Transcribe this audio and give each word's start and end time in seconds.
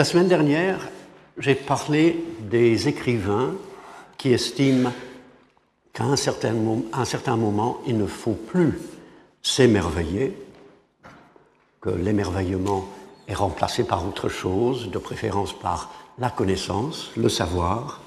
La 0.00 0.04
semaine 0.04 0.28
dernière, 0.28 0.88
j'ai 1.36 1.54
parlé 1.54 2.24
des 2.50 2.88
écrivains 2.88 3.52
qui 4.16 4.32
estiment 4.32 4.94
qu'à 5.92 6.04
un 6.04 6.16
certain, 6.16 6.54
moment, 7.36 7.76
il 7.86 7.98
ne 7.98 8.06
faut 8.06 8.32
plus 8.32 8.78
s'émerveiller, 9.42 10.34
que 11.82 11.90
l'émerveillement 11.90 12.86
est 13.28 13.34
remplacé 13.34 13.84
par 13.84 14.08
autre 14.08 14.30
chose, 14.30 14.90
de 14.90 14.96
préférence 14.96 15.52
par 15.52 15.92
la 16.18 16.30
connaissance, 16.30 17.10
le 17.18 17.28
savoir, 17.28 18.00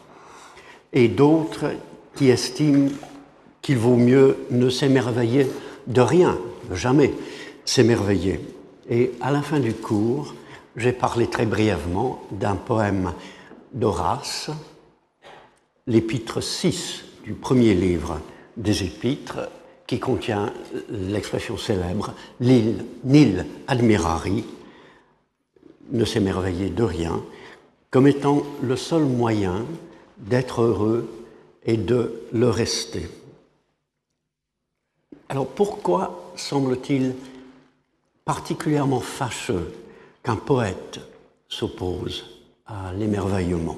et 0.93 1.07
d'autres 1.07 1.73
qui 2.15 2.29
estiment 2.31 2.89
qu'il 3.61 3.77
vaut 3.77 3.97
mieux 3.97 4.47
ne 4.49 4.67
s'émerveiller 4.71 5.45
de 5.85 6.01
rien, 6.01 6.39
jamais 6.71 7.13
s'émerveiller. 7.65 8.39
Et 8.89 9.11
à 9.21 9.29
la 9.29 9.43
fin 9.43 9.59
du 9.59 9.75
cours, 9.75 10.33
j'ai 10.75 10.91
parlé 10.91 11.27
très 11.27 11.45
brièvement 11.45 12.21
d'un 12.31 12.55
poème 12.55 13.13
d'Horace, 13.73 14.49
l'épître 15.88 16.41
6 16.41 17.03
du 17.23 17.34
premier 17.34 17.73
livre 17.73 18.20
des 18.57 18.84
épîtres, 18.84 19.49
qui 19.85 19.99
contient 19.99 20.53
l'expression 20.89 21.57
célèbre 21.57 22.13
L'île, 22.39 22.85
nil 23.03 23.45
admirari, 23.67 24.45
ne 25.91 26.05
s'émerveiller 26.05 26.70
de 26.70 26.84
rien, 26.84 27.21
comme 27.91 28.07
étant 28.07 28.43
le 28.62 28.76
seul 28.76 29.03
moyen 29.03 29.65
d'être 30.17 30.62
heureux 30.62 31.09
et 31.65 31.77
de 31.77 32.21
le 32.31 32.49
rester. 32.49 33.07
Alors 35.29 35.48
pourquoi 35.48 36.31
semble-t-il 36.35 37.13
particulièrement 38.26 39.01
fâcheux 39.01 39.71
qu'un 40.23 40.38
poète 40.38 41.00
s'oppose 41.50 42.41
à 42.66 42.94
l'émerveillement. 42.94 43.77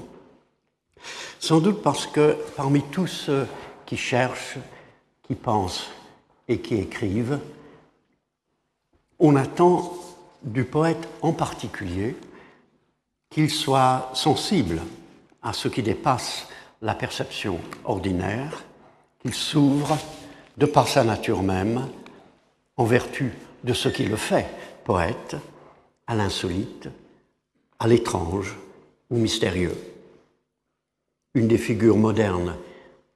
Sans 1.40 1.60
doute 1.60 1.82
parce 1.82 2.08
que 2.08 2.38
parmi 2.56 2.82
tous 2.84 3.08
ceux 3.08 3.48
qui 3.86 3.98
cherchent, 3.98 4.58
qui 5.24 5.36
pensent 5.36 5.90
et 6.48 6.60
qui 6.60 6.76
écrivent, 6.76 7.40
on 9.20 9.36
attend 9.36 9.94
du 10.44 10.64
poète 10.64 11.08
en 11.22 11.34
particulier 11.34 12.16
qu'il 13.30 13.50
soit 13.50 14.12
sensible 14.14 14.82
à 15.42 15.54
ce 15.54 15.68
qui 15.68 15.82
dépasse 15.82 16.48
la 16.82 16.94
perception 16.94 17.60
ordinaire, 17.84 18.64
qu'il 19.20 19.34
s'ouvre 19.34 19.98
de 20.58 20.66
par 20.66 20.88
sa 20.88 21.04
nature 21.04 21.42
même, 21.42 21.90
en 22.78 22.86
vertu 22.86 23.34
de 23.64 23.74
ce 23.74 23.90
qui 23.90 24.06
le 24.06 24.16
fait 24.16 24.48
poète, 24.84 25.36
à 26.08 26.16
l'insolite, 26.16 26.90
à 27.80 27.88
l'étrange 27.88 28.56
ou 29.10 29.18
mystérieux. 29.18 29.76
Une 31.34 31.48
des 31.48 31.58
figures 31.58 31.98
modernes 31.98 32.56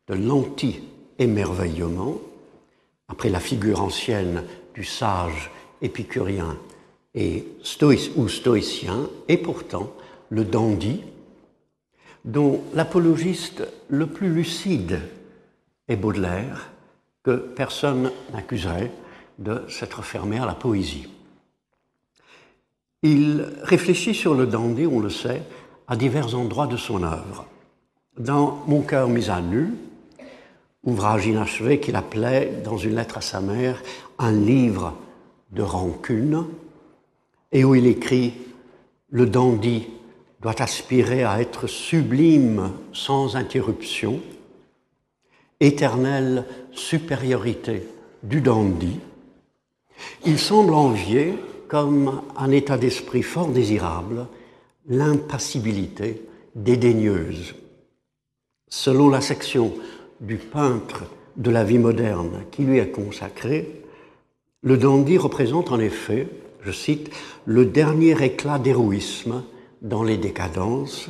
de 0.08 0.16
l'anti-émerveillement, 0.16 2.18
après 3.08 3.30
la 3.30 3.40
figure 3.40 3.82
ancienne 3.82 4.44
du 4.74 4.84
sage 4.84 5.52
épicurien 5.82 6.58
et 7.16 7.46
ou 8.16 8.28
stoïcien, 8.28 9.10
est 9.28 9.38
pourtant 9.38 9.94
le 10.30 10.44
dandy, 10.44 11.02
dont 12.26 12.62
l'apologiste 12.74 13.64
le 13.90 14.08
plus 14.08 14.30
lucide 14.30 15.00
est 15.88 15.96
Baudelaire, 15.96 16.70
que 17.24 17.36
personne 17.36 18.12
n'accuserait 18.34 18.92
de 19.40 19.64
s'être 19.70 20.04
fermé 20.04 20.38
à 20.38 20.46
la 20.46 20.54
poésie. 20.54 21.08
Il 23.04 23.46
réfléchit 23.64 24.14
sur 24.14 24.36
le 24.36 24.46
dandy, 24.46 24.86
on 24.86 25.00
le 25.00 25.10
sait, 25.10 25.44
à 25.88 25.96
divers 25.96 26.36
endroits 26.36 26.68
de 26.68 26.78
son 26.78 27.04
œuvre. 27.04 27.46
Dans 28.18 28.64
Mon 28.68 28.82
cœur 28.82 29.08
mis 29.08 29.30
à 29.30 29.42
nu, 29.42 29.74
ouvrage 30.84 31.26
inachevé 31.26 31.80
qu'il 31.80 31.96
appelait, 31.96 32.62
dans 32.64 32.78
une 32.78 32.96
lettre 32.96 33.18
à 33.18 33.22
sa 33.22 33.40
mère, 33.40 33.82
un 34.18 34.32
livre 34.32 34.96
de 35.52 35.62
rancune, 35.62 36.46
et 37.52 37.64
où 37.64 37.76
il 37.76 37.88
écrit 37.88 38.34
Le 39.10 39.26
dandy 39.26 39.88
doit 40.42 40.62
aspirer 40.62 41.24
à 41.24 41.42
être 41.42 41.68
sublime 41.68 42.72
sans 42.94 43.36
interruption, 43.36 44.20
éternelle 45.60 46.46
supériorité 46.72 47.88
du 48.24 48.42
dandy, 48.42 49.00
il 50.26 50.40
semble 50.40 50.74
envier, 50.74 51.36
comme 51.70 52.24
un 52.36 52.52
état 52.52 52.78
d'esprit 52.78 53.22
fort 53.22 53.48
désirable, 53.48 54.28
l'impassibilité 54.88 56.22
dédaigneuse. 56.56 57.54
Selon 58.68 59.08
la 59.08 59.22
section 59.22 59.74
du 60.20 60.38
peintre 60.38 61.04
de 61.38 61.52
la 61.52 61.64
vie 61.64 61.78
moderne 61.78 62.44
qui 62.52 62.64
lui 62.64 62.80
est 62.80 62.90
consacrée, 62.90 63.84
le 64.62 64.78
dandy 64.78 65.18
représente 65.18 65.72
en 65.72 65.80
effet, 65.80 66.28
je 66.64 66.72
cite, 66.72 67.12
le 67.46 67.66
dernier 67.66 68.22
éclat 68.22 68.60
d'héroïsme 68.60 69.44
dans 69.82 70.04
les 70.04 70.18
décadences, 70.18 71.10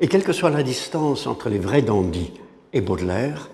et 0.00 0.08
quelle 0.08 0.24
que 0.24 0.32
soit 0.32 0.50
la 0.50 0.64
distance 0.64 1.26
entre 1.26 1.48
les 1.48 1.58
vrais 1.58 1.82
dandys 1.82 2.32
et 2.72 2.80
Baudelaire, 2.80 3.50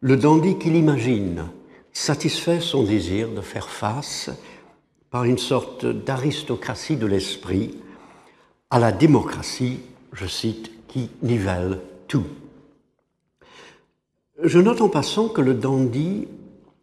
le 0.00 0.16
dandy 0.16 0.58
qu'il 0.58 0.76
imagine 0.76 1.46
satisfait 1.92 2.60
son 2.60 2.82
désir 2.82 3.28
de 3.30 3.40
faire 3.40 3.68
face, 3.68 4.30
par 5.12 5.24
une 5.24 5.38
sorte 5.38 5.84
d'aristocratie 5.84 6.96
de 6.96 7.06
l'esprit, 7.06 7.78
à 8.70 8.80
la 8.80 8.92
démocratie, 8.92 9.80
je 10.14 10.26
cite, 10.26 10.72
qui 10.88 11.10
nivelle 11.22 11.80
tout. 12.08 12.24
Je 14.42 14.58
note 14.58 14.80
en 14.80 14.88
passant 14.88 15.28
que 15.28 15.42
le 15.42 15.52
dandy 15.52 16.26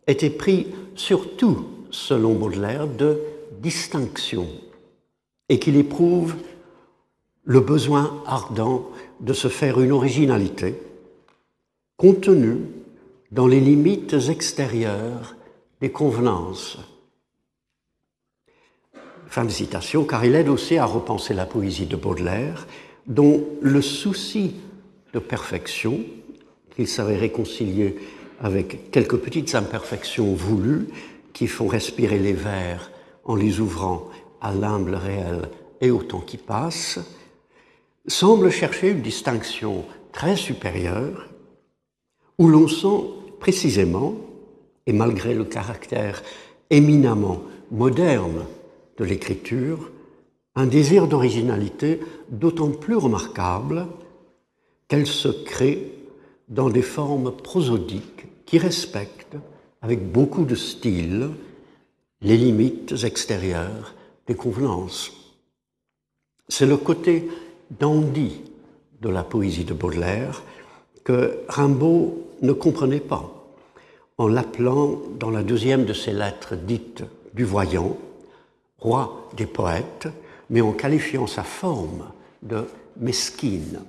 était 0.06 0.30
pris 0.30 0.68
surtout, 0.94 1.66
selon 1.90 2.36
Baudelaire, 2.36 2.88
de 2.88 3.20
distinction 3.62 4.48
et 5.50 5.58
qu'il 5.58 5.76
éprouve 5.76 6.36
le 7.46 7.60
besoin 7.62 8.22
ardent 8.28 8.86
de 9.22 9.34
se 9.34 9.48
faire 9.48 9.82
une 9.82 9.92
originalité 9.92 10.80
contenue 11.98 12.60
dans 13.32 13.48
les 13.48 13.60
limites 13.60 14.16
extérieures 14.30 15.36
des 15.82 15.92
convenances. 15.92 16.78
Fin 19.30 19.46
de 19.46 19.52
citation, 19.52 20.06
car 20.06 20.26
il 20.26 20.34
aide 20.34 20.50
aussi 20.50 20.78
à 20.78 20.86
repenser 20.86 21.36
la 21.36 21.46
poésie 21.46 21.86
de 21.86 21.96
Baudelaire, 21.96 22.66
dont 23.06 23.46
le 23.62 23.82
souci 23.82 24.56
de 25.14 25.20
perfection 25.20 26.00
qu'il 26.76 26.88
savait 26.88 27.16
réconcilier 27.16 27.96
avec 28.42 28.90
quelques 28.90 29.18
petites 29.18 29.54
imperfections 29.54 30.34
voulues 30.34 30.88
qui 31.34 31.46
font 31.46 31.68
respirer 31.68 32.18
les 32.18 32.34
vers 32.34 32.92
en 33.24 33.36
les 33.36 33.60
ouvrant 33.60 34.10
à 34.42 34.52
l'humble 34.52 34.96
réel 34.96 35.50
et 35.80 35.92
au 35.92 36.02
temps 36.02 36.22
qui 36.22 36.38
passe, 36.38 37.00
semble 38.08 38.50
chercher 38.50 38.90
une 38.90 39.02
distinction 39.02 39.86
très 40.12 40.36
supérieure 40.36 41.30
où 42.40 42.48
l'on 42.48 42.68
sent 42.68 43.06
précisément, 43.40 44.16
et 44.88 44.94
malgré 44.94 45.36
le 45.36 45.44
caractère 45.44 46.24
éminemment 46.72 47.44
moderne 47.70 48.46
de 49.00 49.06
l'écriture, 49.06 49.90
un 50.56 50.68
désir 50.68 51.08
d'originalité 51.08 52.00
d'autant 52.30 52.70
plus 52.70 52.98
remarquable 52.98 53.88
qu'elle 54.88 55.08
se 55.08 55.30
crée 55.30 55.92
dans 56.50 56.70
des 56.70 56.82
formes 56.82 57.32
prosodiques 57.32 58.28
qui 58.46 58.58
respectent, 58.58 59.38
avec 59.82 60.12
beaucoup 60.12 60.44
de 60.44 60.56
style, 60.56 61.30
les 62.22 62.36
limites 62.36 62.94
extérieures 63.04 63.96
des 64.28 64.36
convenances. 64.36 65.14
C'est 66.50 66.66
le 66.66 66.78
côté 66.78 67.30
dandy 67.80 68.42
de 69.02 69.10
la 69.10 69.24
poésie 69.24 69.64
de 69.64 69.74
Baudelaire 69.74 70.44
que 71.06 71.40
Rimbaud 71.48 72.28
ne 72.42 72.52
comprenait 72.52 73.00
pas 73.00 73.40
en 74.18 74.28
l'appelant 74.28 75.00
dans 75.18 75.30
la 75.30 75.44
deuxième 75.44 75.86
de 75.86 75.94
ses 75.94 76.12
lettres 76.12 76.56
dites 76.58 77.04
du 77.34 77.46
voyant, 77.46 77.96
roi 78.80 79.30
des 79.36 79.46
poètes, 79.46 80.08
mais 80.50 80.62
en 80.62 80.72
qualifiant 80.72 81.28
sa 81.28 81.44
forme 81.44 82.12
de 82.42 82.66
mesquine. 82.98 83.82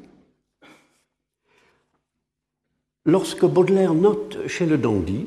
Lorsque 3.05 3.45
Baudelaire 3.45 3.95
note 3.95 4.47
chez 4.47 4.67
le 4.67 4.79
dandy 4.79 5.27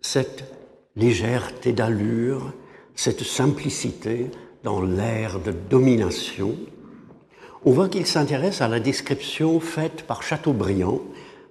cette 0.00 0.44
légèreté 0.96 1.72
d'allure, 1.72 2.52
cette 2.94 3.22
simplicité 3.22 4.30
dans 4.64 4.82
l'air 4.82 5.38
de 5.40 5.52
domination, 5.52 6.56
on 7.64 7.72
voit 7.72 7.88
qu'il 7.88 8.06
s'intéresse 8.06 8.60
à 8.62 8.68
la 8.68 8.80
description 8.80 9.60
faite 9.60 10.02
par 10.06 10.22
Chateaubriand 10.22 11.00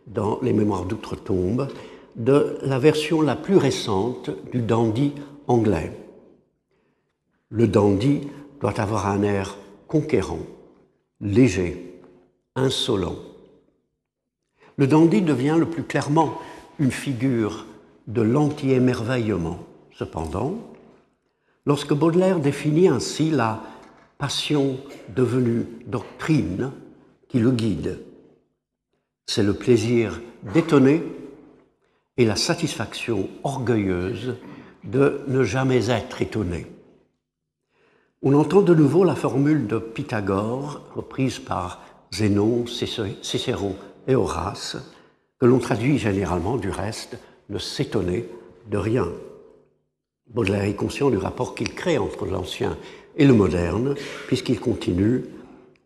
dans 0.07 0.39
Les 0.41 0.53
Mémoires 0.53 0.85
d'outre-tombe 0.85 1.67
de 2.15 2.57
la 2.63 2.79
version 2.79 3.21
la 3.21 3.35
plus 3.35 3.57
récente 3.57 4.31
du 4.51 4.61
dandy 4.61 5.13
anglais. 5.47 5.91
Le 7.51 7.67
dandy 7.67 8.27
doit 8.59 8.79
avoir 8.79 9.07
un 9.07 9.23
air 9.23 9.57
conquérant, 9.87 10.45
léger, 11.19 11.99
insolent. 12.55 13.15
Le 14.77 14.85
dandy 14.85 15.21
devient 15.21 15.57
le 15.57 15.65
plus 15.65 15.83
clairement 15.83 16.37
une 16.77 16.91
figure 16.91 17.65
de 18.05 18.21
l'anti-émerveillement. 18.21 19.59
Cependant, 19.93 20.59
lorsque 21.65 21.93
Baudelaire 21.93 22.39
définit 22.39 22.87
ainsi 22.87 23.31
la 23.31 23.63
passion 24.19 24.77
devenue 25.15 25.65
doctrine 25.87 26.71
qui 27.29 27.39
le 27.39 27.51
guide, 27.51 27.99
c'est 29.25 29.43
le 29.43 29.53
plaisir 29.53 30.21
d'étonner 30.53 31.03
et 32.17 32.25
la 32.25 32.35
satisfaction 32.35 33.27
orgueilleuse 33.43 34.35
de 34.83 35.21
ne 35.27 35.43
jamais 35.43 35.89
être 35.89 36.21
étonné. 36.21 36.67
On 38.21 38.33
entend 38.33 38.62
de 38.62 38.75
nouveau 38.75 39.06
la 39.06 39.16
formule 39.16 39.66
de 39.66 39.80
Pythagore, 39.80 40.81
reprise 40.94 41.39
par 41.39 41.81
Zénon, 42.12 42.66
Cicéron 42.68 43.77
et 44.10 44.16
Horace, 44.16 44.75
que 45.39 45.45
l'on 45.45 45.60
traduit 45.60 45.98
généralement 45.98 46.57
du 46.57 46.69
reste, 46.69 47.18
ne 47.48 47.57
s'étonner 47.57 48.27
de 48.69 48.77
rien. 48.77 49.07
Baudelaire 50.27 50.63
est 50.63 50.75
conscient 50.75 51.10
du 51.10 51.18
rapport 51.18 51.56
qu'il 51.56 51.74
crée 51.74 51.98
entre 51.98 52.25
l'ancien 52.25 52.77
et 53.16 53.25
le 53.25 53.33
moderne, 53.33 53.95
puisqu'il 54.27 54.60
continue, 54.60 55.24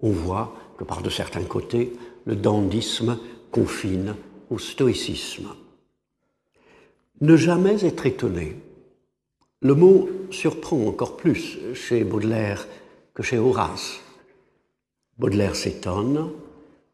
on 0.01 0.09
voit 0.09 0.55
que 0.79 0.83
par 0.83 1.03
de 1.03 1.11
certains 1.11 1.43
côtés, 1.43 1.93
le 2.25 2.35
dandisme 2.35 3.19
confine 3.51 4.15
au 4.49 4.57
stoïcisme. 4.57 5.49
Ne 7.21 7.37
jamais 7.37 7.85
être 7.85 8.07
étonné. 8.07 8.57
Le 9.63 9.75
mot 9.75 10.09
surprend 10.29 10.87
encore 10.87 11.15
plus 11.15 11.57
chez 11.73 12.03
Baudelaire 12.03 12.67
que 13.13 13.23
chez 13.23 13.37
Horace. 13.37 14.01
Baudelaire 15.17 15.55
s'étonne, 15.55 16.31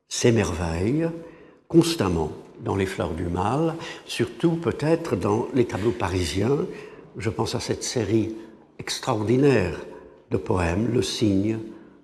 s'émerveille 0.08 1.10
constamment 1.68 2.32
dans 2.64 2.76
les 2.76 2.86
fleurs 2.86 3.16
du 3.16 3.24
mal, 3.24 3.74
surtout 4.06 4.52
peut-être 4.52 5.16
dans 5.16 5.48
les 5.56 5.66
tableaux 5.66 5.94
parisiens. 5.98 6.60
Je 7.18 7.32
pense 7.32 7.56
à 7.56 7.60
cette 7.60 7.84
série 7.84 8.36
extraordinaire 8.78 9.80
de 10.30 10.38
poèmes, 10.38 10.94
Le 10.94 11.02
Cygne, 11.02 11.58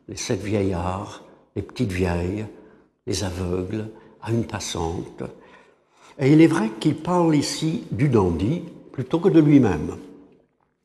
Les 0.07 0.17
Sept 0.17 0.41
Vieillards, 0.41 1.25
Les 1.55 1.61
Petites 1.61 1.91
Vieilles, 1.91 2.47
Les 3.05 3.23
Aveugles, 3.23 3.89
à 4.19 4.31
une 4.31 4.45
passante. 4.45 5.21
Et 6.17 6.31
il 6.31 6.41
est 6.41 6.47
vrai 6.47 6.71
qu'il 6.79 6.95
parle 6.95 7.35
ici 7.35 7.83
du 7.91 8.09
dandy 8.09 8.63
plutôt 8.91 9.19
que 9.19 9.29
de 9.29 9.39
lui-même. 9.39 9.97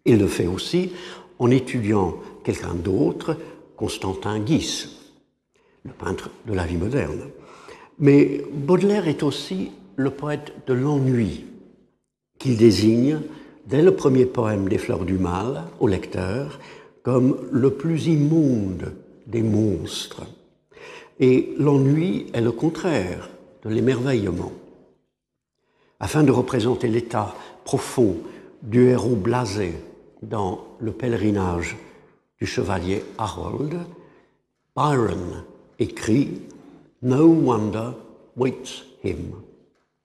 Il 0.05 0.19
le 0.19 0.27
fait 0.27 0.47
aussi 0.47 0.93
en 1.39 1.51
étudiant 1.51 2.17
quelqu'un 2.45 2.75
d'autre, 2.75 3.37
Constantin 3.77 4.39
Guis, 4.39 4.87
le 5.85 5.93
peintre 5.93 6.31
de 6.47 6.53
la 6.53 6.67
vie 6.67 6.77
moderne. 6.77 7.23
Mais 7.99 8.43
Baudelaire 8.53 9.09
est 9.09 9.23
aussi 9.23 9.73
le 9.97 10.11
poète 10.11 10.53
de 10.67 10.73
l'ennui, 10.73 11.45
qu'il 12.39 12.57
désigne, 12.57 13.21
dès 13.67 13.83
le 13.83 13.95
premier 13.95 14.27
poème 14.27 14.69
des 14.69 14.79
Fleurs 14.79 15.05
du 15.05 15.19
Mal, 15.19 15.65
au 15.81 15.87
lecteur, 15.87 16.59
comme 17.03 17.37
le 17.51 17.71
plus 17.71 18.07
immonde 18.07 18.93
des 19.27 19.43
monstres. 19.43 20.23
Et 21.19 21.55
l'ennui 21.59 22.27
est 22.33 22.41
le 22.41 22.53
contraire 22.53 23.29
de 23.65 23.69
l'émerveillement. 23.69 24.53
Afin 25.99 26.23
de 26.23 26.33
représenter 26.33 26.89
l'état 26.89 27.35
profond 27.65 28.17
du 28.63 28.89
héros 28.89 29.17
blasé 29.17 29.75
dans 30.23 30.77
le 30.79 30.93
pèlerinage 30.93 31.77
du 32.39 32.47
chevalier 32.47 33.03
Harold, 33.19 33.79
Byron 34.77 35.45
écrit 35.79 36.43
No 37.03 37.27
wonder 37.27 37.93
waits 38.37 38.85
him. 39.03 39.33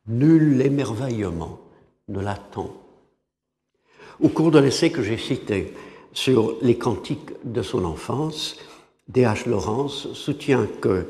Nul 0.07 0.61
émerveillement 0.61 1.59
ne 2.07 2.21
l'attend. 2.21 2.71
Au 4.21 4.29
cours 4.29 4.51
de 4.51 4.59
l'essai 4.59 4.91
que 4.91 5.03
j'ai 5.03 5.17
cité 5.17 5.73
sur 6.13 6.57
les 6.61 6.77
cantiques 6.77 7.31
de 7.43 7.61
son 7.61 7.83
enfance, 7.83 8.57
D.H. 9.09 9.49
Lawrence 9.49 10.13
soutient 10.13 10.67
que 10.81 11.07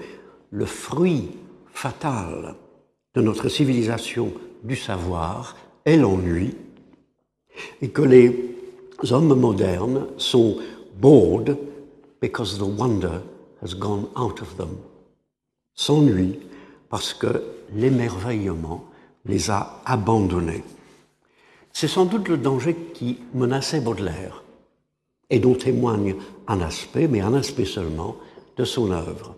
le 0.49 0.65
fruit 0.65 1.31
fatal 1.71 2.55
de 3.13 3.21
notre 3.21 3.49
civilisation 3.49 4.33
du 4.63 4.75
savoir 4.75 5.55
est 5.85 5.97
l'ennui 5.97 6.55
et 7.81 7.89
que 7.89 8.01
les 8.01 8.54
hommes 9.11 9.35
modernes 9.35 10.07
sont 10.17 10.57
bored 10.99 11.57
because 12.21 12.57
the 12.57 12.65
wonder 12.65 13.21
has 13.61 13.73
gone 13.73 14.07
out 14.15 14.41
of 14.41 14.55
them 14.57 14.77
s'ennuient 15.75 16.39
parce 16.89 17.13
que 17.13 17.43
l'émerveillement 17.73 18.85
les 19.25 19.49
a 19.49 19.81
abandonnés. 19.85 20.63
C'est 21.73 21.87
sans 21.89 22.05
doute 22.05 22.29
le 22.29 22.37
danger 22.37 22.75
qui 22.93 23.19
menaçait 23.33 23.81
Baudelaire 23.81 24.43
et 25.29 25.39
dont 25.39 25.55
témoigne 25.55 26.15
un 26.47 26.61
aspect, 26.61 27.07
mais 27.07 27.21
un 27.21 27.33
aspect 27.33 27.65
seulement, 27.65 28.15
de 28.55 28.63
son 28.63 28.91
œuvre. 28.91 29.35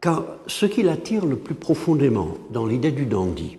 Car 0.00 0.24
ce 0.46 0.66
qui 0.66 0.82
l'attire 0.82 1.26
le 1.26 1.36
plus 1.36 1.54
profondément 1.54 2.38
dans 2.50 2.64
l'idée 2.64 2.92
du 2.92 3.06
dandy 3.06 3.58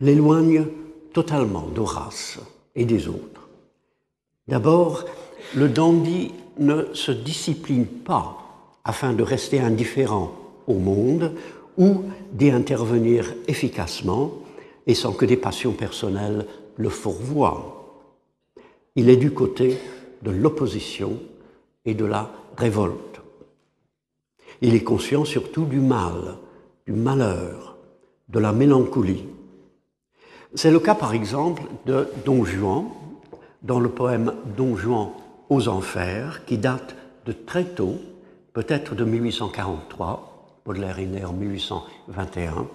l'éloigne 0.00 0.66
totalement 1.12 1.66
d'Horace 1.68 2.38
et 2.74 2.84
des 2.84 3.08
autres. 3.08 3.41
D'abord, 4.48 5.04
le 5.54 5.68
dandy 5.68 6.32
ne 6.58 6.92
se 6.94 7.12
discipline 7.12 7.86
pas 7.86 8.38
afin 8.84 9.12
de 9.12 9.22
rester 9.22 9.60
indifférent 9.60 10.32
au 10.66 10.74
monde 10.74 11.32
ou 11.78 12.02
d'y 12.32 12.50
intervenir 12.50 13.34
efficacement 13.46 14.32
et 14.86 14.94
sans 14.94 15.12
que 15.12 15.24
des 15.24 15.36
passions 15.36 15.72
personnelles 15.72 16.46
le 16.76 16.88
fourvoient. 16.88 17.78
Il 18.96 19.08
est 19.08 19.16
du 19.16 19.30
côté 19.30 19.78
de 20.22 20.30
l'opposition 20.30 21.18
et 21.84 21.94
de 21.94 22.04
la 22.04 22.30
révolte. 22.56 23.20
Il 24.60 24.74
est 24.74 24.84
conscient 24.84 25.24
surtout 25.24 25.64
du 25.64 25.80
mal, 25.80 26.36
du 26.86 26.92
malheur, 26.92 27.76
de 28.28 28.38
la 28.38 28.52
mélancolie. 28.52 29.24
C'est 30.54 30.70
le 30.70 30.80
cas 30.80 30.94
par 30.94 31.14
exemple 31.14 31.62
de 31.86 32.08
Don 32.24 32.44
Juan 32.44 32.86
dans 33.62 33.80
le 33.80 33.88
poème 33.88 34.34
Don 34.56 34.76
Juan 34.76 35.10
aux 35.48 35.68
enfers 35.68 36.44
qui 36.44 36.58
date 36.58 36.96
de 37.26 37.32
très 37.32 37.64
tôt, 37.64 38.00
peut-être 38.52 38.94
de 38.94 39.04
1843, 39.04 40.60
Baudelaire 40.64 40.98
est 40.98 41.06
né 41.06 41.24
en 41.24 41.32
1821, 41.32 42.66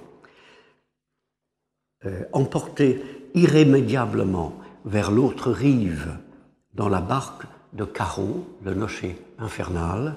euh, 2.06 2.24
emporté 2.32 3.02
irrémédiablement 3.34 4.54
vers 4.86 5.12
l'autre 5.12 5.52
rive 5.52 6.18
dans 6.74 6.90
la 6.90 7.02
barque 7.02 7.44
de 7.74 7.84
Caron, 7.84 8.46
le 8.64 8.74
nocher 8.74 9.18
infernal, 9.40 10.16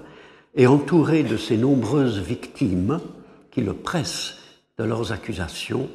et 0.55 0.67
entouré 0.67 1.23
de 1.23 1.37
ses 1.37 1.57
nombreuses 1.57 2.19
victimes 2.19 3.01
qui 3.51 3.61
le 3.61 3.75
pressent 3.75 4.39
de 4.79 4.85
leurs 4.85 5.13
accusations, 5.13 5.89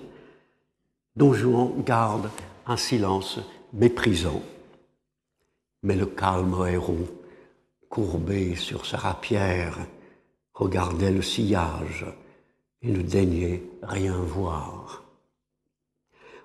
Don 1.15 1.33
Juan 1.33 1.71
garde 1.85 2.29
un 2.67 2.77
silence 2.77 3.39
méprisant. 3.73 4.41
Mais 5.85 5.95
le 5.95 6.07
calme 6.07 6.55
héros, 6.67 7.07
courbé 7.89 8.55
sur 8.55 8.87
sa 8.87 8.97
rapière, 8.97 9.77
regardait 10.55 11.11
le 11.11 11.21
sillage 11.21 12.07
et 12.81 12.89
ne 12.89 13.03
daignait 13.03 13.61
rien 13.83 14.17
voir. 14.17 15.03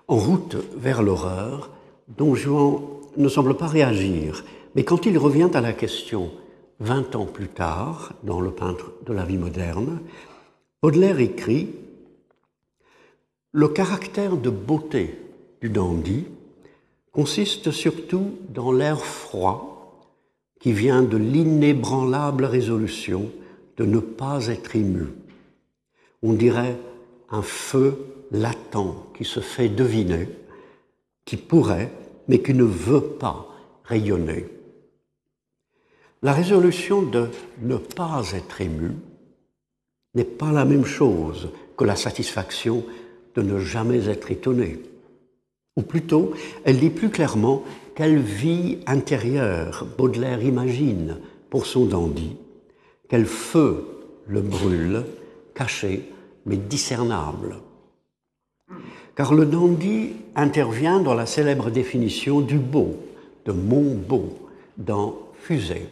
En 0.07 0.17
route 0.17 0.57
vers 0.75 1.01
l'horreur, 1.01 1.71
Don 2.07 2.35
Juan 2.35 2.81
ne 3.17 3.27
semble 3.29 3.57
pas 3.57 3.65
réagir, 3.65 4.45
mais 4.75 4.83
quand 4.83 5.07
il 5.07 5.17
revient 5.17 5.49
à 5.55 5.61
la 5.61 5.73
question 5.73 6.31
vingt 6.79 7.15
ans 7.15 7.25
plus 7.25 7.47
tard, 7.47 8.13
dans 8.21 8.41
Le 8.41 8.51
peintre 8.51 8.91
de 9.07 9.13
la 9.13 9.25
vie 9.25 9.39
moderne, 9.39 10.01
Baudelaire 10.83 11.19
écrit 11.19 11.69
Le 13.53 13.67
caractère 13.69 14.37
de 14.37 14.51
beauté 14.51 15.19
du 15.61 15.69
dandy 15.69 16.27
consiste 17.11 17.71
surtout 17.71 18.37
dans 18.49 18.71
l'air 18.71 19.03
froid 19.03 19.71
qui 20.59 20.71
vient 20.71 21.03
de 21.03 21.17
l'inébranlable 21.17 22.45
résolution 22.45 23.31
de 23.77 23.85
ne 23.85 23.99
pas 23.99 24.47
être 24.47 24.75
ému. 24.75 25.07
On 26.21 26.33
dirait 26.33 26.77
un 27.29 27.41
feu 27.41 27.97
latent 28.31 28.95
qui 29.17 29.25
se 29.25 29.39
fait 29.39 29.69
deviner, 29.69 30.29
qui 31.25 31.37
pourrait, 31.37 31.91
mais 32.27 32.41
qui 32.41 32.53
ne 32.53 32.63
veut 32.63 33.01
pas 33.01 33.47
rayonner. 33.83 34.45
La 36.21 36.33
résolution 36.33 37.01
de 37.01 37.29
ne 37.61 37.77
pas 37.77 38.31
être 38.33 38.61
ému 38.61 38.91
n'est 40.13 40.23
pas 40.23 40.51
la 40.51 40.65
même 40.65 40.85
chose 40.85 41.49
que 41.75 41.83
la 41.83 41.95
satisfaction 41.95 42.85
de 43.33 43.41
ne 43.41 43.57
jamais 43.57 44.07
être 44.07 44.29
étonné, 44.29 44.79
Ou 45.81 45.83
plutôt, 45.83 46.33
elle 46.63 46.77
dit 46.77 46.91
plus 46.91 47.09
clairement 47.09 47.63
quelle 47.95 48.19
vie 48.19 48.77
intérieure 48.85 49.87
Baudelaire 49.97 50.43
imagine 50.43 51.17
pour 51.49 51.65
son 51.65 51.85
dandy, 51.85 52.35
quel 53.09 53.25
feu 53.25 53.87
le 54.27 54.41
brûle, 54.41 55.03
caché 55.55 56.03
mais 56.45 56.57
discernable. 56.57 57.55
Car 59.15 59.33
le 59.33 59.47
dandy 59.47 60.13
intervient 60.35 60.99
dans 60.99 61.15
la 61.15 61.25
célèbre 61.25 61.71
définition 61.71 62.41
du 62.41 62.59
beau, 62.59 62.97
de 63.45 63.51
mon 63.51 63.95
beau, 63.95 64.37
dans 64.77 65.17
Fusée. 65.39 65.87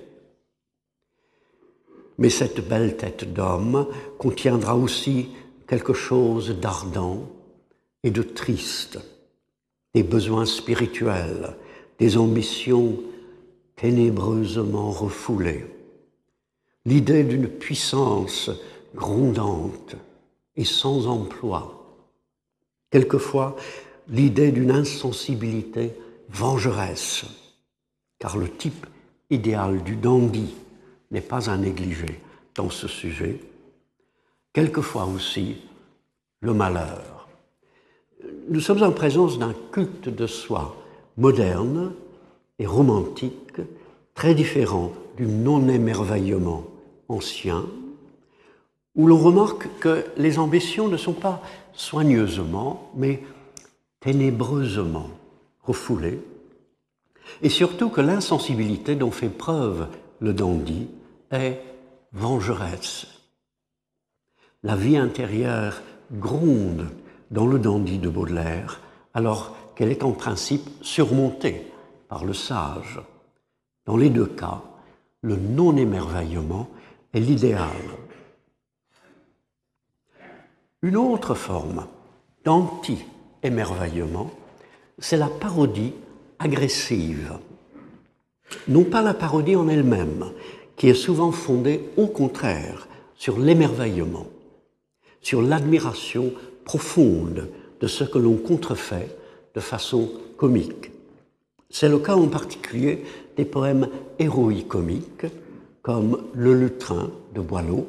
Mais 2.19 2.29
cette 2.29 2.67
belle 2.67 2.95
tête 2.95 3.33
d'homme 3.33 3.87
contiendra 4.19 4.75
aussi 4.75 5.29
quelque 5.67 5.93
chose 5.93 6.59
d'ardent 6.59 7.23
et 8.03 8.11
de 8.11 8.21
triste, 8.21 8.99
des 9.93 10.03
besoins 10.03 10.45
spirituels, 10.45 11.55
des 11.97 12.17
ambitions 12.17 12.99
ténébreusement 13.75 14.91
refoulées, 14.91 15.65
l'idée 16.85 17.23
d'une 17.23 17.47
puissance 17.47 18.51
grondante 18.95 19.95
et 20.55 20.65
sans 20.65 21.07
emploi, 21.07 21.97
quelquefois 22.91 23.55
l'idée 24.07 24.51
d'une 24.51 24.71
insensibilité 24.71 25.93
vengeresse, 26.29 27.25
car 28.17 28.37
le 28.37 28.49
type 28.49 28.85
idéal 29.29 29.83
du 29.83 29.95
dandy 29.95 30.53
n'est 31.11 31.21
pas 31.21 31.49
à 31.49 31.57
négliger 31.57 32.19
dans 32.55 32.69
ce 32.69 32.87
sujet, 32.87 33.39
quelquefois 34.53 35.05
aussi 35.05 35.57
le 36.41 36.53
malheur. 36.53 37.18
Nous 38.49 38.61
sommes 38.61 38.81
en 38.81 38.91
présence 38.91 39.37
d'un 39.37 39.53
culte 39.71 40.09
de 40.09 40.25
soi 40.25 40.75
moderne 41.17 41.93
et 42.57 42.65
romantique, 42.65 43.61
très 44.15 44.33
différent 44.33 44.91
du 45.17 45.27
non-émerveillement 45.27 46.63
ancien, 47.09 47.65
où 48.95 49.05
l'on 49.05 49.19
remarque 49.19 49.67
que 49.79 50.03
les 50.17 50.39
ambitions 50.39 50.87
ne 50.87 50.97
sont 50.97 51.13
pas 51.13 51.43
soigneusement, 51.73 52.91
mais 52.95 53.21
ténébreusement 53.99 55.11
refoulées, 55.61 56.19
et 57.43 57.49
surtout 57.49 57.89
que 57.89 58.01
l'insensibilité 58.01 58.95
dont 58.95 59.11
fait 59.11 59.29
preuve 59.29 59.89
le 60.19 60.33
dandy 60.33 60.87
est 61.31 61.61
vengeresse. 62.13 63.05
La 64.63 64.75
vie 64.75 64.97
intérieure 64.97 65.83
gronde 66.11 66.87
dans 67.31 67.45
le 67.45 67.59
dandy 67.59 67.97
de 67.99 68.09
Baudelaire, 68.09 68.81
alors 69.13 69.55
qu'elle 69.75 69.91
est 69.91 70.03
en 70.03 70.11
principe 70.11 70.69
surmontée 70.81 71.71
par 72.07 72.25
le 72.25 72.33
sage? 72.33 72.99
Dans 73.85 73.97
les 73.97 74.09
deux 74.09 74.27
cas, 74.27 74.61
le 75.21 75.35
non-émerveillement 75.35 76.69
est 77.13 77.19
l'idéal. 77.19 77.69
Une 80.81 80.95
autre 80.95 81.33
forme 81.33 81.87
d'anti-émerveillement, 82.45 84.31
c'est 84.97 85.17
la 85.17 85.27
parodie 85.27 85.93
agressive. 86.39 87.37
Non 88.67 88.83
pas 88.83 89.01
la 89.01 89.13
parodie 89.13 89.55
en 89.55 89.67
elle-même, 89.67 90.31
qui 90.75 90.87
est 90.87 90.93
souvent 90.93 91.31
fondée 91.31 91.89
au 91.97 92.07
contraire 92.07 92.87
sur 93.15 93.37
l'émerveillement, 93.37 94.27
sur 95.21 95.41
l'admiration 95.41 96.31
profonde 96.69 97.49
de 97.81 97.87
ce 97.87 98.03
que 98.03 98.19
l'on 98.19 98.35
contrefait 98.35 99.09
de 99.55 99.59
façon 99.59 100.07
comique. 100.37 100.91
C'est 101.71 101.89
le 101.89 101.97
cas 101.97 102.15
en 102.15 102.27
particulier 102.27 103.03
des 103.35 103.45
poèmes 103.45 103.89
héroïques 104.19 104.67
comiques 104.67 105.25
comme 105.81 106.21
Le 106.35 106.53
Lutrin 106.53 107.09
de 107.33 107.41
Boileau, 107.41 107.87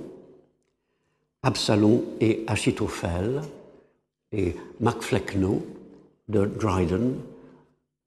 Absalom 1.42 2.00
et 2.22 2.42
Achitophel 2.46 3.42
et 4.32 4.56
Macflecknoe 4.80 5.60
de 6.30 6.46
Dryden, 6.46 7.16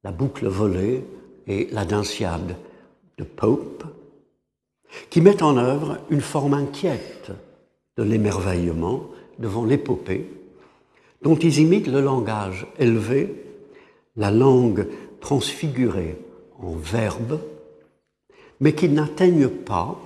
La 0.02 0.10
boucle 0.10 0.48
volée 0.48 1.04
et 1.46 1.68
La 1.70 1.84
Dinciade 1.84 2.56
de 3.16 3.22
Pope, 3.22 3.84
qui 5.08 5.20
mettent 5.20 5.42
en 5.42 5.56
œuvre 5.56 5.98
une 6.10 6.20
forme 6.20 6.54
inquiète 6.54 7.30
de 7.96 8.02
l'émerveillement 8.02 9.04
devant 9.38 9.64
l'épopée, 9.64 10.28
dont 11.22 11.36
ils 11.36 11.58
imitent 11.58 11.88
le 11.88 12.00
langage 12.00 12.66
élevé, 12.78 13.44
la 14.16 14.30
langue 14.30 14.86
transfigurée 15.20 16.18
en 16.58 16.72
verbe, 16.72 17.40
mais 18.60 18.74
qui 18.74 18.88
n'atteignent 18.88 19.48
pas, 19.48 19.98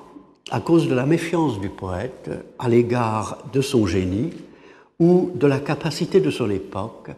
à 0.50 0.60
cause 0.60 0.88
de 0.88 0.94
la 0.94 1.06
méfiance 1.06 1.60
du 1.60 1.68
poète 1.68 2.30
à 2.58 2.68
l'égard 2.68 3.44
de 3.52 3.60
son 3.60 3.86
génie 3.86 4.32
ou 4.98 5.30
de 5.34 5.46
la 5.46 5.60
capacité 5.60 6.20
de 6.20 6.30
son 6.30 6.48
époque 6.50 7.10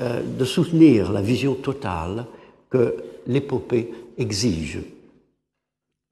euh, 0.00 0.22
de 0.22 0.44
soutenir 0.44 1.12
la 1.12 1.20
vision 1.20 1.54
totale 1.54 2.26
que 2.70 2.96
l'épopée 3.26 3.92
exige. 4.16 4.80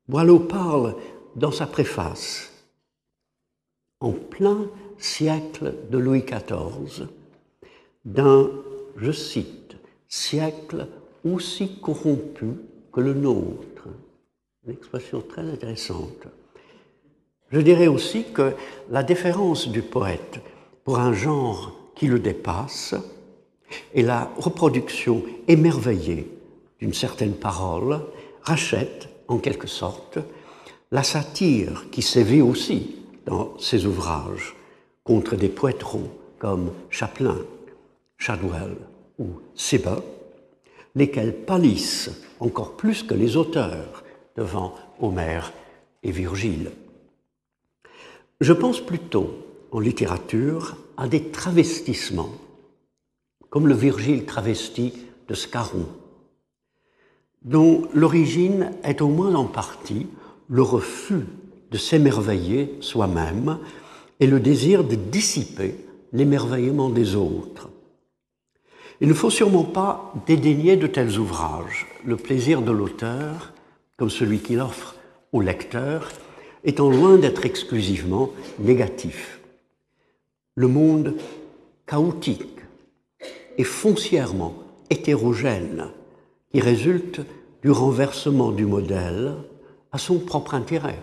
Boileau 0.09 0.41
parle 0.41 0.95
dans 1.35 1.53
sa 1.53 1.67
préface, 1.67 2.53
en 4.01 4.13
plein 4.13 4.69
siècle 4.99 5.75
de 5.91 5.99
Louis 5.99 6.23
XIV, 6.23 7.09
d'un, 8.05 8.51
je 8.97 9.13
cite, 9.13 9.77
siècle 10.09 10.87
aussi 11.25 11.79
corrompu 11.81 12.47
que 12.93 13.01
le 13.01 13.15
nôtre. 13.15 13.89
Une 14.67 14.73
expression 14.73 15.21
très 15.21 15.43
intéressante. 15.43 16.27
Je 17.51 17.61
dirais 17.61 17.87
aussi 17.87 18.25
que 18.33 18.55
la 18.91 19.03
déférence 19.03 19.69
du 19.69 19.83
poète 19.83 20.41
pour 20.85 20.99
un 20.99 21.13
genre 21.13 21.73
qui 21.95 22.09
le 22.09 22.19
dépasse 22.19 22.95
et 23.95 24.03
la 24.03 24.31
reproduction 24.37 25.23
émerveillée 25.47 26.29
d'une 26.81 26.95
certaine 26.95 27.35
parole 27.35 28.01
rachète, 28.43 29.09
en 29.29 29.39
quelque 29.39 29.69
sorte, 29.69 30.19
la 30.91 31.03
satire 31.03 31.87
qui 31.91 32.03
sévit 32.03 32.41
aussi 32.41 32.97
dans 33.27 33.59
ses 33.59 33.87
ouvrages 33.87 34.56
contre 35.07 35.37
des 35.37 35.49
poèterons 35.49 36.11
comme 36.39 36.73
Chaplin, 36.91 37.39
Shadwell 38.19 38.77
ou 39.19 39.27
Seba, 39.55 40.03
lesquels 40.95 41.35
pâlissent 41.35 42.11
encore 42.41 42.77
plus 42.77 43.05
que 43.05 43.15
les 43.15 43.37
auteurs 43.37 44.03
devant 44.37 44.75
Homère 45.01 45.53
et 46.03 46.11
Virgile. 46.11 46.73
Je 48.41 48.53
pense 48.53 48.81
plutôt 48.81 49.31
en 49.71 49.79
littérature 49.79 50.77
à 50.97 51.09
des 51.09 51.31
travestissements, 51.31 52.33
comme 53.49 53.69
le 53.69 53.75
Virgile 53.75 54.27
travesti 54.27 54.93
de 55.29 55.35
Scarron, 55.35 55.87
dont 57.43 57.89
l'origine 57.95 58.73
est 58.83 59.01
au 59.01 59.09
moins 59.09 59.35
en 59.35 59.45
partie 59.45 60.09
le 60.49 60.63
refus 60.63 61.27
de 61.71 61.79
s'émerveiller 61.79 62.77
soi-même 62.81 63.59
et 64.21 64.27
le 64.27 64.41
désir 64.41 64.85
de 64.85 64.95
dissiper 64.95 65.75
l'émerveillement 66.13 66.91
des 66.91 67.17
autres. 67.17 67.69
Il 69.01 69.09
ne 69.09 69.15
faut 69.15 69.31
sûrement 69.31 69.65
pas 69.65 70.15
dédaigner 70.27 70.77
de 70.77 70.87
tels 70.87 71.19
ouvrages. 71.19 71.87
Le 72.05 72.17
plaisir 72.17 72.63
de 72.63 72.73
l'auteur, 72.73 73.53
comme 73.97 74.11
celui 74.11 74.39
qu'il 74.39 74.61
offre 74.61 74.97
au 75.33 75.43
lecteur, 75.43 76.11
étant 76.65 76.91
loin 76.91 77.17
d'être 77.19 77.45
exclusivement 77.45 78.31
négatif. 78.59 79.41
Le 80.55 80.69
monde 80.69 81.15
chaotique 81.87 82.61
et 83.59 83.65
foncièrement 83.65 84.55
hétérogène 84.89 85.89
qui 86.53 86.61
résulte 86.61 87.21
du 87.63 87.71
renversement 87.71 88.51
du 88.51 88.65
modèle 88.65 89.35
à 89.93 89.99
son 89.99 90.19
propre 90.19 90.55
intérêt, 90.55 91.03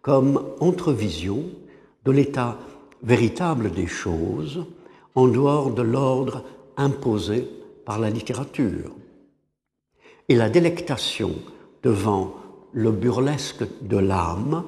comme 0.00 0.42
entrevision 0.60 1.44
de 2.04 2.10
l'état 2.10 2.58
véritable 3.02 3.70
des 3.70 3.86
choses 3.86 4.64
en 5.14 5.28
dehors 5.28 5.70
de 5.70 5.82
l'ordre 5.82 6.44
imposé 6.76 7.48
par 7.84 7.98
la 7.98 8.10
littérature. 8.10 8.92
Et 10.28 10.36
la 10.36 10.48
délectation 10.48 11.34
devant 11.82 12.34
le 12.72 12.90
burlesque 12.90 13.64
de 13.82 13.98
l'âme 13.98 14.64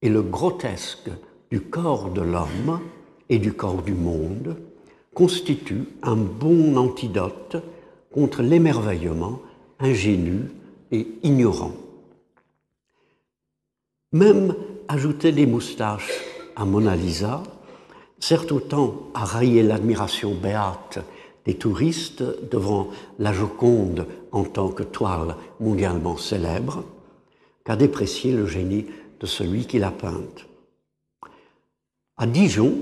et 0.00 0.08
le 0.08 0.22
grotesque 0.22 1.10
du 1.50 1.60
corps 1.60 2.10
de 2.10 2.22
l'homme 2.22 2.80
et 3.28 3.38
du 3.38 3.52
corps 3.52 3.82
du 3.82 3.94
monde 3.94 4.56
constitue 5.14 5.84
un 6.02 6.16
bon 6.16 6.76
antidote 6.76 7.56
contre 8.10 8.42
l'émerveillement 8.42 9.40
ingénu 9.78 10.50
et 10.90 11.06
ignorant. 11.22 11.74
Même 14.12 14.54
ajouter 14.88 15.32
des 15.32 15.46
moustaches 15.46 16.31
à 16.56 16.64
Mona 16.64 16.96
Lisa 16.96 17.42
sert 18.18 18.50
autant 18.52 18.94
à 19.14 19.24
railler 19.24 19.62
l'admiration 19.62 20.34
béate 20.34 20.98
des 21.44 21.54
touristes 21.54 22.22
devant 22.50 22.88
la 23.18 23.32
Joconde 23.32 24.06
en 24.30 24.44
tant 24.44 24.68
que 24.68 24.82
toile 24.82 25.36
mondialement 25.60 26.16
célèbre 26.16 26.84
qu'à 27.64 27.76
déprécier 27.76 28.32
le 28.32 28.46
génie 28.46 28.86
de 29.20 29.26
celui 29.26 29.66
qui 29.66 29.78
l'a 29.78 29.90
peinte. 29.90 30.46
À 32.16 32.26
Dijon, 32.26 32.74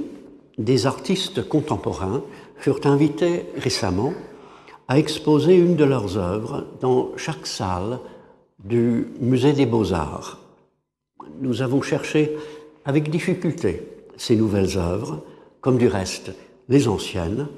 des 0.59 0.87
artistes 0.87 1.49
contemporains 1.49 2.23
furent 2.57 2.85
invités 2.85 3.47
récemment 3.57 4.13
à 4.89 4.99
exposer 4.99 5.55
une 5.55 5.77
de 5.77 5.85
leurs 5.85 6.19
œuvres 6.19 6.67
dans 6.81 7.17
chaque 7.17 7.47
salle 7.47 7.99
du 8.63 9.07
Musée 9.21 9.53
des 9.53 9.67
beaux-arts. 9.67 10.41
Nous 11.41 11.63
avons 11.63 11.81
cherché 11.81 12.37
avec 12.85 13.11
difficulté 13.11 13.83
ces 14.17 14.37
nouvelles 14.37 14.77
œuvres, 14.77 15.23
comme 15.61 15.79
du 15.79 15.89
reste 15.89 16.33
les 16.69 16.89
anciennes, 16.89 17.49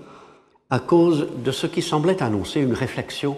à 0.70 0.78
cause 0.78 1.28
de 1.44 1.50
ce 1.50 1.66
qui 1.66 1.82
semblait 1.82 2.22
annoncer 2.22 2.60
une 2.60 2.72
réflexion, 2.72 3.36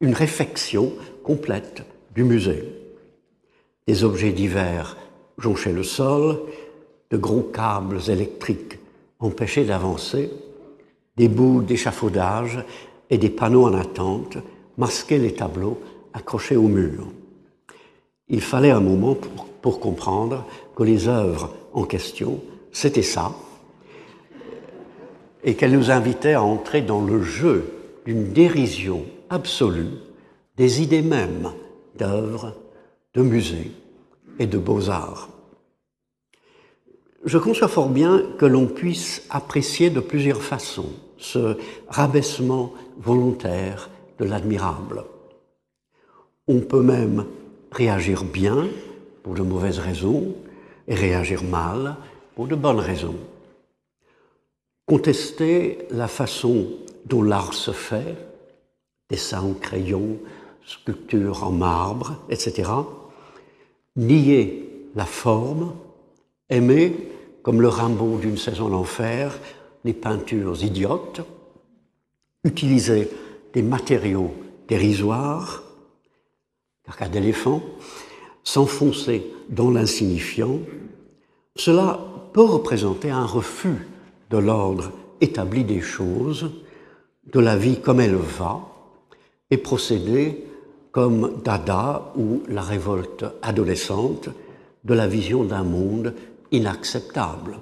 une 0.00 0.14
réflexion 0.14 0.92
complète 1.22 1.82
du 2.14 2.24
musée. 2.24 2.64
Des 3.86 4.02
objets 4.02 4.32
divers 4.32 4.96
jonchaient 5.36 5.72
le 5.72 5.82
sol, 5.82 6.40
de 7.10 7.16
gros 7.16 7.42
câbles 7.42 8.00
électriques 8.08 8.78
empêchaient 9.18 9.64
d'avancer, 9.64 10.30
des 11.16 11.28
bouts 11.28 11.62
d'échafaudage 11.62 12.64
et 13.10 13.18
des 13.18 13.28
panneaux 13.28 13.66
en 13.66 13.74
attente 13.74 14.38
masquaient 14.78 15.18
les 15.18 15.34
tableaux 15.34 15.80
accrochés 16.12 16.56
au 16.56 16.68
mur. 16.68 17.06
Il 18.28 18.40
fallait 18.40 18.70
un 18.70 18.80
moment 18.80 19.14
pour, 19.14 19.46
pour 19.64 19.80
comprendre 19.80 20.44
que 20.76 20.82
les 20.82 21.08
œuvres 21.08 21.54
en 21.72 21.84
question, 21.84 22.42
c'était 22.70 23.00
ça, 23.00 23.32
et 25.42 25.54
qu'elles 25.54 25.72
nous 25.72 25.90
invitaient 25.90 26.34
à 26.34 26.42
entrer 26.42 26.82
dans 26.82 27.00
le 27.00 27.22
jeu 27.22 27.72
d'une 28.04 28.30
dérision 28.30 29.06
absolue 29.30 29.88
des 30.58 30.82
idées 30.82 31.00
mêmes 31.00 31.50
d'œuvres, 31.96 32.52
de 33.14 33.22
musées 33.22 33.70
et 34.38 34.46
de 34.46 34.58
beaux-arts. 34.58 35.30
Je 37.24 37.38
conçois 37.38 37.68
fort 37.68 37.88
bien 37.88 38.22
que 38.38 38.44
l'on 38.44 38.66
puisse 38.66 39.26
apprécier 39.30 39.88
de 39.88 40.00
plusieurs 40.00 40.42
façons 40.42 40.92
ce 41.16 41.56
rabaissement 41.88 42.74
volontaire 42.98 43.88
de 44.18 44.26
l'admirable. 44.26 45.04
On 46.48 46.60
peut 46.60 46.82
même 46.82 47.24
réagir 47.72 48.24
bien 48.24 48.68
pour 49.24 49.34
de 49.34 49.42
mauvaises 49.42 49.78
raisons 49.78 50.34
et 50.86 50.94
réagir 50.94 51.42
mal 51.42 51.96
pour 52.36 52.46
de 52.46 52.54
bonnes 52.54 52.78
raisons. 52.78 53.16
Contester 54.86 55.78
la 55.90 56.08
façon 56.08 56.66
dont 57.06 57.22
l'art 57.22 57.54
se 57.54 57.70
fait, 57.70 58.16
dessin 59.08 59.42
au 59.42 59.54
crayon, 59.54 60.18
sculpture 60.66 61.42
en 61.42 61.52
marbre, 61.52 62.18
etc. 62.28 62.70
Nier 63.96 64.90
la 64.94 65.06
forme, 65.06 65.74
aimer, 66.50 66.94
comme 67.42 67.62
le 67.62 67.68
Rimbaud 67.68 68.18
d'une 68.18 68.38
saison 68.38 68.68
d'enfer, 68.68 69.38
les 69.84 69.94
peintures 69.94 70.62
idiotes, 70.62 71.22
utiliser 72.44 73.10
des 73.54 73.62
matériaux 73.62 74.34
dérisoires, 74.68 75.62
caca 76.84 77.08
d'éléphant, 77.08 77.62
s'enfoncer 78.44 79.26
dans 79.48 79.70
l'insignifiant, 79.70 80.60
cela 81.56 82.00
peut 82.32 82.44
représenter 82.44 83.10
un 83.10 83.24
refus 83.24 83.88
de 84.30 84.38
l'ordre 84.38 84.92
établi 85.20 85.64
des 85.64 85.80
choses, 85.80 86.50
de 87.32 87.40
la 87.40 87.56
vie 87.56 87.80
comme 87.80 88.00
elle 88.00 88.16
va, 88.16 88.60
et 89.50 89.56
procéder 89.56 90.44
comme 90.92 91.40
Dada 91.42 92.12
ou 92.16 92.42
la 92.48 92.62
révolte 92.62 93.24
adolescente 93.42 94.28
de 94.84 94.94
la 94.94 95.08
vision 95.08 95.44
d'un 95.44 95.64
monde 95.64 96.14
inacceptable. 96.52 97.58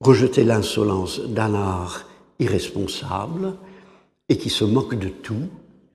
Rejeter 0.00 0.44
l'insolence 0.44 1.20
d'un 1.20 1.54
art 1.54 2.06
irresponsable 2.38 3.54
et 4.28 4.38
qui 4.38 4.50
se 4.50 4.64
moque 4.64 4.94
de 4.94 5.08
tout 5.08 5.48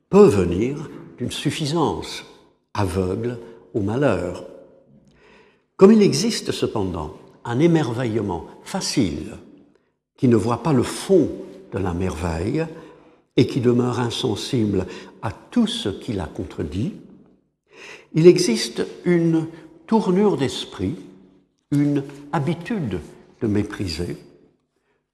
peut 0.09 0.27
venir 0.27 0.89
d'une 1.17 1.31
suffisance 1.31 2.25
aveugle 2.73 3.37
au 3.73 3.81
malheur. 3.81 4.45
Comme 5.77 5.91
il 5.91 6.01
existe 6.01 6.51
cependant 6.51 7.15
un 7.45 7.59
émerveillement 7.59 8.45
facile 8.63 9.37
qui 10.17 10.27
ne 10.27 10.35
voit 10.35 10.63
pas 10.63 10.73
le 10.73 10.83
fond 10.83 11.29
de 11.71 11.79
la 11.79 11.93
merveille 11.93 12.65
et 13.35 13.47
qui 13.47 13.59
demeure 13.59 13.99
insensible 13.99 14.85
à 15.21 15.31
tout 15.31 15.67
ce 15.67 15.89
qui 15.89 16.13
la 16.13 16.25
contredit, 16.25 16.93
il 18.13 18.27
existe 18.27 18.85
une 19.05 19.47
tournure 19.87 20.37
d'esprit, 20.37 20.95
une 21.71 22.03
habitude 22.31 22.99
de 23.41 23.47
mépriser, 23.47 24.17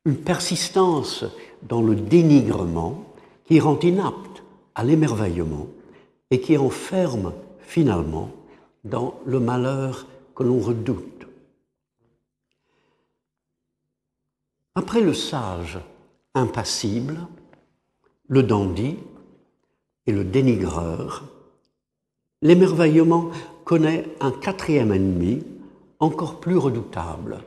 une 0.06 0.17
persistance 0.17 1.26
dans 1.63 1.82
le 1.82 1.95
dénigrement 1.95 3.06
qui 3.45 3.60
rend 3.60 3.80
inapte 3.82 4.43
à 4.76 4.84
l'émerveillement 4.84 5.67
et 6.32 6.41
qui 6.41 6.58
enferme 6.58 7.34
finalement 7.70 8.32
dans 8.84 9.20
le 9.28 9.40
malheur 9.40 10.08
que 10.36 10.42
l'on 10.42 10.60
redoute. 10.60 11.28
Après 14.74 15.02
le 15.02 15.14
sage 15.14 15.78
impassible, 16.34 17.20
le 18.28 18.42
dandy 18.42 18.98
et 20.08 20.12
le 20.12 20.24
dénigreur, 20.24 21.26
l'émerveillement 22.42 23.30
connaît 23.66 24.06
un 24.20 24.32
quatrième 24.32 24.92
ennemi 24.92 25.44
encore 26.00 26.40
plus 26.40 26.58
redoutable, 26.58 27.44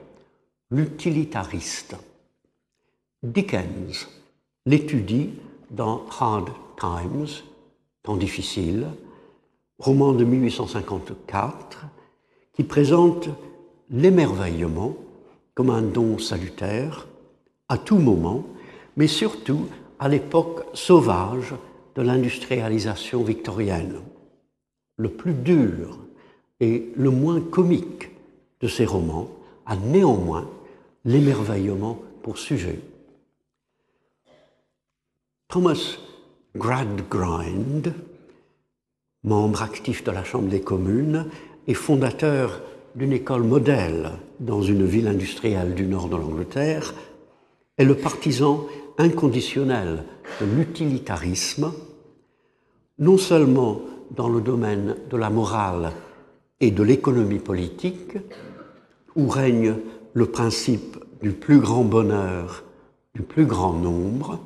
l'utilitariste. 0.71 1.97
Dickens 3.25 4.09
l'étudie 4.67 5.31
dans 5.71 6.05
Hard 6.21 6.51
Times, 6.79 7.27
temps 8.05 8.17
difficile, 8.17 8.87
roman 9.83 10.13
de 10.13 10.25
1854, 10.25 11.87
qui 12.53 12.63
présente 12.63 13.29
l'émerveillement 13.91 14.95
comme 15.55 15.71
un 15.71 15.83
don 15.83 16.19
salutaire 16.19 17.09
à 17.69 17.79
tout 17.79 17.99
moment, 17.99 18.45
mais 18.97 19.09
surtout 19.09 19.67
à 19.99 20.09
l'époque 20.09 20.65
sauvage 20.73 21.55
de 21.97 22.03
l'industrialisation 22.03 23.25
victorienne. 23.25 24.03
Le 24.99 25.09
plus 25.09 25.35
dur 25.35 25.99
et 26.61 26.93
le 26.95 27.11
moins 27.11 27.41
comique 27.41 28.11
de 28.61 28.69
ces 28.69 28.85
romans 28.85 29.31
a 29.67 29.75
néanmoins 29.75 30.49
l'émerveillement 31.05 31.99
pour 32.23 32.39
sujet. 32.39 32.79
Thomas 35.49 35.99
Gradgrind, 36.55 37.93
membre 39.25 39.63
actif 39.63 40.03
de 40.05 40.11
la 40.11 40.25
Chambre 40.25 40.49
des 40.49 40.61
communes 40.61 41.27
et 41.67 41.75
fondateur 41.75 42.61
d'une 42.95 43.13
école 43.13 43.45
modèle 43.45 44.11
dans 44.41 44.63
une 44.63 44.85
ville 44.85 45.07
industrielle 45.07 45.75
du 45.75 45.87
nord 45.87 46.09
de 46.09 46.17
l'Angleterre, 46.17 46.95
est 47.79 47.85
le 47.85 47.95
partisan 47.95 48.67
inconditionnel 48.99 50.05
de 50.41 50.47
l'utilitarisme, 50.47 51.73
non 52.99 53.17
seulement 53.17 53.81
dans 54.11 54.29
le 54.29 54.41
domaine 54.41 54.97
de 55.11 55.17
la 55.17 55.31
morale 55.31 55.93
et 56.61 56.71
de 56.71 56.83
l'économie 56.83 57.39
politique, 57.39 58.19
où 59.17 59.29
règne 59.29 59.77
le 60.13 60.27
principe 60.27 60.99
du 61.23 61.31
plus 61.31 61.59
grand 61.59 61.85
bonheur 61.85 62.65
du 63.15 63.23
plus 63.23 63.47
grand 63.47 63.75
nombre, 63.75 64.39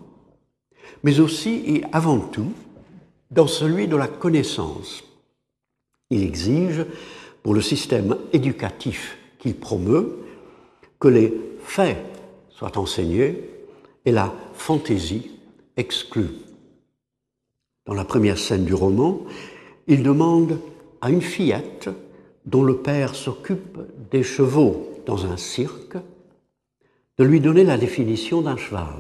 mais 1.03 1.21
aussi 1.21 1.63
et 1.67 1.85
avant 1.93 2.19
tout 2.19 2.53
dans 3.31 3.47
celui 3.47 3.89
de 3.89 3.97
la 3.97 4.09
connaissance. 4.09 5.05
Il 6.11 6.23
exige, 6.23 6.85
pour 7.43 7.55
le 7.55 7.61
système 7.61 8.17
éducatif 8.33 9.19
qu'il 9.39 9.57
promeut, 9.57 10.19
que 10.99 11.09
les 11.09 11.33
faits 11.61 11.99
soient 12.51 12.79
enseignés 12.79 13.51
et 14.05 14.13
la 14.13 14.33
fantaisie 14.55 15.31
exclue. 15.77 16.31
Dans 17.87 17.95
la 17.95 18.05
première 18.05 18.39
scène 18.39 18.65
du 18.65 18.75
roman, 18.75 19.21
il 19.87 20.03
demande 20.03 20.59
à 21.01 21.11
une 21.11 21.23
fillette 21.23 21.89
dont 22.47 22.63
le 22.63 22.79
père 22.79 23.15
s'occupe 23.15 23.79
des 24.11 24.23
chevaux 24.23 24.89
dans 25.07 25.27
un 25.27 25.37
cirque 25.37 25.97
de 27.19 27.25
lui 27.25 27.41
donner 27.41 27.65
la 27.65 27.79
définition 27.79 28.43
d'un 28.43 28.57
cheval. 28.57 28.97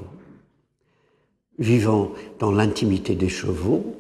Vivant 1.59 2.13
dans 2.39 2.53
l'intimité 2.53 3.15
des 3.15 3.29
chevaux, 3.29 3.97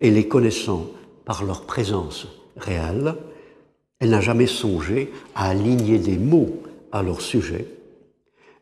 et 0.00 0.10
les 0.10 0.28
connaissant 0.28 0.86
par 1.24 1.44
leur 1.44 1.62
présence 1.62 2.26
réelle, 2.56 3.14
elle 4.00 4.10
n'a 4.10 4.20
jamais 4.20 4.46
songé 4.46 5.12
à 5.34 5.48
aligner 5.48 5.98
des 5.98 6.18
mots 6.18 6.62
à 6.92 7.02
leur 7.02 7.20
sujet. 7.20 7.66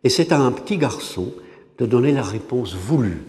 Et 0.03 0.09
c'est 0.09 0.33
à 0.33 0.41
un 0.41 0.53
petit 0.53 0.79
garçon 0.79 1.33
de 1.79 1.87
donner 1.87 2.13
la 2.13 2.23
réponse 2.23 2.75
voulue. 2.75 3.23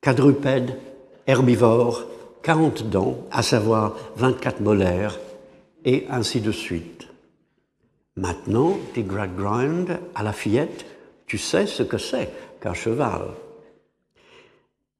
Quadrupède, 0.00 0.78
herbivore, 1.26 2.04
40 2.42 2.90
dents, 2.90 3.18
à 3.30 3.42
savoir 3.42 3.96
24 4.16 4.60
molaires, 4.60 5.18
et 5.84 6.06
ainsi 6.10 6.40
de 6.40 6.52
suite. 6.52 7.08
Maintenant, 8.16 8.78
dit 8.94 9.04
Gradgrind 9.04 9.98
à 10.14 10.22
la 10.22 10.32
fillette, 10.32 10.84
tu 11.26 11.38
sais 11.38 11.66
ce 11.66 11.82
que 11.82 11.98
c'est 11.98 12.30
qu'un 12.60 12.74
cheval. 12.74 13.22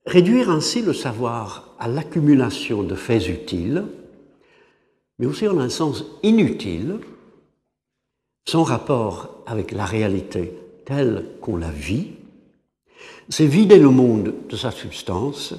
Réduire 0.07 0.51
ainsi 0.51 0.83
le 0.83 0.93
savoir 0.93 1.75
à 1.79 1.89
l'accumulation 1.89 2.83
de 2.83 2.95
faits 2.95 3.29
utiles, 3.29 3.85
mais 5.19 5.27
aussi 5.27 5.47
en 5.47 5.59
un 5.59 5.69
sens 5.69 6.05
inutile, 6.23 6.99
sans 8.49 8.65
rapport 8.65 9.45
avec 9.47 9.71
la 9.71 9.85
réalité 9.85 10.53
telle 10.85 11.27
qu'on 11.41 11.57
la 11.57 11.71
vit, 11.71 12.09
c'est 13.29 13.47
vider 13.47 13.79
le 13.79 13.91
monde 13.91 14.35
de 14.49 14.57
sa 14.57 14.73
substance, 14.73 15.55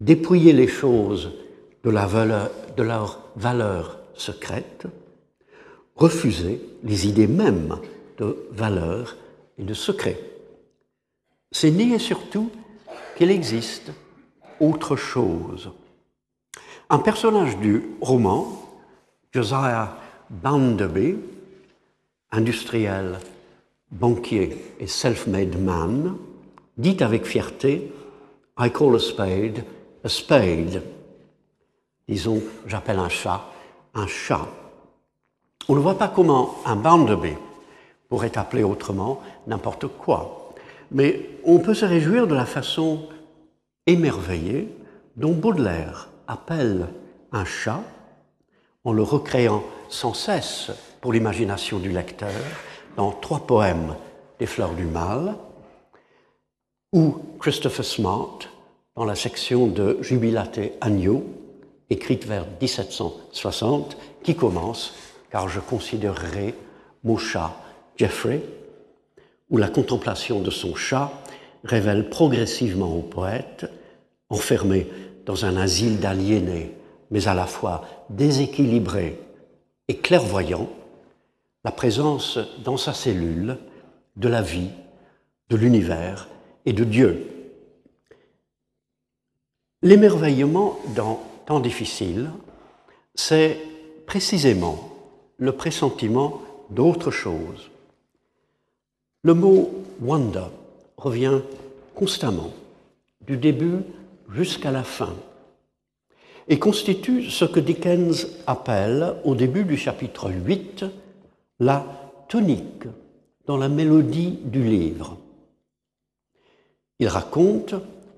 dépouiller 0.00 0.52
les 0.52 0.68
choses 0.68 1.32
de, 1.82 1.90
de 1.90 2.82
leur 2.82 3.20
valeur 3.34 3.98
secrète, 4.14 4.86
refuser 5.96 6.60
les 6.84 7.08
idées 7.08 7.26
mêmes 7.26 7.76
de 8.18 8.36
valeur 8.52 9.16
et 9.58 9.64
de 9.64 9.74
secret. 9.74 10.18
C'est 11.50 11.70
nier 11.70 11.98
surtout 11.98 12.50
qu'il 13.16 13.30
existe 13.30 13.92
autre 14.60 14.94
chose. 14.94 15.72
Un 16.88 16.98
personnage 17.00 17.56
du 17.58 17.82
roman, 18.00 18.46
Josiah 19.32 19.96
Bounderby, 20.30 21.16
industriel, 22.30 23.18
banquier 23.90 24.74
et 24.78 24.86
self-made 24.86 25.58
man, 25.60 26.16
dit 26.76 27.02
avec 27.02 27.24
fierté 27.24 27.92
I 28.58 28.70
call 28.70 28.94
a 28.96 29.00
spade 29.00 29.64
a 30.04 30.08
spade. 30.08 30.82
Disons, 32.08 32.40
j'appelle 32.66 32.98
un 32.98 33.08
chat 33.08 33.44
un 33.96 34.06
chat. 34.06 34.46
On 35.68 35.74
ne 35.74 35.80
voit 35.80 35.98
pas 35.98 36.08
comment 36.08 36.56
un 36.64 36.76
Bounderby 36.76 37.34
pourrait 38.08 38.36
appeler 38.38 38.62
autrement 38.62 39.20
n'importe 39.46 39.86
quoi. 39.88 40.45
Mais 40.90 41.28
on 41.44 41.58
peut 41.58 41.74
se 41.74 41.84
réjouir 41.84 42.26
de 42.26 42.34
la 42.34 42.46
façon 42.46 43.08
émerveillée 43.86 44.68
dont 45.16 45.32
Baudelaire 45.32 46.08
appelle 46.26 46.86
un 47.32 47.44
chat 47.44 47.82
en 48.84 48.92
le 48.92 49.02
recréant 49.02 49.64
sans 49.88 50.14
cesse 50.14 50.70
pour 51.00 51.12
l'imagination 51.12 51.78
du 51.78 51.90
lecteur 51.90 52.30
dans 52.96 53.12
trois 53.12 53.46
poèmes 53.46 53.94
des 54.38 54.46
Fleurs 54.46 54.74
du 54.74 54.84
Mal, 54.84 55.34
ou 56.92 57.16
Christopher 57.40 57.84
Smart 57.84 58.38
dans 58.94 59.04
la 59.04 59.14
section 59.14 59.66
de 59.66 59.98
Jubilaté 60.00 60.72
Agneau, 60.80 61.24
écrite 61.90 62.26
vers 62.26 62.46
1760, 62.60 63.96
qui 64.22 64.34
commence 64.34 64.94
car 65.30 65.48
je 65.48 65.60
considérerai 65.60 66.54
mon 67.04 67.18
chat 67.18 67.54
Jeffrey, 67.96 68.42
où 69.50 69.58
la 69.58 69.68
contemplation 69.68 70.40
de 70.40 70.50
son 70.50 70.74
chat 70.74 71.12
révèle 71.64 72.08
progressivement 72.08 72.94
au 72.96 73.02
poète, 73.02 73.70
enfermé 74.28 74.86
dans 75.24 75.44
un 75.44 75.56
asile 75.56 76.00
d'aliénés, 76.00 76.72
mais 77.10 77.28
à 77.28 77.34
la 77.34 77.46
fois 77.46 77.84
déséquilibré 78.10 79.20
et 79.88 79.96
clairvoyant, 79.98 80.68
la 81.64 81.72
présence 81.72 82.38
dans 82.64 82.76
sa 82.76 82.92
cellule 82.92 83.58
de 84.16 84.28
la 84.28 84.42
vie, 84.42 84.70
de 85.48 85.56
l'univers 85.56 86.28
et 86.64 86.72
de 86.72 86.84
Dieu. 86.84 87.26
L'émerveillement 89.82 90.78
dans 90.94 91.20
temps 91.46 91.60
difficile, 91.60 92.30
c'est 93.14 93.58
précisément 94.06 94.90
le 95.38 95.52
pressentiment 95.52 96.40
d'autre 96.70 97.10
chose. 97.10 97.70
Le 99.26 99.34
mot 99.34 99.68
wonder 100.00 100.44
revient 100.96 101.40
constamment, 101.96 102.52
du 103.22 103.36
début 103.36 103.78
jusqu'à 104.30 104.70
la 104.70 104.84
fin, 104.84 105.16
et 106.46 106.60
constitue 106.60 107.28
ce 107.28 107.44
que 107.44 107.58
Dickens 107.58 108.28
appelle, 108.46 109.16
au 109.24 109.34
début 109.34 109.64
du 109.64 109.76
chapitre 109.76 110.30
8, 110.30 110.84
la 111.58 111.84
tonique 112.28 112.84
dans 113.46 113.56
la 113.56 113.68
mélodie 113.68 114.38
du 114.44 114.62
livre. 114.62 115.16
Il 117.00 117.08
raconte, 117.08 117.74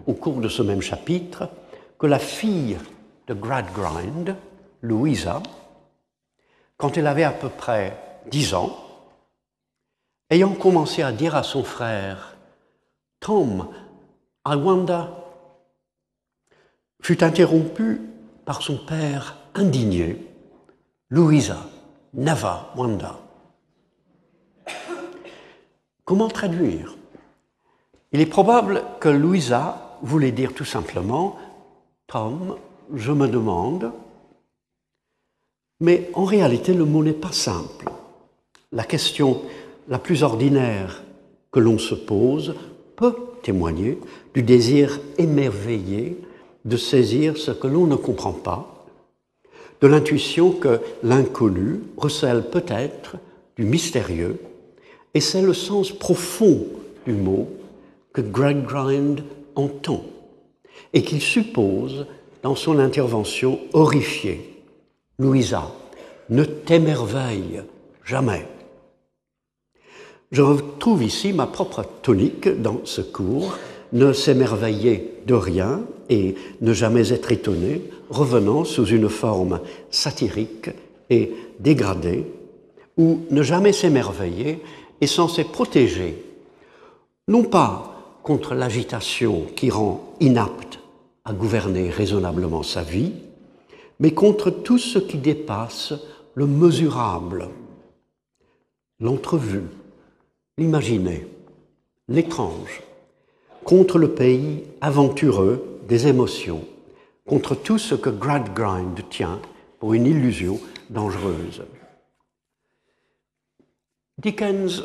au 0.06 0.12
cours 0.12 0.42
de 0.42 0.48
ce 0.50 0.60
même 0.60 0.82
chapitre, 0.82 1.48
que 1.98 2.06
la 2.06 2.18
fille 2.18 2.76
de 3.28 3.32
Gradgrind, 3.32 4.36
Louisa, 4.82 5.42
quand 6.76 6.98
elle 6.98 7.06
avait 7.06 7.24
à 7.24 7.32
peu 7.32 7.48
près 7.48 7.96
dix 8.30 8.52
ans, 8.52 8.87
ayant 10.30 10.54
commencé 10.54 11.02
à 11.02 11.12
dire 11.12 11.34
à 11.34 11.42
son 11.42 11.64
frère 11.64 12.36
Tom, 13.20 13.68
I 14.46 14.54
wonder, 14.54 15.04
fut 17.02 17.22
interrompue 17.24 18.00
par 18.44 18.62
son 18.62 18.78
père 18.78 19.36
indigné, 19.54 20.24
Louisa, 21.10 21.66
never 22.14 22.54
wonder. 22.76 23.12
Comment 26.04 26.28
traduire? 26.28 26.96
Il 28.12 28.20
est 28.20 28.26
probable 28.26 28.82
que 29.00 29.08
Louisa 29.08 29.98
voulait 30.02 30.32
dire 30.32 30.54
tout 30.54 30.64
simplement 30.64 31.36
Tom, 32.06 32.56
je 32.94 33.12
me 33.12 33.28
demande, 33.28 33.92
mais 35.80 36.10
en 36.14 36.24
réalité 36.24 36.72
le 36.72 36.86
mot 36.86 37.02
n'est 37.02 37.12
pas 37.12 37.32
simple. 37.32 37.90
La 38.72 38.84
question 38.84 39.42
la 39.88 39.98
plus 39.98 40.22
ordinaire 40.22 41.02
que 41.50 41.60
l'on 41.60 41.78
se 41.78 41.94
pose 41.94 42.54
peut 42.96 43.14
témoigner 43.42 43.98
du 44.34 44.42
désir 44.42 45.00
émerveillé 45.16 46.18
de 46.64 46.76
saisir 46.76 47.36
ce 47.36 47.50
que 47.50 47.66
l'on 47.66 47.86
ne 47.86 47.96
comprend 47.96 48.32
pas, 48.32 48.86
de 49.80 49.86
l'intuition 49.86 50.50
que 50.50 50.80
l'inconnu 51.02 51.80
recèle 51.96 52.50
peut-être 52.50 53.16
du 53.56 53.64
mystérieux, 53.64 54.38
et 55.14 55.20
c'est 55.20 55.42
le 55.42 55.54
sens 55.54 55.92
profond 55.92 56.66
du 57.06 57.12
mot 57.12 57.48
que 58.12 58.20
Greg 58.20 58.64
Grind 58.64 59.22
entend 59.54 60.04
et 60.92 61.02
qu'il 61.02 61.20
suppose 61.20 62.06
dans 62.42 62.54
son 62.54 62.78
intervention 62.78 63.58
horrifiée. 63.72 64.62
Louisa, 65.18 65.72
ne 66.28 66.44
t'émerveille 66.44 67.62
jamais. 68.04 68.46
Je 70.30 70.42
retrouve 70.42 71.02
ici 71.02 71.32
ma 71.32 71.46
propre 71.46 71.84
tonique 72.02 72.48
dans 72.60 72.82
ce 72.84 73.00
cours, 73.00 73.56
ne 73.92 74.12
s'émerveiller 74.12 75.14
de 75.26 75.34
rien 75.34 75.80
et 76.10 76.34
ne 76.60 76.72
jamais 76.74 77.12
être 77.12 77.32
étonné, 77.32 77.82
revenant 78.10 78.64
sous 78.64 78.84
une 78.84 79.08
forme 79.08 79.60
satirique 79.90 80.70
et 81.08 81.32
dégradée, 81.60 82.26
où 82.98 83.20
ne 83.30 83.42
jamais 83.42 83.72
s'émerveiller 83.72 84.60
est 85.00 85.06
censé 85.06 85.44
protéger, 85.44 86.22
non 87.28 87.44
pas 87.44 88.18
contre 88.22 88.54
l'agitation 88.54 89.46
qui 89.56 89.70
rend 89.70 90.14
inapte 90.20 90.80
à 91.24 91.32
gouverner 91.32 91.88
raisonnablement 91.88 92.62
sa 92.62 92.82
vie, 92.82 93.12
mais 94.00 94.12
contre 94.12 94.50
tout 94.50 94.78
ce 94.78 94.98
qui 94.98 95.16
dépasse 95.16 95.94
le 96.34 96.46
mesurable, 96.46 97.48
l'entrevue, 99.00 99.64
l'imaginé, 100.58 101.26
l'étrange, 102.08 102.82
contre 103.64 103.98
le 103.98 104.12
pays 104.14 104.64
aventureux 104.80 105.80
des 105.86 106.08
émotions, 106.08 106.64
contre 107.26 107.54
tout 107.54 107.78
ce 107.78 107.94
que 107.94 108.10
Gradgrind 108.10 109.08
tient 109.08 109.40
pour 109.78 109.94
une 109.94 110.06
illusion 110.06 110.58
dangereuse. 110.90 111.62
Dickens 114.18 114.82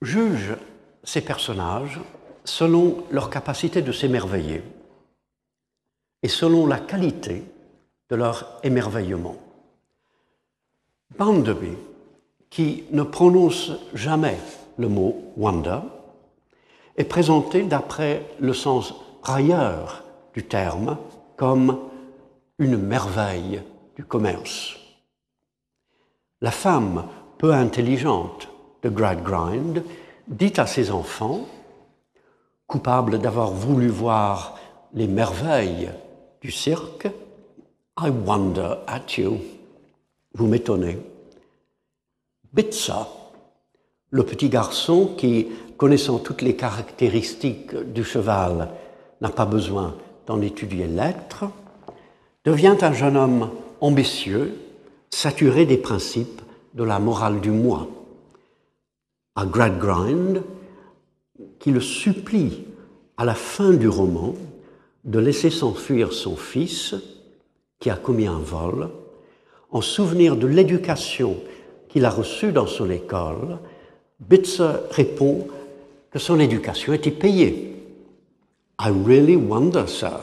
juge 0.00 0.56
ces 1.02 1.22
personnages 1.22 2.00
selon 2.44 3.04
leur 3.10 3.30
capacité 3.30 3.82
de 3.82 3.90
s'émerveiller 3.90 4.62
et 6.22 6.28
selon 6.28 6.66
la 6.66 6.78
qualité 6.78 7.42
de 8.10 8.16
leur 8.16 8.60
émerveillement. 8.62 9.36
Bounderby, 11.18 11.76
qui 12.50 12.84
ne 12.92 13.02
prononce 13.02 13.72
jamais 13.94 14.38
le 14.78 14.88
mot 14.88 15.32
wonder, 15.36 15.80
est 16.96 17.04
présenté 17.04 17.62
d'après 17.62 18.24
le 18.40 18.52
sens 18.52 18.94
railleur 19.22 20.04
du 20.32 20.44
terme 20.44 20.98
comme 21.36 21.78
une 22.58 22.76
merveille 22.76 23.62
du 23.96 24.04
commerce. 24.04 24.76
La 26.40 26.50
femme 26.50 27.06
peu 27.38 27.52
intelligente 27.52 28.48
de 28.82 28.88
Gradgrind 28.88 29.82
dit 30.28 30.52
à 30.56 30.66
ses 30.66 30.90
enfants, 30.90 31.46
coupables 32.66 33.18
d'avoir 33.18 33.50
voulu 33.50 33.88
voir 33.88 34.58
les 34.92 35.08
merveilles 35.08 35.90
du 36.40 36.50
cirque, 36.50 37.08
I 37.98 38.10
wonder 38.10 38.76
at 38.86 39.16
you. 39.16 39.38
Vous 40.34 40.46
m'étonnez. 40.46 40.98
Le 44.14 44.22
petit 44.22 44.48
garçon 44.48 45.12
qui, 45.18 45.48
connaissant 45.76 46.20
toutes 46.20 46.40
les 46.40 46.54
caractéristiques 46.54 47.74
du 47.74 48.04
cheval, 48.04 48.68
n'a 49.20 49.28
pas 49.28 49.44
besoin 49.44 49.96
d'en 50.28 50.40
étudier 50.40 50.86
l'être, 50.86 51.46
devient 52.44 52.76
un 52.80 52.92
jeune 52.92 53.16
homme 53.16 53.50
ambitieux, 53.80 54.54
saturé 55.10 55.66
des 55.66 55.78
principes 55.78 56.42
de 56.74 56.84
la 56.84 57.00
morale 57.00 57.40
du 57.40 57.50
moi. 57.50 57.88
À 59.34 59.46
Gradgrind, 59.46 60.44
qui 61.58 61.72
le 61.72 61.80
supplie 61.80 62.66
à 63.16 63.24
la 63.24 63.34
fin 63.34 63.72
du 63.72 63.88
roman 63.88 64.36
de 65.02 65.18
laisser 65.18 65.50
s'enfuir 65.50 66.12
son 66.12 66.36
fils, 66.36 66.94
qui 67.80 67.90
a 67.90 67.96
commis 67.96 68.28
un 68.28 68.38
vol, 68.38 68.90
en 69.72 69.80
souvenir 69.80 70.36
de 70.36 70.46
l'éducation 70.46 71.36
qu'il 71.88 72.04
a 72.04 72.10
reçue 72.10 72.52
dans 72.52 72.68
son 72.68 72.88
école, 72.90 73.58
Bitzer 74.20 74.88
répond 74.90 75.48
que 76.10 76.18
son 76.18 76.38
éducation 76.38 76.92
était 76.92 77.10
payée. 77.10 77.76
I 78.80 78.90
really 78.90 79.36
wonder, 79.36 79.86
sir, 79.86 80.20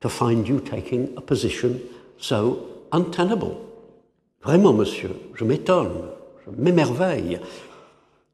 to 0.00 0.08
find 0.08 0.46
you 0.46 0.60
taking 0.60 1.08
a 1.16 1.20
position 1.20 1.80
so 2.18 2.86
untenable. 2.92 3.56
Vraiment, 4.42 4.72
monsieur, 4.72 5.10
je 5.34 5.44
m'étonne, 5.44 6.02
je 6.44 6.50
m'émerveille 6.50 7.40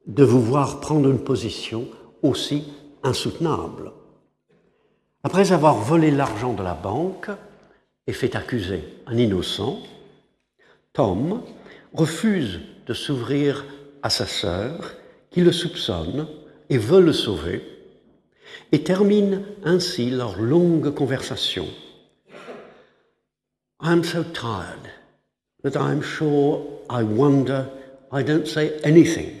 de 0.05 0.23
vous 0.23 0.41
voir 0.41 0.79
prendre 0.79 1.09
une 1.09 1.23
position 1.23 1.87
aussi 2.21 2.65
insoutenable. 3.03 3.91
Après 5.23 5.53
avoir 5.53 5.75
volé 5.75 6.11
l'argent 6.11 6.53
de 6.53 6.63
la 6.63 6.73
banque 6.73 7.29
et 8.07 8.13
fait 8.13 8.35
accuser 8.35 8.83
un 9.07 9.17
innocent, 9.17 9.79
Tom 10.91 11.41
refuse 11.93 12.59
de 12.85 12.93
s'ouvrir 12.93 13.65
à 14.03 14.09
sa 14.09 14.27
sœur 14.27 14.93
qui 15.31 15.41
le 15.41 15.51
soupçonne 15.51 16.27
et 16.69 16.77
veut 16.77 17.01
le 17.01 17.13
sauver, 17.13 17.63
et 18.71 18.83
termine 18.83 19.43
ainsi 19.63 20.11
leur 20.11 20.39
longue 20.39 20.93
conversation. 20.93 21.65
So 24.03 24.23
tired 24.23 24.91
that 25.63 26.01
sure 26.01 26.61
I 26.89 27.03
wonder 27.03 27.65
I 28.11 28.23
don't 28.23 28.45
say 28.45 28.79
anything 28.83 29.31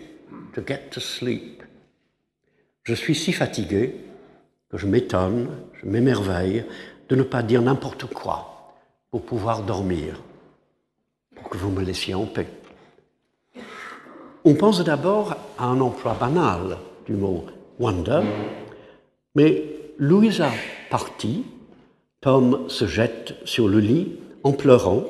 to 0.53 0.61
get 0.65 0.89
to 0.91 0.99
sleep. 0.99 1.63
Je 2.83 2.93
suis 2.93 3.15
si 3.15 3.31
fatigué 3.31 3.95
que 4.69 4.77
je 4.77 4.87
m'étonne, 4.87 5.49
je 5.81 5.87
m'émerveille 5.87 6.65
de 7.09 7.15
ne 7.15 7.23
pas 7.23 7.43
dire 7.43 7.61
n'importe 7.61 8.05
quoi 8.05 8.73
pour 9.11 9.23
pouvoir 9.23 9.63
dormir, 9.63 10.21
pour 11.35 11.49
que 11.49 11.57
vous 11.57 11.69
me 11.69 11.83
laissiez 11.83 12.15
en 12.15 12.25
paix. 12.25 12.47
On 14.45 14.55
pense 14.55 14.83
d'abord 14.83 15.35
à 15.57 15.67
un 15.67 15.79
emploi 15.79 16.17
banal 16.19 16.77
du 17.05 17.13
mot 17.13 17.45
wonder, 17.79 18.19
mais 19.35 19.63
Louisa 19.97 20.51
partit, 20.89 21.45
Tom 22.19 22.65
se 22.67 22.85
jette 22.85 23.35
sur 23.45 23.69
le 23.69 23.79
lit 23.79 24.19
en 24.43 24.51
pleurant, 24.51 25.05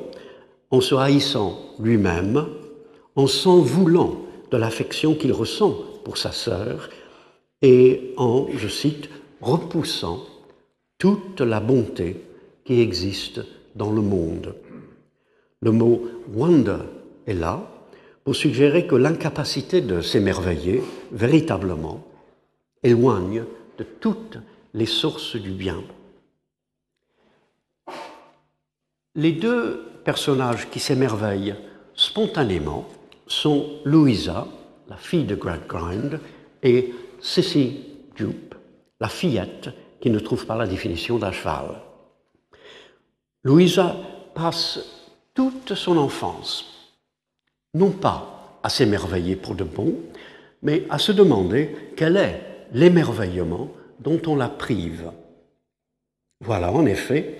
en 0.70 0.82
se 0.82 0.94
haïssant 0.94 1.58
lui-même, 1.80 2.46
en 3.16 3.26
s'en 3.26 3.58
voulant 3.58 4.18
de 4.52 4.58
l'affection 4.58 5.16
qu'il 5.16 5.34
ressent 5.34 5.78
pour 6.04 6.18
sa 6.18 6.32
sœur 6.32 6.90
et 7.64 8.14
en, 8.18 8.46
je 8.56 8.68
cite, 8.68 9.10
repoussant 9.42 10.20
toute 11.00 11.42
la 11.42 11.60
bonté 11.60 12.22
qui 12.66 12.82
existe 12.82 13.42
dans 13.76 13.92
le 13.92 14.02
monde. 14.02 14.54
Le 15.60 15.72
mot 15.72 16.04
wonder 16.32 16.78
est 17.26 17.34
là 17.34 17.73
pour 18.24 18.36
suggérer 18.36 18.88
que 18.88 18.96
l'incapacité 18.96 19.82
de 19.82 20.02
s'émerveiller 20.02 20.82
véritablement 21.12 22.04
éloigne 22.82 23.44
de 23.78 23.84
toutes 23.84 24.38
les 24.74 24.86
sources 24.86 25.36
du 25.36 25.52
bien. 25.52 25.84
Les 29.16 29.34
deux 29.34 29.86
personnages 30.04 30.70
qui 30.70 30.80
s'émerveillent 30.80 31.56
spontanément 31.96 32.88
sont 33.28 33.80
Louisa, 33.86 34.48
la 34.90 34.98
fille 34.98 35.26
de 35.26 35.36
Gradgrind, 35.36 36.20
et 36.64 36.94
Sissy 37.22 37.82
Jupe, 38.16 38.56
la 39.00 39.10
fillette 39.10 39.70
qui 40.00 40.10
ne 40.10 40.20
trouve 40.20 40.46
pas 40.46 40.58
la 40.58 40.68
définition 40.68 41.18
d'un 41.18 41.32
cheval. 41.32 41.82
Louisa 43.44 43.96
passe 44.34 44.80
toute 45.34 45.76
son 45.76 45.98
enfance 45.98 46.73
non 47.74 47.92
pas 47.92 48.60
à 48.64 48.70
s'émerveiller 48.70 49.36
pour 49.36 49.56
de 49.56 49.64
bon, 49.64 49.96
mais 50.62 50.86
à 50.90 50.98
se 50.98 51.12
demander 51.12 51.76
quel 51.96 52.18
est 52.18 52.68
l'émerveillement 52.72 53.70
dont 54.00 54.22
on 54.28 54.36
la 54.36 54.50
prive. 54.50 55.12
Voilà 56.40 56.72
en 56.72 56.86
effet 56.86 57.40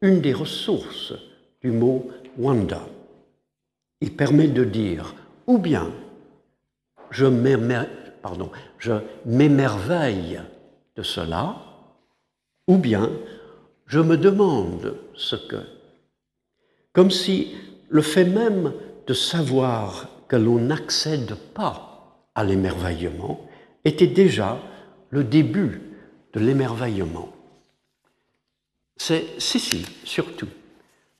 une 0.00 0.20
des 0.20 0.32
ressources 0.32 1.14
du 1.62 1.70
mot 1.70 2.10
wanda. 2.38 2.86
Il 4.00 4.14
permet 4.14 4.48
de 4.48 4.64
dire 4.64 5.14
ou 5.46 5.58
bien 5.58 5.90
je 7.10 7.26
m'émerveille 9.26 10.40
de 10.96 11.02
cela, 11.02 11.56
ou 12.66 12.76
bien 12.76 13.10
je 13.86 14.00
me 14.00 14.16
demande 14.16 14.96
ce 15.14 15.36
que. 15.36 15.62
Comme 16.92 17.10
si 17.10 17.54
le 17.88 18.02
fait 18.02 18.24
même 18.24 18.72
de 19.06 19.14
savoir 19.14 20.08
que 20.28 20.36
l'on 20.36 20.58
n'accède 20.58 21.34
pas 21.54 22.18
à 22.34 22.44
l'émerveillement 22.44 23.40
était 23.84 24.06
déjà 24.06 24.58
le 25.10 25.24
début 25.24 25.80
de 26.32 26.40
l'émerveillement. 26.40 27.28
C'est 28.96 29.40
Sissi, 29.40 29.84
surtout, 30.04 30.48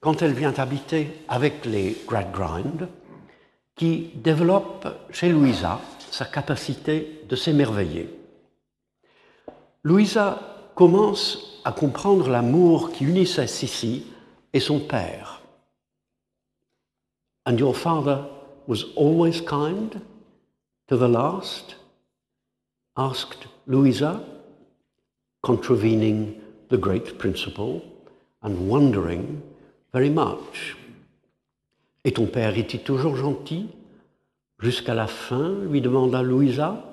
quand 0.00 0.22
elle 0.22 0.32
vient 0.32 0.54
habiter 0.56 1.24
avec 1.28 1.64
les 1.64 1.96
Gradgrind, 2.06 2.88
qui 3.76 4.10
développe 4.14 4.86
chez 5.10 5.30
Louisa 5.30 5.80
sa 6.10 6.24
capacité 6.24 7.22
de 7.28 7.36
s'émerveiller. 7.36 8.08
Louisa 9.82 10.70
commence 10.74 11.60
à 11.64 11.72
comprendre 11.72 12.28
l'amour 12.28 12.92
qui 12.92 13.04
unissait 13.04 13.46
Sissi 13.46 14.06
et 14.52 14.60
son 14.60 14.80
père. 14.80 15.33
And 17.46 17.58
your 17.58 17.74
father 17.74 18.26
was 18.66 18.84
always 18.96 19.40
kind 19.40 20.00
to 20.88 20.96
the 20.96 21.08
last? 21.08 21.76
asked 22.96 23.46
Louisa, 23.66 24.22
contravening 25.42 26.40
the 26.68 26.78
great 26.78 27.18
principle 27.18 27.82
and 28.42 28.68
wondering 28.68 29.42
very 29.92 30.10
much. 30.10 30.76
Et 32.04 32.12
ton 32.12 32.26
père 32.26 32.56
était 32.56 32.78
toujours 32.78 33.16
gentil 33.16 33.68
jusqu'à 34.58 34.94
la 34.94 35.06
fin, 35.06 35.54
lui 35.70 35.80
demanda 35.80 36.22
Louisa, 36.22 36.84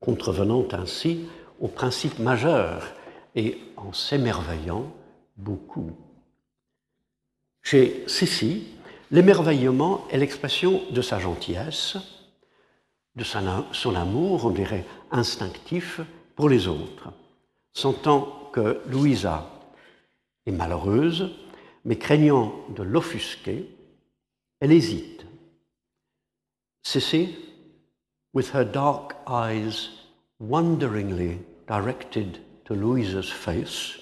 contrevenant 0.00 0.66
ainsi 0.72 1.26
au 1.60 1.68
principe 1.68 2.18
majeur 2.18 2.82
et 3.34 3.58
en 3.76 3.92
s'émerveillant 3.92 4.92
beaucoup. 5.36 5.92
Chez 7.62 8.04
Sissi, 8.06 8.64
L'émerveillement 9.12 10.08
est 10.10 10.16
l'expression 10.16 10.82
de 10.90 11.02
sa 11.02 11.18
gentillesse, 11.18 11.98
de 13.14 13.24
son 13.24 13.94
amour, 13.94 14.46
on 14.46 14.50
dirait 14.50 14.86
instinctif, 15.10 16.00
pour 16.34 16.48
les 16.48 16.66
autres. 16.66 17.12
Sentant 17.74 18.50
que 18.54 18.80
Louisa 18.88 19.50
est 20.46 20.50
malheureuse, 20.50 21.30
mais 21.84 21.98
craignant 21.98 22.54
de 22.74 22.82
l'offusquer, 22.82 23.68
elle 24.60 24.72
hésite. 24.72 25.26
Sissy, 26.82 27.36
with 28.32 28.54
her 28.54 28.64
dark 28.64 29.14
eyes 29.28 29.90
wonderingly 30.40 31.38
directed 31.68 32.38
to 32.64 32.74
Louisa's 32.74 33.30
face, 33.30 33.98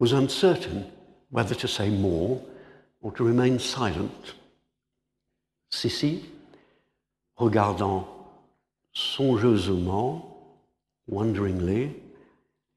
was 0.00 0.12
uncertain 0.12 0.86
whether 1.30 1.54
to 1.54 1.68
say 1.68 1.88
more 1.88 2.40
or 3.02 3.12
to 3.12 3.24
remain 3.24 3.58
silent. 3.58 4.36
Sissi, 5.70 6.22
regardant 7.36 8.06
songeusement, 8.92 10.28
wonderingly, 11.08 11.90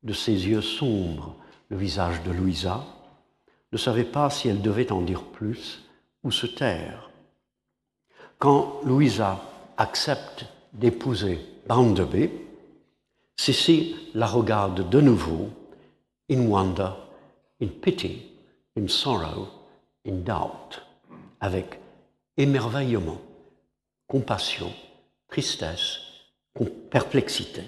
de 0.04 0.14
ses 0.14 0.48
yeux 0.48 0.62
sombres 0.62 1.36
le 1.70 1.78
visage 1.78 2.24
de 2.24 2.32
Louisa, 2.32 2.84
ne 3.72 3.78
savait 3.78 4.04
pas 4.04 4.30
si 4.30 4.48
elle 4.48 4.62
devait 4.62 4.92
en 4.92 5.02
dire 5.02 5.24
plus 5.24 5.84
ou 6.24 6.32
se 6.32 6.46
taire. 6.46 7.10
Quand 8.40 8.82
Louisa 8.84 9.42
accepte 9.78 10.46
d'épouser 10.74 11.40
Bounderby, 11.68 12.30
Sissi 13.38 13.96
la 14.14 14.28
regarde 14.28 14.90
de 14.90 15.02
nouveau, 15.02 15.50
in 16.30 16.48
wonder, 16.48 16.92
in 17.62 17.68
pity, 17.68 18.32
in 18.78 18.88
sorrow, 18.88 19.50
in 20.06 20.24
doubt, 20.24 20.86
avec 21.40 21.80
émerveillement, 22.38 23.22
compassion, 24.08 24.72
tristesse, 25.28 26.00
perplexité. 26.90 27.64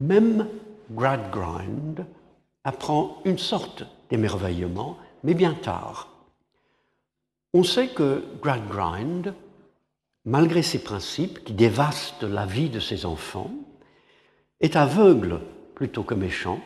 Même 0.00 0.48
Gradgrind 0.90 2.06
apprend 2.64 3.20
une 3.24 3.38
sorte 3.38 3.84
d'émerveillement, 4.08 4.98
mais 5.22 5.34
bien 5.34 5.54
tard. 5.54 6.08
On 7.52 7.62
sait 7.62 7.88
que 7.88 8.24
Gradgrind, 8.42 9.34
malgré 10.24 10.62
ses 10.62 10.82
principes 10.82 11.44
qui 11.44 11.52
dévastent 11.52 12.22
la 12.22 12.46
vie 12.46 12.70
de 12.70 12.80
ses 12.80 13.06
enfants, 13.06 13.50
est 14.60 14.76
aveugle 14.76 15.40
plutôt 15.74 16.02
que 16.02 16.14
méchant, 16.14 16.60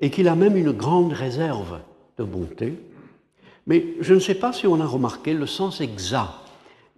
et 0.00 0.10
qu'il 0.10 0.28
a 0.28 0.36
même 0.36 0.56
une 0.56 0.72
grande 0.72 1.12
réserve 1.12 1.80
de 2.18 2.24
bonté. 2.24 2.74
Mais 3.66 3.94
je 4.00 4.14
ne 4.14 4.20
sais 4.20 4.34
pas 4.34 4.52
si 4.52 4.66
on 4.66 4.80
a 4.80 4.86
remarqué 4.86 5.34
le 5.34 5.46
sens 5.46 5.80
exact 5.80 6.32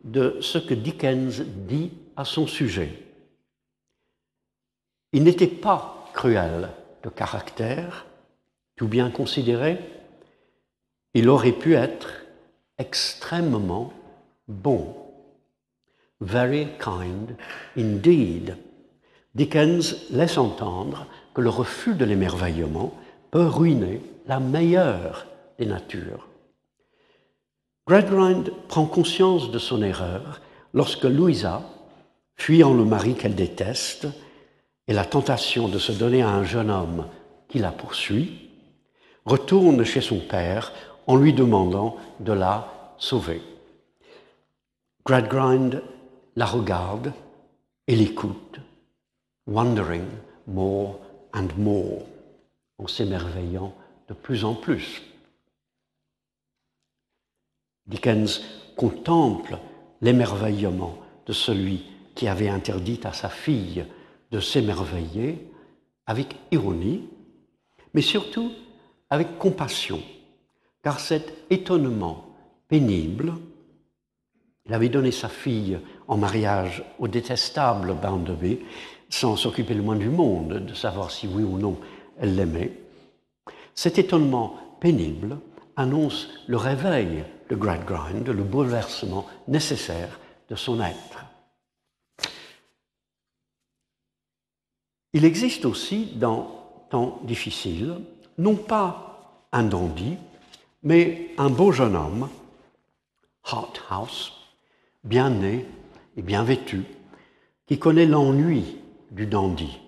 de 0.04 0.38
ce 0.40 0.58
que 0.58 0.74
Dickens 0.74 1.42
dit 1.68 1.92
à 2.16 2.24
son 2.24 2.46
sujet. 2.46 2.92
Il 5.12 5.24
n'était 5.24 5.46
pas 5.46 6.06
cruel 6.14 6.70
de 7.02 7.08
caractère, 7.08 8.06
tout 8.76 8.88
bien 8.88 9.10
considéré, 9.10 9.78
il 11.14 11.28
aurait 11.28 11.52
pu 11.52 11.74
être 11.74 12.08
extrêmement 12.78 13.92
bon. 14.46 14.94
Very 16.20 16.68
kind 16.78 17.36
indeed. 17.76 18.56
Dickens 19.34 20.10
laisse 20.10 20.38
entendre 20.38 21.06
que 21.34 21.40
le 21.40 21.50
refus 21.50 21.94
de 21.94 22.04
l'émerveillement 22.04 22.94
peut 23.30 23.46
ruiner 23.46 24.00
la 24.26 24.40
meilleure 24.40 25.26
des 25.58 25.66
natures. 25.66 26.28
Gradgrind 27.86 28.52
prend 28.68 28.86
conscience 28.86 29.50
de 29.50 29.58
son 29.58 29.82
erreur 29.82 30.40
lorsque 30.72 31.04
Louisa, 31.04 31.62
fuyant 32.36 32.72
le 32.72 32.84
mari 32.84 33.14
qu'elle 33.14 33.34
déteste 33.34 34.06
et 34.86 34.92
la 34.92 35.04
tentation 35.04 35.68
de 35.68 35.78
se 35.78 35.92
donner 35.92 36.22
à 36.22 36.28
un 36.28 36.44
jeune 36.44 36.70
homme 36.70 37.06
qui 37.48 37.58
la 37.58 37.72
poursuit, 37.72 38.50
retourne 39.24 39.84
chez 39.84 40.00
son 40.00 40.20
père 40.20 40.72
en 41.06 41.16
lui 41.16 41.32
demandant 41.32 41.96
de 42.20 42.32
la 42.32 42.94
sauver. 42.98 43.42
Gradgrind 45.04 45.82
la 46.36 46.46
regarde 46.46 47.12
et 47.88 47.96
l'écoute, 47.96 48.60
wondering 49.46 50.06
more 50.46 50.98
and 51.34 51.48
more, 51.58 52.02
en 52.78 52.86
s'émerveillant 52.86 53.74
de 54.10 54.14
plus 54.14 54.44
en 54.44 54.54
plus. 54.54 55.02
Dickens 57.86 58.42
contemple 58.76 59.56
l'émerveillement 60.02 60.98
de 61.26 61.32
celui 61.32 61.84
qui 62.16 62.26
avait 62.26 62.48
interdit 62.48 63.00
à 63.04 63.12
sa 63.12 63.28
fille 63.28 63.86
de 64.32 64.40
s'émerveiller 64.40 65.48
avec 66.06 66.34
ironie, 66.50 67.08
mais 67.94 68.02
surtout 68.02 68.50
avec 69.10 69.38
compassion, 69.38 70.02
car 70.82 70.98
cet 70.98 71.32
étonnement 71.50 72.26
pénible, 72.68 73.34
il 74.66 74.74
avait 74.74 74.88
donné 74.88 75.12
sa 75.12 75.28
fille 75.28 75.78
en 76.08 76.16
mariage 76.16 76.82
au 76.98 77.06
détestable 77.06 77.94
Bounderby, 77.94 78.58
sans 79.08 79.36
s'occuper 79.36 79.74
le 79.74 79.82
moins 79.82 79.96
du 79.96 80.08
monde 80.08 80.64
de 80.66 80.74
savoir 80.74 81.12
si 81.12 81.28
oui 81.28 81.44
ou 81.44 81.58
non 81.58 81.78
elle 82.18 82.34
l'aimait. 82.34 82.89
Cet 83.82 83.98
étonnement 83.98 84.76
pénible 84.78 85.38
annonce 85.74 86.28
le 86.48 86.58
réveil 86.58 87.24
de 87.48 87.56
Gradgrind, 87.56 88.28
le 88.28 88.44
bouleversement 88.44 89.26
nécessaire 89.48 90.20
de 90.50 90.54
son 90.54 90.82
être. 90.82 91.24
Il 95.14 95.24
existe 95.24 95.64
aussi 95.64 96.12
dans 96.16 96.84
temps 96.90 97.22
difficiles, 97.24 97.96
non 98.36 98.54
pas 98.54 99.48
un 99.50 99.62
dandy, 99.62 100.18
mais 100.82 101.30
un 101.38 101.48
beau 101.48 101.72
jeune 101.72 101.96
homme, 101.96 102.28
House, 103.88 104.32
bien 105.04 105.30
né 105.30 105.64
et 106.18 106.22
bien 106.22 106.44
vêtu, 106.44 106.84
qui 107.64 107.78
connaît 107.78 108.04
l'ennui 108.04 108.76
du 109.10 109.24
dandy. 109.24 109.78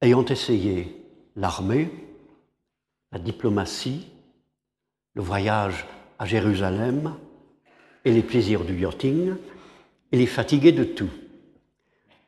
Ayant 0.00 0.24
essayé 0.24 1.00
l'armée, 1.36 2.03
la 3.14 3.20
diplomatie, 3.20 4.08
le 5.14 5.22
voyage 5.22 5.86
à 6.18 6.26
Jérusalem 6.26 7.14
et 8.04 8.12
les 8.12 8.22
plaisirs 8.22 8.64
du 8.64 8.76
yachting, 8.76 9.34
il 10.10 10.20
est 10.20 10.26
fatigué 10.26 10.72
de 10.72 10.82
tout. 10.82 11.10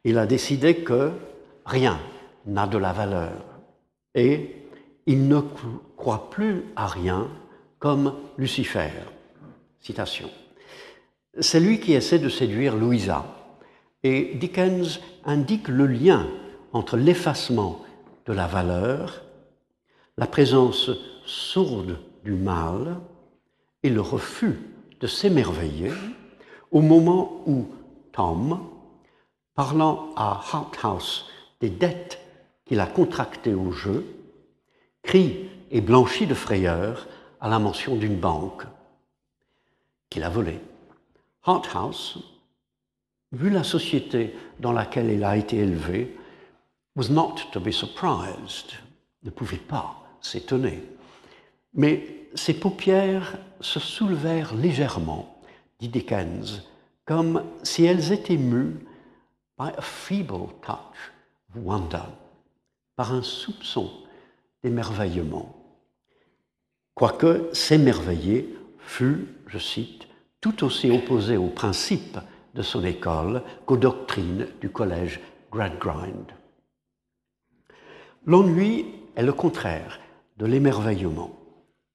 Il 0.05 0.17
a 0.17 0.27
décidé 0.27 0.77
que 0.77 1.11
rien 1.65 1.99
n'a 2.47 2.69
de 2.69 2.79
la 2.79 2.93
valeur 2.93 3.33
et 4.15 4.55
il 5.07 5.27
ne 5.27 5.41
croit 5.97 6.31
plus 6.31 6.63
à 6.77 6.87
rien 6.87 7.29
comme 7.81 8.15
Lucifer. 8.39 8.91
Citation. 9.81 10.31
C'est 11.41 11.61
lui 11.61 11.81
qui 11.81 11.95
essaie 11.95 12.21
de 12.21 12.29
séduire 12.29 12.77
Louisa 12.77 13.25
et 14.05 14.37
Dickens 14.37 15.01
indique 15.25 15.67
le 15.67 15.89
lien 15.89 16.29
entre 16.73 16.97
l'effacement 16.97 17.85
de 18.27 18.33
la 18.33 18.47
valeur, 18.47 19.26
la 20.19 20.27
présence 20.27 20.91
sourde 21.27 21.99
du 22.25 22.33
mal 22.33 22.99
et 23.83 23.91
le 23.91 24.01
refus 24.01 24.59
de 25.01 25.07
s'émerveiller 25.07 25.93
au 26.71 26.81
moment 26.81 27.43
où 27.47 27.69
Tom, 28.13 28.61
parlant 29.55 30.15
à 30.17 30.43
Harthouse 30.53 31.27
des 31.61 31.69
dettes 31.69 32.19
qu'il 32.65 32.81
a 32.81 32.87
contractées 32.87 33.55
au 33.55 33.73
jeu, 33.73 34.07
crie 35.03 35.51
et 35.71 35.81
blanchit 35.81 36.27
de 36.27 36.35
frayeur 36.35 37.07
à 37.41 37.49
la 37.49 37.59
mention 37.59 37.95
d'une 37.95 38.17
banque 38.17 38.65
qu'il 40.09 40.25
a 40.25 40.31
volée. 40.31 40.61
Harthouse, 41.45 42.25
vu 43.33 43.51
la 43.51 43.65
société 43.65 44.35
dans 44.61 44.73
laquelle 44.73 45.11
il 45.11 45.25
a 45.25 45.37
été 45.37 45.59
élevé, 45.59 46.17
was 46.97 47.11
not 47.11 47.35
to 47.53 47.61
be 47.61 47.71
surprised, 47.71 48.73
ne 49.23 49.31
pouvait 49.31 49.59
pas 49.59 50.06
s'étonner. 50.27 50.83
Mais 51.75 52.29
ses 52.35 52.55
paupières 52.55 53.39
se 53.61 53.81
soulevèrent 53.81 54.55
légèrement, 54.55 55.41
dit 55.79 55.89
Dickens, 55.89 56.63
comme 57.05 57.45
si 57.63 57.85
elles 57.85 58.13
étaient 58.13 58.37
mues 58.37 58.77
by 59.59 59.71
a 59.77 59.83
feeble 59.83 60.49
touch 60.63 61.13
of 61.49 61.63
wonder, 61.63 62.09
par 62.97 63.13
un 63.13 63.23
soupçon 63.23 63.91
d'émerveillement. 64.63 65.55
Quoique 66.95 67.51
s'émerveiller 67.53 68.55
fut, 68.79 69.29
je 69.47 69.59
cite, 69.59 70.07
tout 70.41 70.65
aussi 70.65 70.91
opposé 70.91 71.37
aux 71.37 71.49
principes 71.49 72.19
de 72.55 72.63
son 72.63 72.85
école 72.85 73.43
qu'aux 73.67 73.77
doctrines 73.77 74.49
du 74.61 74.71
collège 74.71 75.21
Gradgrind. 75.53 76.33
L'ennui 78.25 78.87
est 79.15 79.23
le 79.23 79.33
contraire 79.33 80.01
de 80.37 80.47
l'émerveillement 80.47 81.31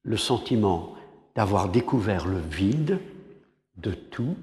le 0.02 0.16
sentiment 0.16 0.94
d'avoir 1.34 1.68
découvert 1.68 2.26
le 2.26 2.38
vide 2.38 2.98
de 3.76 3.92
tout 3.92 4.36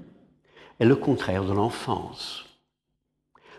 est 0.78 0.86
le 0.86 0.96
contraire 0.96 1.44
de 1.44 1.52
l'enfance. 1.52 2.46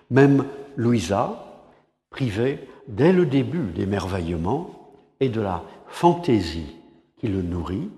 Même 0.10 0.46
Louisa, 0.76 1.64
privée 2.10 2.68
dès 2.88 3.14
le 3.14 3.26
début 3.26 3.72
d'émerveillement 3.72 4.72
et 5.20 5.30
de 5.30 5.42
la 5.42 5.64
fantaisie 5.88 6.76
qui 7.18 7.28
le 7.28 7.42
nourrit, 7.42 7.90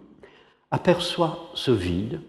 aperçoit 0.71 1.49
ce 1.55 1.71
vide 1.71 2.21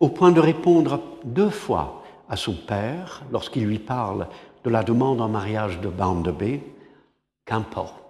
au 0.00 0.08
point 0.08 0.32
de 0.32 0.40
répondre 0.40 1.00
deux 1.24 1.50
fois 1.50 2.02
à 2.28 2.36
son 2.36 2.54
père 2.54 3.22
lorsqu'il 3.30 3.64
lui 3.64 3.78
parle 3.78 4.28
de 4.64 4.70
la 4.70 4.82
demande 4.82 5.20
en 5.20 5.28
mariage 5.28 5.80
de 5.80 5.88
Bounderby, 5.88 6.60
qu'importe. 7.44 8.01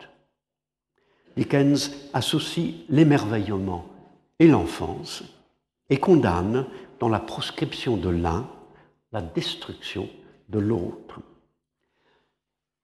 Dickens 1.37 1.91
associe 2.13 2.75
l'émerveillement 2.89 3.87
et 4.39 4.47
l'enfance 4.47 5.23
et 5.89 5.99
condamne 5.99 6.67
dans 6.99 7.09
la 7.09 7.21
proscription 7.21 7.97
de 7.97 8.09
l'un 8.09 8.49
la 9.13 9.23
destruction 9.23 10.09
de 10.49 10.59
l'autre. 10.59 11.21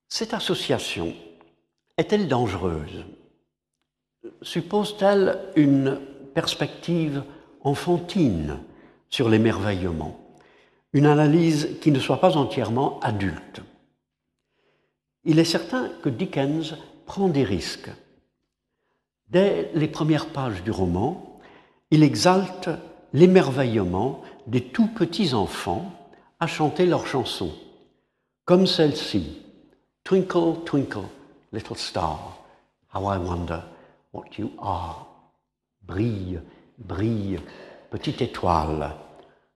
Cette 0.09 0.35
association 0.35 1.15
est-elle 1.97 2.29
dangereuse? 2.29 3.05
Suppose-t-elle 4.43 5.39
une 5.57 6.01
perspective 6.35 7.23
enfantine 7.63 8.59
sur 9.11 9.29
l'émerveillement 9.29 10.19
une 10.95 11.07
analyse 11.07 11.79
qui 11.81 11.91
ne 11.91 12.01
soit 12.01 12.21
pas 12.21 12.37
entièrement 12.37 12.99
adulte? 13.01 13.61
Il 15.25 15.39
est 15.39 15.45
certain 15.45 15.91
que 16.03 16.09
Dickens 16.09 16.77
prend 17.05 17.29
des 17.29 17.45
risques. 17.45 17.91
Dès 19.31 19.71
les 19.75 19.89
premières 19.89 20.29
pages 20.29 20.63
du 20.63 20.71
roman, 20.71 21.39
il 21.91 22.03
exalte 22.03 22.71
l'émerveillement 23.13 24.23
des 24.47 24.63
tout 24.63 24.87
petits 24.87 25.35
enfants 25.35 25.93
à 26.41 26.47
chanter 26.47 26.87
leurs 26.87 27.07
chansons, 27.07 27.55
comme 28.45 28.67
celle-ci, 28.67 29.43
Twinkle, 30.05 30.65
twinkle, 30.65 31.05
little 31.53 31.77
star, 31.77 32.39
how 32.95 33.13
I 33.13 33.19
wonder 33.19 33.63
what 34.13 34.39
you 34.39 34.51
are. 34.59 35.07
Brille, 35.83 36.41
brille, 36.79 37.41
petite 37.91 38.23
étoile, 38.23 38.95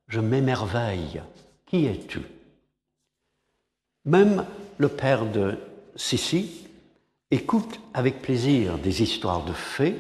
je 0.09 0.20
m'émerveille, 0.20 1.23
qui 1.64 1.87
es-tu? 1.87 2.20
Même 4.05 4.45
le 4.77 4.89
père 4.89 5.25
de 5.25 5.57
Sissi 5.97 6.62
écoute 7.33 7.80
avec 7.95 8.20
plaisir 8.20 8.76
des 8.76 9.03
histoires 9.03 9.45
de 9.47 9.55
fées, 9.55 9.97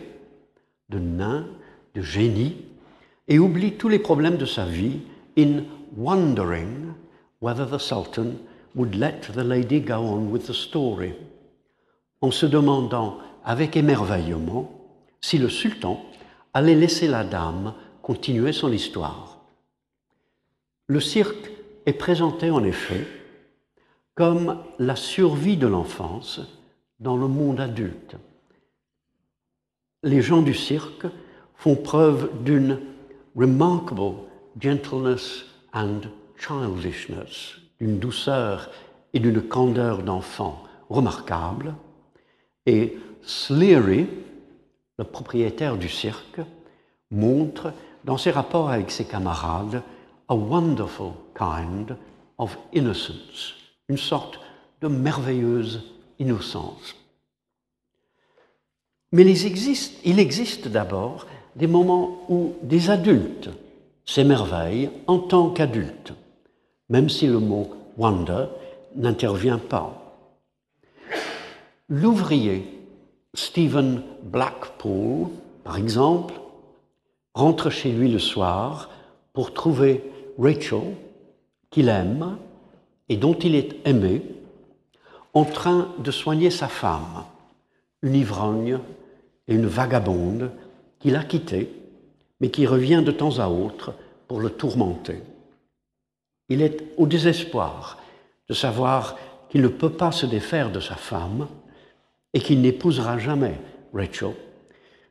de 0.90 0.98
nains, 0.98 1.46
de 1.94 2.02
génies, 2.02 2.58
et 3.26 3.38
oublie 3.38 3.72
tous 3.72 3.88
les 3.88 3.98
problèmes 3.98 4.36
de 4.36 4.44
sa 4.44 4.66
vie 4.66 5.00
in 5.38 5.64
wondering 5.96 6.92
whether 7.40 7.66
the 7.66 7.78
Sultan 7.78 8.34
would 8.74 8.94
let 8.94 9.32
the 9.32 9.42
lady 9.42 9.80
go 9.80 9.94
on 9.94 10.30
with 10.30 10.46
the 10.46 10.52
story, 10.52 11.14
en 12.20 12.30
se 12.30 12.44
demandant 12.44 13.16
avec 13.44 13.78
émerveillement 13.78 14.70
si 15.22 15.38
le 15.38 15.48
sultan 15.48 16.04
allait 16.52 16.74
laisser 16.74 17.08
la 17.08 17.24
dame 17.24 17.72
continuer 18.02 18.52
son 18.52 18.70
histoire. 18.70 19.38
Le 20.86 21.00
cirque 21.00 21.50
est 21.86 21.94
présenté 21.94 22.50
en 22.50 22.62
effet 22.62 23.06
comme 24.14 24.58
la 24.78 24.96
survie 24.96 25.56
de 25.56 25.66
l'enfance 25.66 26.40
dans 27.02 27.16
le 27.16 27.26
monde 27.26 27.60
adulte. 27.60 28.16
Les 30.04 30.22
gens 30.22 30.42
du 30.42 30.54
cirque 30.54 31.06
font 31.56 31.76
preuve 31.76 32.30
d'une 32.44 32.78
remarkable 33.34 34.14
gentleness 34.58 35.44
and 35.74 36.02
childishness, 36.36 37.56
d'une 37.80 37.98
douceur 37.98 38.70
et 39.12 39.20
d'une 39.20 39.42
candeur 39.42 40.02
d'enfant 40.02 40.62
remarquable. 40.88 41.74
Et 42.66 42.96
Sleary, 43.22 44.06
le 44.98 45.04
propriétaire 45.04 45.76
du 45.76 45.88
cirque, 45.88 46.40
montre 47.10 47.72
dans 48.04 48.18
ses 48.18 48.30
rapports 48.30 48.70
avec 48.70 48.90
ses 48.90 49.04
camarades 49.04 49.82
a 50.28 50.34
wonderful 50.34 51.12
kind 51.34 51.96
of 52.38 52.56
innocence, 52.72 53.54
une 53.88 53.98
sorte 53.98 54.40
de 54.80 54.88
merveilleuse 54.88 55.92
innocence. 56.22 56.96
Mais 59.12 59.22
il 59.22 59.46
existe, 59.46 59.94
il 60.04 60.18
existe 60.18 60.68
d'abord 60.68 61.26
des 61.54 61.66
moments 61.66 62.24
où 62.28 62.54
des 62.62 62.88
adultes 62.88 63.50
s'émerveillent 64.06 64.90
en 65.06 65.18
tant 65.18 65.50
qu'adultes, 65.50 66.14
même 66.88 67.10
si 67.10 67.26
le 67.26 67.38
mot 67.38 67.68
wonder 67.98 68.46
n'intervient 68.96 69.58
pas. 69.58 69.98
L'ouvrier 71.88 72.64
Stephen 73.34 74.02
Blackpool, 74.22 75.28
par 75.64 75.76
exemple, 75.76 76.34
rentre 77.34 77.70
chez 77.70 77.92
lui 77.92 78.10
le 78.10 78.18
soir 78.18 78.90
pour 79.32 79.52
trouver 79.52 80.04
Rachel, 80.38 80.94
qu'il 81.70 81.88
aime 81.88 82.38
et 83.08 83.16
dont 83.16 83.34
il 83.34 83.54
est 83.54 83.76
aimé, 83.86 84.22
en 85.32 85.44
train 85.44 85.94
de 85.98 86.10
soigner 86.10 86.50
sa 86.50 86.68
femme, 86.68 87.24
une 88.02 88.14
ivrogne 88.14 88.78
et 89.48 89.54
une 89.54 89.66
vagabonde 89.66 90.50
qu'il 90.98 91.16
a 91.16 91.24
quittée, 91.24 91.72
mais 92.40 92.50
qui 92.50 92.66
revient 92.66 93.02
de 93.04 93.12
temps 93.12 93.38
à 93.38 93.48
autre 93.48 93.94
pour 94.28 94.40
le 94.40 94.50
tourmenter. 94.50 95.22
Il 96.48 96.60
est 96.60 96.92
au 96.96 97.06
désespoir 97.06 97.98
de 98.48 98.54
savoir 98.54 99.16
qu'il 99.48 99.62
ne 99.62 99.68
peut 99.68 99.92
pas 99.92 100.12
se 100.12 100.26
défaire 100.26 100.70
de 100.70 100.80
sa 100.80 100.96
femme 100.96 101.48
et 102.34 102.40
qu'il 102.40 102.60
n'épousera 102.60 103.18
jamais 103.18 103.60
Rachel, 103.92 104.34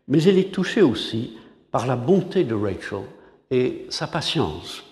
mais 0.07 0.21
il 0.23 0.37
est 0.37 0.51
touché 0.51 0.81
aussi 0.81 1.37
par 1.71 1.87
la 1.87 1.95
bonté 1.95 2.43
de 2.43 2.55
Rachel 2.55 3.03
et 3.49 3.85
sa 3.89 4.07
patience. 4.07 4.83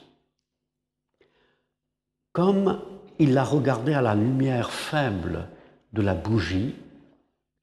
Comme 2.32 2.80
il 3.20 3.34
la 3.34 3.44
regardait 3.44 3.94
à 3.94 4.02
la 4.02 4.16
lumière 4.16 4.72
faible 4.72 5.48
de 5.94 6.02
la 6.02 6.16
bougie 6.16 6.76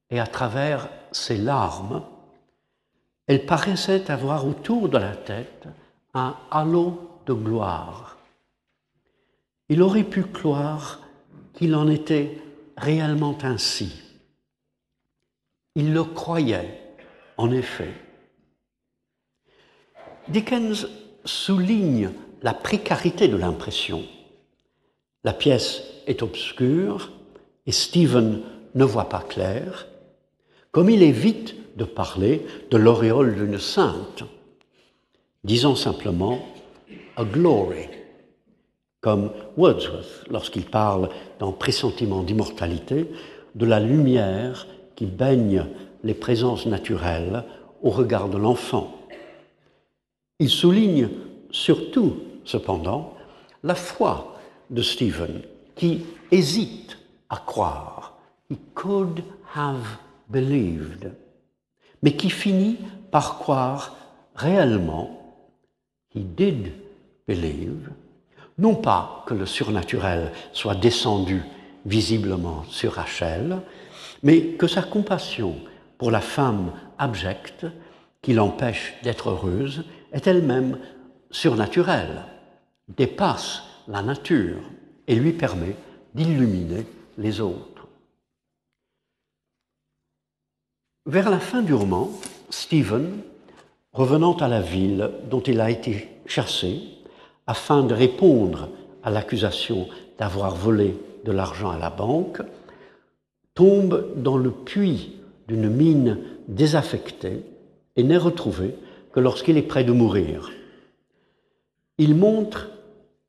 et 0.09 0.19
à 0.19 0.27
travers 0.27 0.87
ses 1.11 1.37
larmes, 1.37 2.03
elle 3.25 3.45
paraissait 3.45 4.09
avoir 4.09 4.47
autour 4.47 4.87
de 4.87 4.97
la 4.97 5.15
tête 5.15 5.67
un 6.13 6.35
halo 6.51 7.21
de 7.25 7.33
gloire. 7.33 8.17
Il 9.69 9.81
aurait 9.81 10.03
pu 10.03 10.23
croire 10.23 11.01
qu'il 11.53 11.75
en 11.75 11.89
était 11.89 12.41
réellement 12.77 13.37
ainsi. 13.41 14.01
Il 15.75 15.93
le 15.93 16.03
croyait, 16.03 16.81
en 17.35 17.51
effet. 17.51 17.93
Dickens 20.29 20.87
souligne 21.25 22.11
la 22.41 22.53
précarité 22.53 23.27
de 23.27 23.35
l'impression. 23.35 24.03
La 25.23 25.33
pièce 25.33 25.83
est 26.05 26.21
obscure 26.23 27.11
et 27.65 27.71
Stephen 27.71 28.41
ne 28.75 28.85
voit 28.85 29.09
pas 29.09 29.21
clair, 29.27 29.87
comme 30.71 30.89
il 30.89 31.03
évite 31.03 31.55
de 31.75 31.83
parler 31.83 32.45
de 32.71 32.77
l'auréole 32.77 33.35
d'une 33.35 33.59
sainte, 33.59 34.23
disant 35.43 35.75
simplement 35.75 36.39
a 37.15 37.23
glory, 37.23 37.87
comme 39.01 39.31
Wordsworth 39.57 40.25
lorsqu'il 40.29 40.65
parle 40.65 41.09
dans 41.39 41.51
Pressentiment 41.51 42.23
d'immortalité 42.23 43.09
de 43.55 43.65
la 43.65 43.79
lumière 43.79 44.67
qui 44.95 45.05
baigne 45.05 45.65
les 46.03 46.13
présences 46.13 46.65
naturelles 46.65 47.43
au 47.81 47.89
regard 47.89 48.29
de 48.29 48.37
l'enfant. 48.37 48.95
Il 50.39 50.49
souligne 50.49 51.09
surtout, 51.51 52.17
cependant, 52.45 53.15
la 53.63 53.75
foi 53.75 54.36
de 54.69 54.81
Stephen, 54.81 55.41
qui 55.75 56.05
hésite 56.31 56.97
à 57.29 57.37
croire. 57.37 58.17
He 58.49 58.57
could 58.73 59.23
have 59.55 59.97
believed, 60.29 61.13
mais 62.01 62.15
qui 62.15 62.29
finit 62.29 62.77
par 63.11 63.39
croire 63.39 63.95
réellement. 64.35 65.35
He 66.15 66.19
did 66.19 66.71
believe, 67.27 67.89
non 68.57 68.75
pas 68.75 69.23
que 69.27 69.33
le 69.33 69.45
surnaturel 69.45 70.31
soit 70.53 70.75
descendu 70.75 71.43
visiblement 71.85 72.63
sur 72.69 72.93
Rachel, 72.93 73.61
mais 74.23 74.41
que 74.53 74.67
sa 74.67 74.81
compassion 74.81 75.55
pour 75.97 76.11
la 76.11 76.21
femme 76.21 76.71
abjecte 76.97 77.65
qui 78.21 78.33
l'empêche 78.33 78.95
d'être 79.03 79.29
heureuse 79.29 79.85
est 80.11 80.27
elle-même 80.27 80.79
surnaturelle, 81.31 82.25
dépasse 82.89 83.63
la 83.87 84.01
nature 84.01 84.61
et 85.07 85.15
lui 85.15 85.33
permet 85.33 85.75
d'illuminer 86.13 86.85
les 87.17 87.41
autres. 87.41 87.87
Vers 91.05 91.29
la 91.29 91.39
fin 91.39 91.61
du 91.61 91.73
roman, 91.73 92.11
Stephen, 92.49 93.21
revenant 93.93 94.35
à 94.37 94.47
la 94.47 94.61
ville 94.61 95.11
dont 95.29 95.41
il 95.41 95.61
a 95.61 95.69
été 95.71 96.09
chassé, 96.25 96.81
afin 97.45 97.83
de 97.83 97.93
répondre 97.93 98.69
à 99.03 99.09
l'accusation 99.09 99.87
d'avoir 100.19 100.55
volé 100.55 100.97
de 101.23 101.31
l'argent 101.31 101.69
à 101.69 101.77
la 101.77 101.89
banque, 101.89 102.41
tombe 103.53 104.13
dans 104.17 104.37
le 104.37 104.51
puits 104.51 105.13
d'une 105.47 105.69
mine 105.69 106.19
désaffectée 106.49 107.43
et 107.95 108.03
n'est 108.03 108.17
retrouvé 108.17 108.75
que 109.13 109.21
lorsqu'il 109.21 109.57
est 109.57 109.61
près 109.63 109.85
de 109.85 109.93
mourir. 109.93 110.51
Il 111.97 112.15
montre 112.15 112.69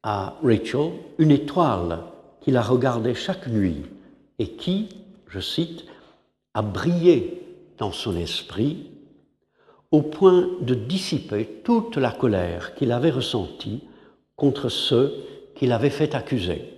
à 0.02 0.38
Rachel 0.42 0.92
une 1.18 1.30
étoile 1.30 2.00
qu'il 2.40 2.56
a 2.56 2.62
regardée 2.62 3.14
chaque 3.14 3.48
nuit 3.48 3.84
et 4.38 4.52
qui, 4.52 4.88
je 5.28 5.40
cite, 5.40 5.84
a 6.54 6.62
brillé 6.62 7.42
dans 7.78 7.92
son 7.92 8.16
esprit 8.16 8.90
au 9.90 10.02
point 10.02 10.48
de 10.60 10.74
dissiper 10.74 11.60
toute 11.64 11.96
la 11.96 12.12
colère 12.12 12.74
qu'il 12.74 12.92
avait 12.92 13.10
ressentie 13.10 13.82
contre 14.36 14.68
ceux 14.68 15.14
qu'il 15.54 15.72
avait 15.72 15.90
fait 15.90 16.14
accuser. 16.14 16.74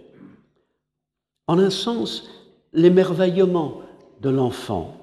En 1.47 1.59
un 1.59 1.71
sens, 1.71 2.31
l'émerveillement 2.73 3.83
de 4.21 4.31
l'enfant 4.31 4.97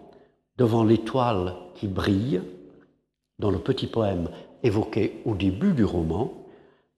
devant 0.57 0.84
l'étoile 0.84 1.55
qui 1.76 1.88
brille, 1.88 2.41
dans 3.39 3.51
le 3.51 3.59
petit 3.59 3.88
poème 3.88 4.30
évoqué 4.63 5.22
au 5.26 5.36
début 5.36 5.74
du 5.74 5.86
roman, 5.86 6.34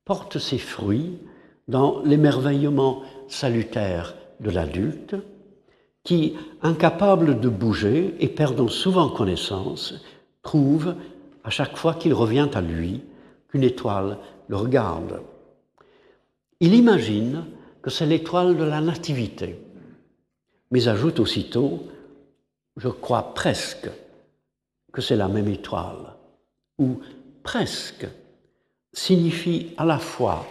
porte 0.10 0.40
ses 0.40 0.58
fruits 0.58 1.20
dans 1.68 2.02
l'émerveillement 2.02 3.04
salutaire 3.28 4.16
de 4.40 4.50
l'adulte, 4.50 5.16
qui, 6.04 6.36
incapable 6.64 7.40
de 7.40 7.48
bouger 7.48 8.16
et 8.20 8.28
perdant 8.28 8.70
souvent 8.70 9.10
connaissance, 9.10 9.94
trouve, 10.42 10.96
à 11.44 11.52
chaque 11.52 11.78
fois 11.78 11.94
qu'il 11.94 12.16
revient 12.16 12.50
à 12.56 12.62
lui, 12.62 13.04
qu'une 13.50 13.62
étoile 13.62 14.18
le 14.48 14.56
regarde. 14.56 15.22
Il 16.60 16.74
imagine 16.74 17.46
que 17.84 17.92
c'est 17.92 18.08
l'étoile 18.08 18.58
de 18.58 18.64
la 18.64 18.82
nativité, 18.82 19.60
mais 20.72 20.88
ajoute 20.88 21.20
aussitôt, 21.20 21.84
je 22.78 22.90
crois 22.90 23.36
presque 23.36 23.92
que 24.92 25.04
c'est 25.04 25.16
la 25.16 25.28
même 25.28 25.50
étoile, 25.50 26.16
ou 26.80 26.98
presque 27.44 28.08
signifie 28.94 29.74
à 29.78 29.86
la 29.86 30.00
fois 30.00 30.46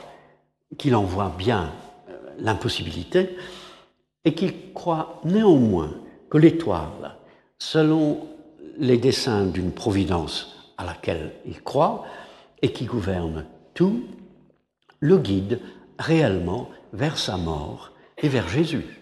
qu'il 0.76 0.94
en 0.94 1.04
voit 1.04 1.34
bien 1.36 1.72
euh, 2.08 2.16
l'impossibilité 2.38 3.36
et 4.24 4.34
qu'il 4.34 4.72
croit 4.72 5.20
néanmoins 5.24 5.94
que 6.30 6.38
l'étoile, 6.38 7.16
selon 7.58 8.28
les 8.78 8.98
desseins 8.98 9.46
d'une 9.46 9.72
providence 9.72 10.72
à 10.76 10.84
laquelle 10.84 11.32
il 11.46 11.62
croit 11.62 12.04
et 12.62 12.72
qui 12.72 12.84
gouverne 12.84 13.46
tout, 13.74 14.04
le 15.00 15.18
guide 15.18 15.60
réellement 15.98 16.70
vers 16.92 17.18
sa 17.18 17.36
mort 17.36 17.92
et 18.16 18.28
vers 18.28 18.48
Jésus. 18.48 18.98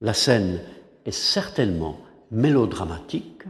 La 0.00 0.14
scène 0.14 0.60
est 1.04 1.10
certainement 1.10 1.98
mélodramatique 2.30 3.42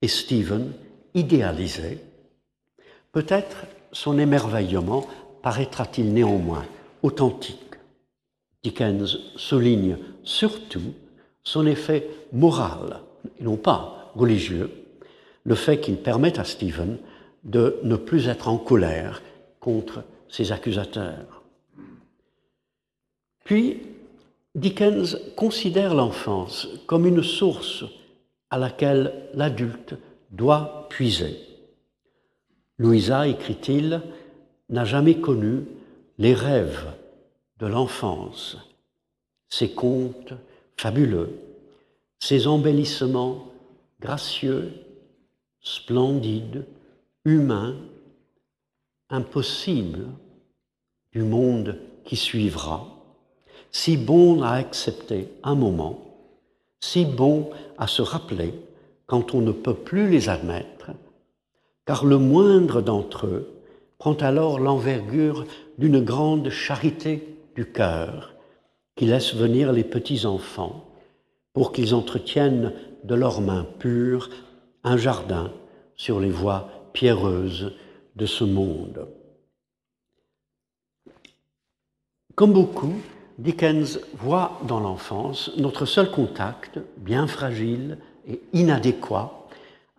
et 0.00 0.08
Stephen 0.08 0.72
idéalisé. 1.14 1.98
Peut-être 3.12 3.66
son 3.92 4.18
émerveillement 4.18 5.06
paraîtra-t-il 5.42 6.12
néanmoins 6.12 6.64
authentique. 7.02 7.58
Dickens 8.62 9.18
souligne 9.36 9.98
surtout 10.22 10.94
son 11.44 11.66
effet 11.66 12.08
moral, 12.32 13.00
et 13.38 13.44
non 13.44 13.56
pas 13.56 14.12
religieux, 14.14 14.70
le 15.44 15.54
fait 15.54 15.80
qu'il 15.80 15.96
permet 15.96 16.38
à 16.38 16.44
Stephen 16.44 16.98
de 17.44 17.78
ne 17.82 17.96
plus 17.96 18.28
être 18.28 18.48
en 18.48 18.58
colère 18.58 19.22
contre 19.58 20.04
ses 20.28 20.52
accusateurs. 20.52 21.42
Puis, 23.44 23.80
Dickens 24.54 25.18
considère 25.34 25.94
l'enfance 25.94 26.68
comme 26.86 27.06
une 27.06 27.22
source 27.22 27.84
à 28.50 28.58
laquelle 28.58 29.12
l'adulte 29.34 29.94
doit 30.30 30.86
puiser. 30.88 31.51
Louisa, 32.82 33.28
écrit-il, 33.28 34.02
n'a 34.68 34.84
jamais 34.84 35.20
connu 35.20 35.66
les 36.18 36.34
rêves 36.34 36.92
de 37.60 37.68
l'enfance, 37.68 38.56
ses 39.48 39.70
contes 39.70 40.32
fabuleux, 40.76 41.30
ses 42.18 42.48
embellissements 42.48 43.46
gracieux, 44.00 44.72
splendides, 45.60 46.66
humains, 47.24 47.76
impossibles 49.10 50.08
du 51.12 51.22
monde 51.22 51.78
qui 52.04 52.16
suivra, 52.16 52.84
si 53.70 53.96
bon 53.96 54.42
à 54.42 54.54
accepter 54.54 55.28
un 55.44 55.54
moment, 55.54 56.00
si 56.80 57.04
bon 57.04 57.48
à 57.78 57.86
se 57.86 58.02
rappeler 58.02 58.52
quand 59.06 59.34
on 59.34 59.40
ne 59.40 59.52
peut 59.52 59.76
plus 59.76 60.10
les 60.10 60.28
admettre, 60.28 60.90
car 61.86 62.04
le 62.04 62.18
moindre 62.18 62.80
d'entre 62.80 63.26
eux 63.26 63.48
prend 63.98 64.14
alors 64.14 64.58
l'envergure 64.58 65.44
d'une 65.78 66.00
grande 66.00 66.50
charité 66.50 67.36
du 67.54 67.70
cœur 67.70 68.34
qui 68.96 69.06
laisse 69.06 69.34
venir 69.34 69.72
les 69.72 69.84
petits-enfants 69.84 70.84
pour 71.52 71.72
qu'ils 71.72 71.94
entretiennent 71.94 72.72
de 73.04 73.14
leurs 73.14 73.40
mains 73.40 73.66
pures 73.78 74.30
un 74.84 74.96
jardin 74.96 75.52
sur 75.96 76.20
les 76.20 76.30
voies 76.30 76.68
pierreuses 76.92 77.72
de 78.16 78.26
ce 78.26 78.44
monde. 78.44 79.08
Comme 82.34 82.52
beaucoup, 82.52 82.94
Dickens 83.38 84.00
voit 84.14 84.60
dans 84.66 84.80
l'enfance 84.80 85.50
notre 85.56 85.84
seul 85.84 86.10
contact, 86.10 86.78
bien 86.96 87.26
fragile 87.26 87.98
et 88.26 88.40
inadéquat, 88.52 89.41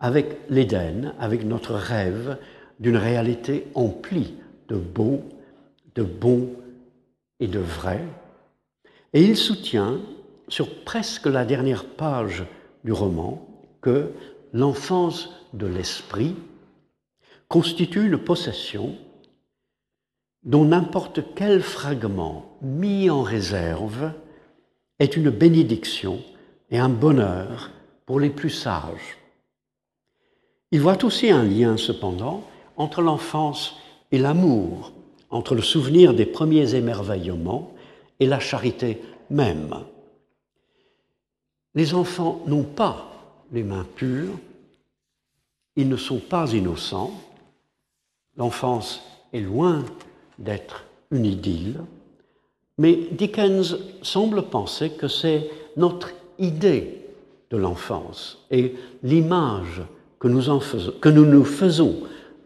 avec 0.04 0.36
l'Éden, 0.50 1.14
avec 1.18 1.46
notre 1.46 1.72
rêve 1.72 2.36
d'une 2.78 2.98
réalité 2.98 3.68
emplie 3.74 4.34
de 4.68 4.76
beau, 4.76 5.22
de 5.94 6.02
bon 6.02 6.50
et 7.40 7.46
de 7.46 7.58
vrai. 7.58 8.04
Et 9.14 9.22
il 9.22 9.34
soutient, 9.34 10.02
sur 10.48 10.84
presque 10.84 11.24
la 11.24 11.46
dernière 11.46 11.86
page 11.86 12.44
du 12.84 12.92
roman, 12.92 13.48
que 13.80 14.10
l'enfance 14.52 15.30
de 15.54 15.66
l'esprit 15.66 16.36
constitue 17.48 18.04
une 18.04 18.18
possession 18.18 18.98
dont 20.42 20.66
n'importe 20.66 21.34
quel 21.34 21.62
fragment 21.62 22.58
mis 22.60 23.08
en 23.08 23.22
réserve 23.22 24.12
est 24.98 25.16
une 25.16 25.30
bénédiction 25.30 26.20
et 26.70 26.78
un 26.78 26.90
bonheur 26.90 27.70
pour 28.04 28.20
les 28.20 28.28
plus 28.28 28.50
sages. 28.50 29.23
Il 30.74 30.80
voit 30.80 31.04
aussi 31.04 31.30
un 31.30 31.44
lien, 31.44 31.76
cependant, 31.76 32.42
entre 32.76 33.00
l'enfance 33.00 33.76
et 34.10 34.18
l'amour, 34.18 34.90
entre 35.30 35.54
le 35.54 35.62
souvenir 35.62 36.14
des 36.14 36.26
premiers 36.26 36.74
émerveillements 36.74 37.72
et 38.18 38.26
la 38.26 38.40
charité 38.40 39.00
même. 39.30 39.72
Les 41.76 41.94
enfants 41.94 42.42
n'ont 42.48 42.64
pas 42.64 43.06
les 43.52 43.62
mains 43.62 43.86
pures, 43.94 44.36
ils 45.76 45.88
ne 45.88 45.96
sont 45.96 46.18
pas 46.18 46.52
innocents, 46.52 47.12
l'enfance 48.36 49.00
est 49.32 49.42
loin 49.42 49.84
d'être 50.40 50.86
une 51.12 51.24
idylle, 51.24 51.82
mais 52.78 52.98
Dickens 53.12 53.78
semble 54.02 54.42
penser 54.42 54.90
que 54.90 55.06
c'est 55.06 55.48
notre 55.76 56.10
idée 56.40 57.00
de 57.52 57.58
l'enfance 57.58 58.44
et 58.50 58.74
l'image 59.04 59.82
que 60.24 60.28
nous, 60.28 61.20
nous 61.20 61.26
nous 61.26 61.44
faisons 61.44 61.96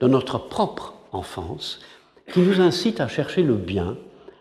de 0.00 0.08
notre 0.08 0.38
propre 0.48 0.94
enfance 1.12 1.78
qui 2.32 2.40
nous 2.40 2.60
incite 2.60 3.00
à 3.00 3.06
chercher 3.06 3.44
le 3.44 3.54
bien 3.54 3.96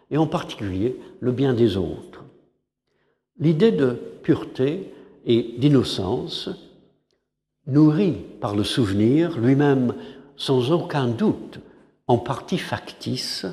et 0.10 0.18
en 0.18 0.26
particulier 0.26 0.96
le 1.20 1.32
bien 1.32 1.54
des 1.54 1.78
autres. 1.78 2.24
L'idée 3.40 3.72
de 3.72 3.96
pureté 4.24 4.92
et 5.28 5.54
d'innocence, 5.60 6.50
nourrie 7.68 8.18
par 8.42 8.56
le 8.56 8.64
souvenir, 8.64 9.38
lui-même 9.38 9.94
sans 10.36 10.72
aucun 10.72 11.08
doute 11.08 11.60
en 12.08 12.18
partie 12.18 12.58
factice 12.58 13.46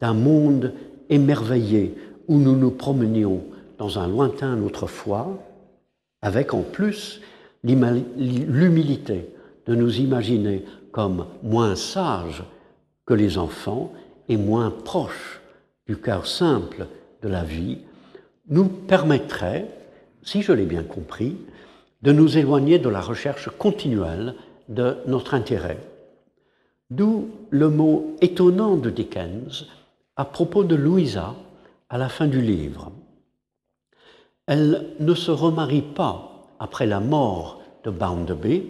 d'un 0.00 0.14
monde 0.14 0.72
émerveillé 1.10 1.96
où 2.28 2.38
nous 2.38 2.54
nous 2.54 2.70
promenions 2.70 3.42
dans 3.78 3.98
un 3.98 4.06
lointain 4.06 4.62
autrefois, 4.62 5.42
avec 6.22 6.54
en 6.54 6.62
plus 6.62 7.20
l'humilité 7.64 9.30
de 9.66 9.74
nous 9.74 9.98
imaginer 9.98 10.64
comme 10.92 11.26
moins 11.42 11.74
sages 11.74 12.44
que 13.06 13.14
les 13.14 13.38
enfants 13.38 13.92
et 14.28 14.36
moins 14.36 14.70
proches 14.70 15.40
du 15.86 15.96
cœur 15.96 16.26
simple 16.26 16.86
de 17.22 17.28
la 17.28 17.42
vie, 17.42 17.78
nous 18.48 18.66
permettrait, 18.66 19.68
si 20.22 20.42
je 20.42 20.52
l'ai 20.52 20.66
bien 20.66 20.82
compris, 20.82 21.36
de 22.02 22.12
nous 22.12 22.36
éloigner 22.36 22.78
de 22.78 22.88
la 22.88 23.00
recherche 23.00 23.48
continuelle 23.58 24.34
de 24.68 24.98
notre 25.06 25.34
intérêt. 25.34 25.78
D'où 26.90 27.30
le 27.50 27.70
mot 27.70 28.16
étonnant 28.20 28.76
de 28.76 28.90
Dickens 28.90 29.66
à 30.16 30.24
propos 30.24 30.64
de 30.64 30.74
Louisa 30.74 31.34
à 31.88 31.98
la 31.98 32.08
fin 32.08 32.26
du 32.26 32.40
livre. 32.40 32.92
Elle 34.46 34.90
ne 35.00 35.14
se 35.14 35.30
remarie 35.30 35.82
pas 35.82 36.33
après 36.64 36.86
la 36.86 36.98
mort 36.98 37.60
de 37.84 37.90
Bounderby, 37.90 38.62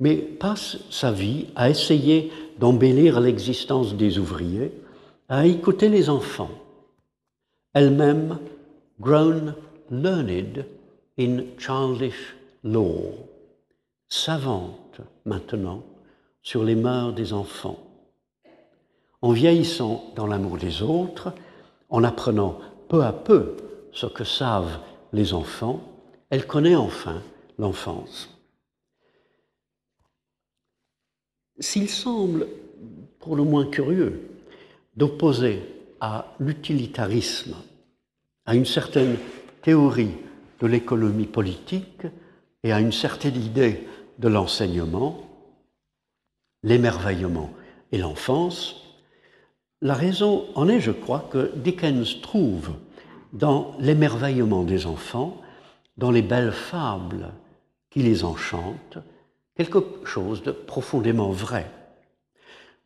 mais 0.00 0.16
passe 0.16 0.78
sa 0.90 1.12
vie 1.12 1.46
à 1.54 1.70
essayer 1.70 2.32
d'embellir 2.58 3.20
l'existence 3.20 3.94
des 3.94 4.18
ouvriers, 4.18 4.72
à 5.28 5.46
écouter 5.46 5.88
les 5.88 6.10
enfants, 6.10 6.50
elle-même 7.72 8.38
grown 9.00 9.54
learned 9.92 10.66
in 11.20 11.42
childish 11.56 12.34
law, 12.64 13.14
savante 14.08 15.00
maintenant 15.24 15.84
sur 16.42 16.64
les 16.64 16.74
mœurs 16.74 17.12
des 17.12 17.32
enfants. 17.32 17.78
En 19.22 19.30
vieillissant 19.30 20.02
dans 20.16 20.26
l'amour 20.26 20.58
des 20.58 20.82
autres, 20.82 21.32
en 21.90 22.02
apprenant 22.02 22.58
peu 22.88 23.04
à 23.04 23.12
peu 23.12 23.56
ce 23.92 24.06
que 24.06 24.24
savent 24.24 24.78
les 25.12 25.32
enfants, 25.32 25.80
elle 26.30 26.46
connaît 26.46 26.76
enfin 26.76 27.22
l'enfance. 27.58 28.28
S'il 31.58 31.88
semble, 31.88 32.46
pour 33.18 33.34
le 33.34 33.42
moins 33.42 33.66
curieux, 33.66 34.30
d'opposer 34.96 35.62
à 36.00 36.34
l'utilitarisme, 36.38 37.56
à 38.46 38.54
une 38.54 38.66
certaine 38.66 39.16
théorie 39.62 40.14
de 40.60 40.66
l'économie 40.66 41.26
politique 41.26 42.06
et 42.62 42.72
à 42.72 42.80
une 42.80 42.92
certaine 42.92 43.36
idée 43.36 43.86
de 44.18 44.28
l'enseignement, 44.28 45.28
l'émerveillement 46.62 47.50
et 47.92 47.98
l'enfance, 47.98 48.76
la 49.80 49.94
raison 49.94 50.46
en 50.54 50.68
est, 50.68 50.80
je 50.80 50.90
crois, 50.90 51.28
que 51.30 51.52
Dickens 51.56 52.20
trouve 52.20 52.70
dans 53.32 53.76
l'émerveillement 53.78 54.64
des 54.64 54.86
enfants, 54.86 55.40
dans 55.98 56.12
les 56.12 56.22
belles 56.22 56.52
fables 56.52 57.32
qui 57.90 58.02
les 58.02 58.24
enchantent, 58.24 58.98
quelque 59.56 59.84
chose 60.04 60.42
de 60.42 60.52
profondément 60.52 61.30
vrai. 61.30 61.70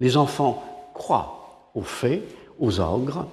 Les 0.01 0.17
enfants 0.17 0.65
croient 0.95 1.71
aux 1.75 1.83
fées, 1.83 2.23
aux 2.59 2.81
ogres, 2.81 3.27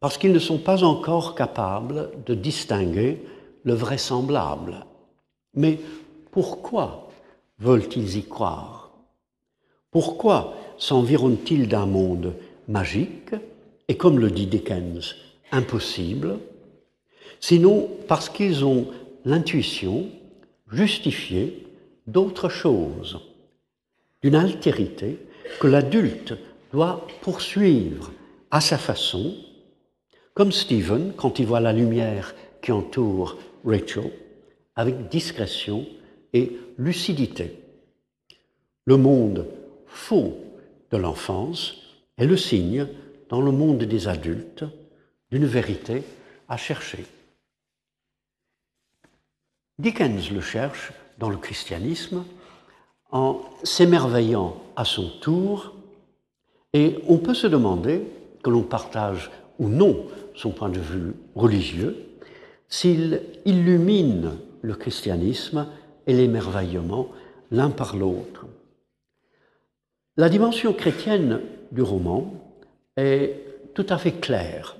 parce 0.00 0.16
qu'ils 0.16 0.32
ne 0.32 0.38
sont 0.38 0.58
pas 0.58 0.84
encore 0.84 1.34
capables 1.34 2.10
de 2.24 2.34
distinguer 2.34 3.22
le 3.64 3.74
vraisemblable. 3.74 4.86
Mais 5.54 5.80
pourquoi 6.30 7.10
veulent-ils 7.58 8.18
y 8.18 8.24
croire? 8.24 8.90
Pourquoi 9.90 10.54
s'environnent-ils 10.78 11.68
d'un 11.68 11.86
monde 11.86 12.34
magique 12.68 13.34
et, 13.88 13.96
comme 13.96 14.18
le 14.18 14.30
dit 14.30 14.46
Dickens, 14.46 15.16
impossible, 15.50 16.38
sinon 17.40 17.88
parce 18.06 18.28
qu'ils 18.28 18.64
ont 18.64 18.88
l'intuition 19.26 20.08
justifiée 20.70 21.66
d'autre 22.06 22.48
chose, 22.48 23.18
d'une 24.22 24.36
altérité 24.36 25.18
que 25.60 25.66
l'adulte 25.66 26.34
doit 26.72 27.04
poursuivre 27.22 28.12
à 28.52 28.60
sa 28.60 28.78
façon, 28.78 29.34
comme 30.32 30.52
Stephen 30.52 31.12
quand 31.16 31.40
il 31.40 31.46
voit 31.46 31.58
la 31.58 31.72
lumière 31.72 32.36
qui 32.62 32.70
entoure 32.70 33.36
Rachel, 33.64 34.12
avec 34.76 35.08
discrétion 35.08 35.84
et 36.32 36.56
lucidité. 36.78 37.58
Le 38.84 38.96
monde 38.96 39.46
faux 39.88 40.36
de 40.92 40.96
l'enfance 40.98 41.74
est 42.16 42.26
le 42.26 42.36
signe, 42.36 42.86
dans 43.28 43.40
le 43.40 43.50
monde 43.50 43.82
des 43.82 44.06
adultes, 44.06 44.64
d'une 45.32 45.46
vérité 45.46 46.04
à 46.48 46.56
chercher. 46.56 47.04
Dickens 49.78 50.30
le 50.30 50.40
cherche 50.40 50.92
dans 51.18 51.28
le 51.28 51.36
christianisme 51.36 52.24
en 53.10 53.42
s'émerveillant 53.62 54.56
à 54.74 54.84
son 54.84 55.10
tour, 55.20 55.74
et 56.72 56.98
on 57.08 57.18
peut 57.18 57.34
se 57.34 57.46
demander, 57.46 58.02
que 58.42 58.50
l'on 58.50 58.62
partage 58.62 59.30
ou 59.58 59.68
non 59.68 60.06
son 60.34 60.50
point 60.50 60.68
de 60.68 60.80
vue 60.80 61.14
religieux, 61.34 62.06
s'il 62.68 63.22
illumine 63.44 64.32
le 64.62 64.74
christianisme 64.74 65.66
et 66.06 66.14
l'émerveillement 66.14 67.08
l'un 67.50 67.70
par 67.70 67.96
l'autre. 67.96 68.46
La 70.16 70.28
dimension 70.28 70.72
chrétienne 70.72 71.40
du 71.70 71.82
roman 71.82 72.32
est 72.96 73.42
tout 73.74 73.86
à 73.88 73.98
fait 73.98 74.12
claire. 74.12 74.76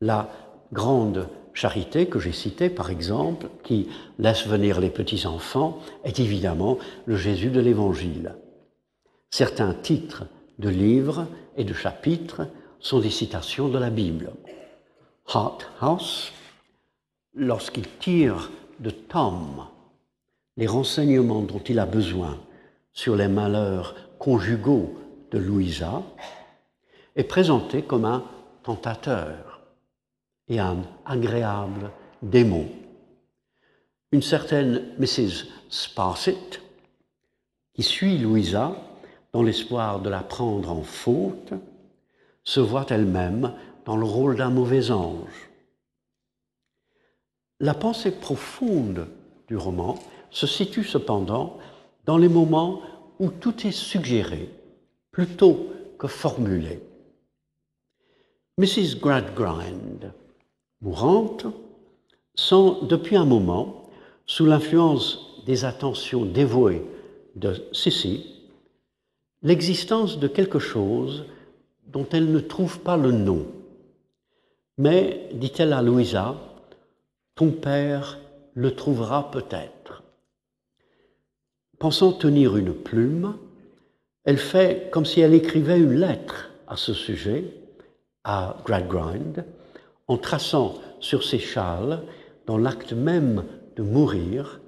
La 0.00 0.30
grande 0.72 1.28
charité 1.58 2.06
que 2.06 2.20
j'ai 2.20 2.32
citée, 2.32 2.70
par 2.70 2.88
exemple, 2.88 3.48
qui 3.64 3.88
laisse 4.20 4.46
venir 4.46 4.80
les 4.80 4.90
petits-enfants, 4.90 5.80
est 6.04 6.20
évidemment 6.20 6.78
le 7.04 7.16
Jésus 7.16 7.50
de 7.50 7.58
l'Évangile. 7.58 8.36
Certains 9.30 9.74
titres 9.74 10.24
de 10.60 10.68
livres 10.68 11.26
et 11.56 11.64
de 11.64 11.74
chapitres 11.74 12.46
sont 12.78 13.00
des 13.00 13.10
citations 13.10 13.68
de 13.68 13.78
la 13.78 13.90
Bible. 13.90 14.30
Heart 15.34 15.68
House, 15.80 16.32
lorsqu'il 17.34 17.88
tire 17.98 18.50
de 18.78 18.90
Tom 18.90 19.66
les 20.56 20.68
renseignements 20.68 21.42
dont 21.42 21.62
il 21.68 21.80
a 21.80 21.86
besoin 21.86 22.38
sur 22.92 23.16
les 23.16 23.28
malheurs 23.28 23.96
conjugaux 24.20 24.94
de 25.32 25.38
Louisa, 25.38 26.02
est 27.16 27.24
présenté 27.24 27.82
comme 27.82 28.04
un 28.04 28.22
tentateur 28.62 29.57
et 30.48 30.58
un 30.58 30.78
agréable 31.04 31.90
démon. 32.22 32.68
Une 34.12 34.22
certaine 34.22 34.82
Mrs. 34.98 35.46
Sparsit, 35.68 36.60
qui 37.74 37.82
suit 37.82 38.18
Louisa 38.18 38.76
dans 39.32 39.42
l'espoir 39.42 40.00
de 40.00 40.08
la 40.08 40.22
prendre 40.22 40.70
en 40.70 40.82
faute, 40.82 41.52
se 42.44 42.60
voit 42.60 42.86
elle-même 42.88 43.52
dans 43.84 43.96
le 43.96 44.06
rôle 44.06 44.36
d'un 44.36 44.50
mauvais 44.50 44.90
ange. 44.90 45.50
La 47.60 47.74
pensée 47.74 48.12
profonde 48.12 49.08
du 49.48 49.56
roman 49.56 49.98
se 50.30 50.46
situe 50.46 50.84
cependant 50.84 51.58
dans 52.06 52.16
les 52.16 52.28
moments 52.28 52.80
où 53.18 53.30
tout 53.30 53.66
est 53.66 53.72
suggéré 53.72 54.48
plutôt 55.10 55.68
que 55.98 56.06
formulé. 56.06 56.80
Mrs. 58.58 58.98
Gradgrind, 59.00 60.12
mourante, 60.80 61.46
sent 62.34 62.74
depuis 62.82 63.16
un 63.16 63.24
moment, 63.24 63.90
sous 64.26 64.46
l'influence 64.46 65.42
des 65.46 65.64
attentions 65.64 66.24
dévouées 66.24 66.84
de 67.34 67.54
Sissy, 67.72 68.26
l'existence 69.42 70.18
de 70.18 70.28
quelque 70.28 70.58
chose 70.58 71.24
dont 71.86 72.06
elle 72.12 72.30
ne 72.30 72.40
trouve 72.40 72.80
pas 72.80 72.96
le 72.96 73.12
nom. 73.12 73.46
Mais, 74.76 75.28
dit-elle 75.32 75.72
à 75.72 75.82
Louisa, 75.82 76.36
ton 77.34 77.50
père 77.50 78.18
le 78.54 78.74
trouvera 78.74 79.30
peut-être. 79.30 80.02
Pensant 81.78 82.12
tenir 82.12 82.56
une 82.56 82.74
plume, 82.74 83.36
elle 84.24 84.38
fait 84.38 84.90
comme 84.92 85.06
si 85.06 85.20
elle 85.20 85.34
écrivait 85.34 85.78
une 85.78 85.94
lettre 85.94 86.50
à 86.66 86.76
ce 86.76 86.92
sujet, 86.92 87.44
à 88.24 88.56
Gradgrind, 88.64 89.44
en 90.08 90.16
traçant 90.16 90.74
sur 91.00 91.22
ses 91.22 91.38
châles, 91.38 92.02
dans 92.46 92.58
l'acte 92.58 92.92
même 92.92 93.44
de 93.76 93.82
mourir, 93.82 94.60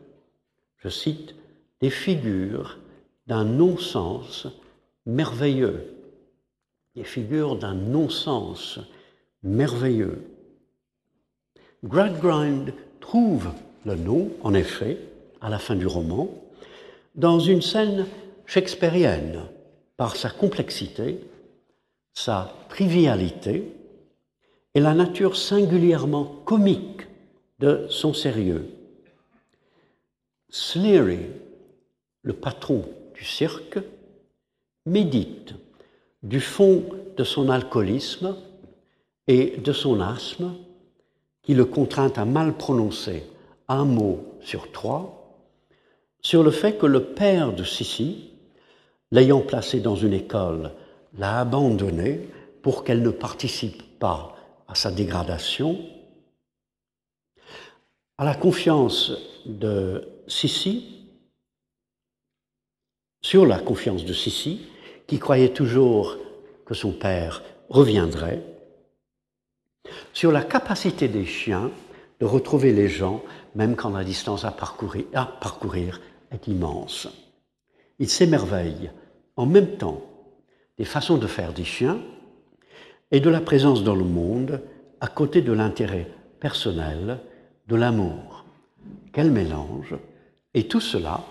je 0.77 0.89
cite, 0.89 1.35
des 1.81 1.91
figures 1.91 2.79
d'un 3.27 3.45
non-sens 3.45 4.47
merveilleux, 5.07 5.95
des 6.95 7.05
figures 7.05 7.57
d'un 7.57 7.75
non-sens 7.75 8.79
merveilleux. 9.43 10.23
Gradgrind 11.83 12.75
trouve 13.01 13.49
le 13.87 13.95
nom, 13.97 14.31
en 14.43 14.53
effet, 14.53 14.99
à 15.41 15.49
la 15.49 15.59
fin 15.59 15.75
du 15.75 15.87
roman, 15.87 16.29
dans 17.15 17.41
une 17.41 17.63
scène 17.63 18.07
shakespearienne, 18.45 19.41
par 19.97 20.17
sa 20.17 20.29
complexité, 20.29 21.21
sa 22.13 22.55
trivialité 22.69 23.73
et 24.75 24.81
la 24.81 24.95
nature 24.95 25.37
singulièrement 25.37 26.25
comique 26.45 27.07
de 27.59 27.87
son 27.89 28.15
sérieux. 28.15 28.69
Sleary, 30.49 31.27
le 32.23 32.33
patron 32.33 32.85
du 33.15 33.25
cirque, 33.25 33.79
médite 34.87 35.55
du 36.23 36.41
fond 36.41 36.85
de 37.17 37.25
son 37.25 37.49
alcoolisme 37.49 38.37
et 39.27 39.57
de 39.59 39.73
son 39.73 40.01
asthme 40.01 40.55
qui 41.43 41.55
le 41.55 41.65
contraint 41.65 42.13
à 42.17 42.25
mal 42.25 42.57
prononcer 42.57 43.25
un 43.69 43.85
mot 43.85 44.25
sur 44.41 44.71
trois, 44.73 45.39
sur 46.21 46.43
le 46.43 46.51
fait 46.51 46.77
que 46.77 46.87
le 46.87 47.05
père 47.05 47.53
de 47.53 47.65
Sissi, 47.65 48.31
l'ayant 49.11 49.41
placée 49.41 49.81
dans 49.81 49.97
une 49.97 50.13
école, 50.13 50.73
l'a 51.19 51.41
abandonnée 51.41 52.29
pour 52.63 52.85
qu'elle 52.85 53.03
ne 53.03 53.11
participe 53.11 53.99
pas 53.99 54.37
à 54.71 54.75
sa 54.77 54.93
dégradation, 54.93 55.79
à 58.19 58.25
la 58.25 58.35
confiance 58.35 59.13
de 59.45 60.09
Sissi, 60.29 61.09
sur 63.21 63.47
la 63.47 63.59
confiance 63.59 64.05
de 64.05 64.13
Sissi, 64.13 64.61
qui 65.09 65.19
croyait 65.19 65.53
toujours 65.53 66.17
que 66.65 66.75
son 66.75 66.93
père 66.93 67.43
reviendrait, 67.69 68.45
sur 70.13 70.31
la 70.31 70.45
capacité 70.45 71.09
des 71.09 71.27
chiens 71.27 71.73
de 72.21 72.27
retrouver 72.27 72.73
les 72.73 72.89
gens, 72.89 73.23
même 73.57 73.75
quand 73.75 73.91
la 73.91 74.05
distance 74.05 74.45
à 74.45 74.53
parcourir, 74.53 75.07
à 75.15 75.27
parcourir 75.27 76.01
est 76.31 76.47
immense. 76.47 77.09
Il 77.99 78.09
s'émerveille 78.09 78.93
en 79.37 79.47
même 79.47 79.79
temps 79.79 80.03
des 80.79 80.85
façons 80.85 81.19
de 81.19 81.27
faire 81.27 81.53
des 81.53 81.65
chiens 81.65 82.01
et 83.11 83.21
de 83.21 83.31
la 83.31 83.41
présence 83.41 83.83
dans 83.83 83.95
le 83.95 84.05
monde 84.05 84.61
à 85.01 85.09
côté 85.09 85.43
de 85.43 85.53
l'intérêt 85.53 86.09
personnel, 86.39 87.19
de 87.69 87.77
l'amour. 87.77 88.45
Quel 89.13 89.31
mélange 89.31 89.95
Et 90.55 90.69
tout 90.69 90.81
cela 90.81 91.25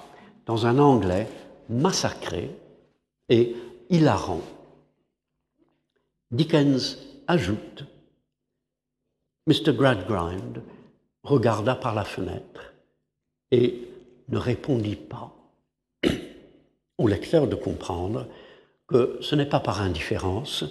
dans 0.45 0.65
un 0.65 0.79
anglais 0.79 1.27
massacré 1.69 2.51
et 3.29 3.55
hilarant. 3.89 4.41
Dickens 6.31 6.97
ajoute 7.27 7.85
Mr. 9.47 9.73
Gradgrind 9.73 10.61
regarda 11.23 11.75
par 11.75 11.95
la 11.95 12.03
fenêtre 12.03 12.73
et 13.51 13.87
ne 14.29 14.37
répondit 14.37 14.95
pas. 14.95 15.33
Au 16.97 17.07
lecteur 17.07 17.47
de 17.47 17.55
comprendre 17.55 18.27
que 18.87 19.17
ce 19.21 19.35
n'est 19.35 19.49
pas 19.49 19.59
par 19.59 19.81
indifférence, 19.81 20.65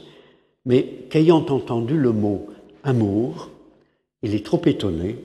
mais 0.64 1.06
qu'ayant 1.10 1.44
entendu 1.46 1.96
le 1.96 2.12
mot 2.12 2.48
amour, 2.82 3.50
il 4.22 4.34
est 4.34 4.44
trop 4.44 4.60
étonné, 4.66 5.16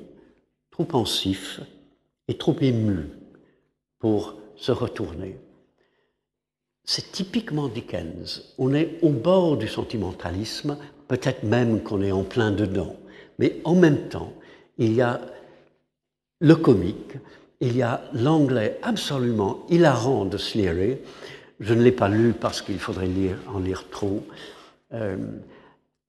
trop 0.71 0.85
pensif 0.85 1.61
et 2.27 2.37
trop 2.37 2.55
ému 2.61 3.09
pour 3.99 4.35
se 4.55 4.71
retourner. 4.71 5.37
C'est 6.85 7.11
typiquement 7.11 7.69
Dickens. 7.69 8.53
On 8.57 8.73
est 8.73 8.99
au 9.01 9.09
bord 9.09 9.57
du 9.57 9.67
sentimentalisme, 9.67 10.77
peut-être 11.07 11.43
même 11.43 11.81
qu'on 11.81 12.01
est 12.01 12.11
en 12.11 12.23
plein 12.23 12.51
dedans. 12.51 12.95
Mais 13.39 13.61
en 13.63 13.75
même 13.75 14.09
temps, 14.09 14.33
il 14.77 14.93
y 14.93 15.01
a 15.01 15.21
le 16.39 16.55
comique, 16.55 17.13
il 17.61 17.77
y 17.77 17.81
a 17.81 18.03
l'anglais 18.13 18.79
absolument 18.81 19.65
hilarant 19.69 20.25
de 20.25 20.37
Sleary. 20.37 20.97
Je 21.59 21.73
ne 21.73 21.81
l'ai 21.81 21.93
pas 21.93 22.09
lu 22.09 22.33
parce 22.33 22.61
qu'il 22.61 22.79
faudrait 22.79 23.07
lire, 23.07 23.37
en 23.47 23.59
lire 23.59 23.89
trop. 23.89 24.21
Euh, 24.93 25.17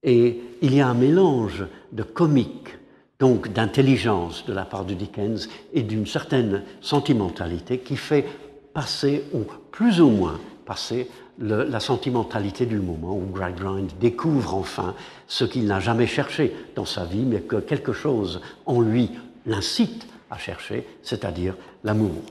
et 0.03 0.41
il 0.61 0.75
y 0.75 0.81
a 0.81 0.89
un 0.89 0.95
mélange 0.95 1.65
de 1.93 2.03
comique, 2.03 2.77
donc 3.19 3.53
d'intelligence 3.53 4.45
de 4.45 4.53
la 4.53 4.65
part 4.65 4.85
de 4.85 4.95
Dickens 4.95 5.49
et 5.73 5.83
d'une 5.83 6.07
certaine 6.07 6.63
sentimentalité 6.81 7.79
qui 7.79 7.97
fait 7.97 8.27
passer, 8.75 9.25
ou 9.33 9.45
plus 9.71 10.01
ou 10.01 10.11
moins 10.11 10.39
passer, 10.67 11.09
la 11.39 11.81
sentimentalité 11.81 12.65
du 12.65 12.79
moment 12.79 13.17
où 13.17 13.27
Gradgrind 13.33 13.91
découvre 13.99 14.55
enfin 14.55 14.95
ce 15.27 15.45
qu'il 15.45 15.67
n'a 15.67 15.81
jamais 15.81 16.07
cherché 16.07 16.55
dans 16.77 16.85
sa 16.85 17.05
vie, 17.05 17.25
mais 17.25 17.41
que 17.41 17.57
quelque 17.57 17.93
chose 17.93 18.41
en 18.67 18.81
lui 18.81 19.11
l'incite 19.47 20.07
à 20.31 20.39
chercher, 20.39 20.87
c'est-à-dire 21.03 21.57
l'amour. 21.83 22.23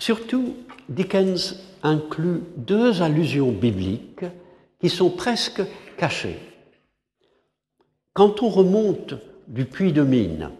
Surtout, 0.00 0.54
Dickens 0.88 1.56
inclut 1.82 2.42
deux 2.56 3.02
allusions 3.02 3.52
bibliques 3.52 4.24
qui 4.80 4.88
sont 4.88 5.10
presque 5.10 5.62
cachées. 5.98 6.38
Quand 8.14 8.42
on 8.42 8.48
remonte 8.48 9.14
du 9.46 9.66
puits 9.66 9.92
de 9.92 10.02
mine 10.02 10.50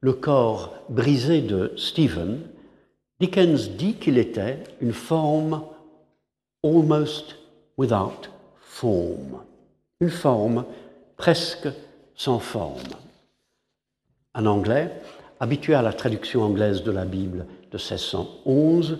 le 0.00 0.12
corps 0.12 0.74
brisé 0.90 1.40
de 1.40 1.72
Stephen, 1.78 2.42
Dickens 3.18 3.70
dit 3.70 3.94
qu'il 3.94 4.18
était 4.18 4.62
une 4.82 4.92
forme 4.92 5.64
almost 6.62 7.36
without 7.78 8.28
form, 8.60 9.42
une 10.00 10.10
forme 10.10 10.66
presque 11.16 11.68
sans 12.14 12.40
forme. 12.40 12.92
Un 14.34 14.44
anglais, 14.44 14.92
habitué 15.40 15.72
à 15.72 15.82
la 15.82 15.94
traduction 15.94 16.42
anglaise 16.42 16.82
de 16.82 16.90
la 16.90 17.06
Bible 17.06 17.46
de 17.72 17.78
1611, 17.78 18.98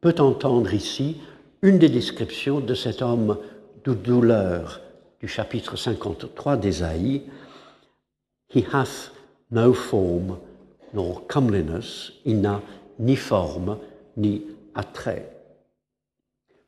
peut 0.00 0.14
entendre 0.18 0.72
ici 0.74 1.16
une 1.62 1.78
des 1.78 1.88
descriptions 1.88 2.60
de 2.60 2.74
cet 2.74 3.02
homme 3.02 3.38
de 3.84 3.94
douleur 3.94 4.80
du 5.20 5.28
chapitre 5.28 5.76
53 5.76 6.56
d'Ésaïe. 6.56 7.22
He 8.54 8.64
hath 8.72 9.12
no 9.50 9.72
form 9.72 10.38
nor 10.92 11.26
comeliness, 11.26 12.12
il 12.24 12.40
n'a 12.40 12.60
ni 12.98 13.16
forme, 13.16 13.78
ni 14.16 14.42
attrait. 14.74 15.30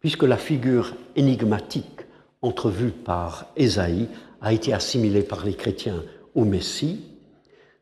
Puisque 0.00 0.22
la 0.22 0.36
figure 0.36 0.94
énigmatique 1.16 2.02
entrevue 2.40 2.90
par 2.90 3.46
Ésaïe 3.56 4.08
a 4.40 4.52
été 4.52 4.72
assimilée 4.72 5.22
par 5.22 5.44
les 5.44 5.54
chrétiens 5.54 6.02
au 6.34 6.44
Messie, 6.44 7.00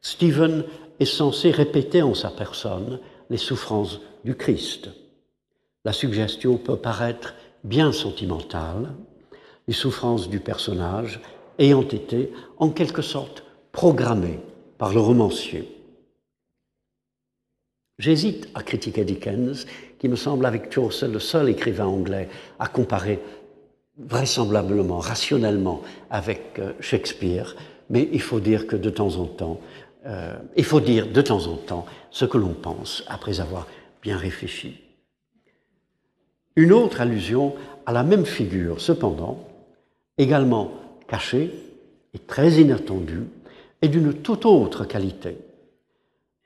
Stephen 0.02 0.64
est 0.98 1.04
censé 1.04 1.50
répéter 1.50 2.02
en 2.02 2.14
sa 2.14 2.30
personne 2.30 3.00
les 3.30 3.38
souffrances 3.38 4.00
du 4.24 4.34
Christ. 4.34 4.90
La 5.84 5.92
suggestion 5.92 6.58
peut 6.58 6.76
paraître 6.76 7.34
bien 7.64 7.92
sentimentale, 7.92 8.92
les 9.66 9.74
souffrances 9.74 10.28
du 10.28 10.40
personnage 10.40 11.20
ayant 11.58 11.82
été 11.82 12.32
en 12.58 12.70
quelque 12.70 13.02
sorte 13.02 13.44
programmées 13.72 14.40
par 14.78 14.92
le 14.92 15.00
romancier. 15.00 15.68
J'hésite 17.98 18.48
à 18.54 18.62
critiquer 18.62 19.04
Dickens, 19.04 19.66
qui 19.98 20.08
me 20.08 20.16
semble 20.16 20.46
avec 20.46 20.72
Chaucer 20.72 21.06
le 21.06 21.20
seul 21.20 21.50
écrivain 21.50 21.86
anglais 21.86 22.28
à 22.58 22.66
comparer 22.66 23.20
vraisemblablement, 23.98 24.98
rationnellement 24.98 25.82
avec 26.08 26.58
euh, 26.58 26.72
Shakespeare, 26.80 27.54
mais 27.90 28.08
il 28.12 28.22
faut 28.22 28.40
dire 28.40 28.66
que 28.66 28.76
de 28.76 28.88
temps 28.88 29.16
en 29.16 29.26
temps, 29.26 29.60
euh, 30.06 30.36
il 30.56 30.64
faut 30.64 30.80
dire 30.80 31.06
de 31.06 31.20
temps 31.20 31.46
en 31.46 31.56
temps 31.56 31.86
ce 32.10 32.24
que 32.24 32.38
l'on 32.38 32.54
pense 32.54 33.04
après 33.08 33.40
avoir 33.40 33.66
bien 34.02 34.16
réfléchi. 34.16 34.80
Une 36.56 36.72
autre 36.72 37.00
allusion 37.00 37.54
à 37.86 37.92
la 37.92 38.02
même 38.02 38.26
figure, 38.26 38.80
cependant, 38.80 39.46
également 40.18 40.72
cachée 41.06 41.52
et 42.14 42.18
très 42.18 42.52
inattendue, 42.52 43.24
est 43.82 43.88
d'une 43.88 44.14
toute 44.14 44.46
autre 44.46 44.84
qualité. 44.84 45.38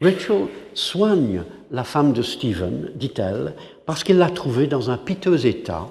Rachel 0.00 0.48
soigne 0.74 1.44
la 1.70 1.84
femme 1.84 2.12
de 2.12 2.22
Stephen, 2.22 2.90
dit-elle, 2.96 3.54
parce 3.86 4.04
qu'elle 4.04 4.18
l'a 4.18 4.30
trouvée 4.30 4.66
dans 4.66 4.90
un 4.90 4.98
piteux 4.98 5.46
état, 5.46 5.88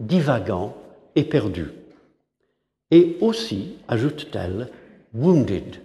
divagant 0.00 0.74
et 1.14 1.24
perdu. 1.24 1.70
Et 2.90 3.16
aussi, 3.20 3.76
ajoute-t-elle, 3.88 4.68
wounded 5.14 5.76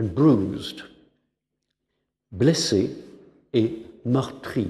and 0.00 0.14
bruised, 0.14 0.82
blessé 2.32 2.90
et 3.52 3.82
meurtri. 4.04 4.68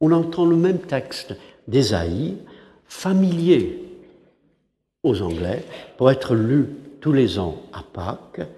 On 0.00 0.10
entend 0.10 0.46
le 0.46 0.56
même 0.56 0.80
texte 0.80 1.34
d'Ésaïe, 1.68 2.38
familier 2.86 3.78
aux 5.02 5.20
Anglais, 5.20 5.64
pour 5.98 6.10
être 6.10 6.34
lu 6.34 6.66
tous 7.00 7.12
les 7.12 7.38
ans 7.38 7.62
à 7.72 7.82
Pâques. 7.82 8.48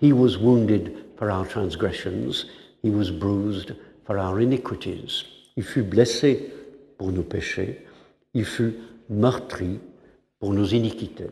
He 0.00 0.12
was 0.12 0.38
wounded 0.38 0.92
for 1.16 1.30
our 1.30 1.46
transgressions, 1.46 2.46
he 2.82 2.90
was 2.90 3.10
bruised 3.10 3.74
for 4.04 4.18
our 4.18 4.40
iniquities. 4.40 5.24
Il 5.56 5.62
fut 5.62 5.82
blessé 5.82 6.50
pour 6.98 7.12
nos 7.12 7.22
péchés, 7.22 7.86
il 8.34 8.44
fut 8.44 8.74
meurtri 9.08 9.78
pour 10.40 10.52
nos 10.52 10.66
iniquités. 10.66 11.28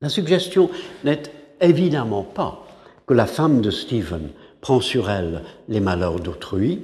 La 0.00 0.08
suggestion 0.08 0.68
n'est 1.04 1.22
évidemment 1.60 2.22
pas 2.22 2.66
que 3.06 3.14
la 3.14 3.26
femme 3.26 3.60
de 3.60 3.70
Stephen 3.70 4.30
prend 4.60 4.80
sur 4.80 5.10
elle 5.10 5.42
les 5.68 5.80
malheurs 5.80 6.20
d'autrui, 6.20 6.82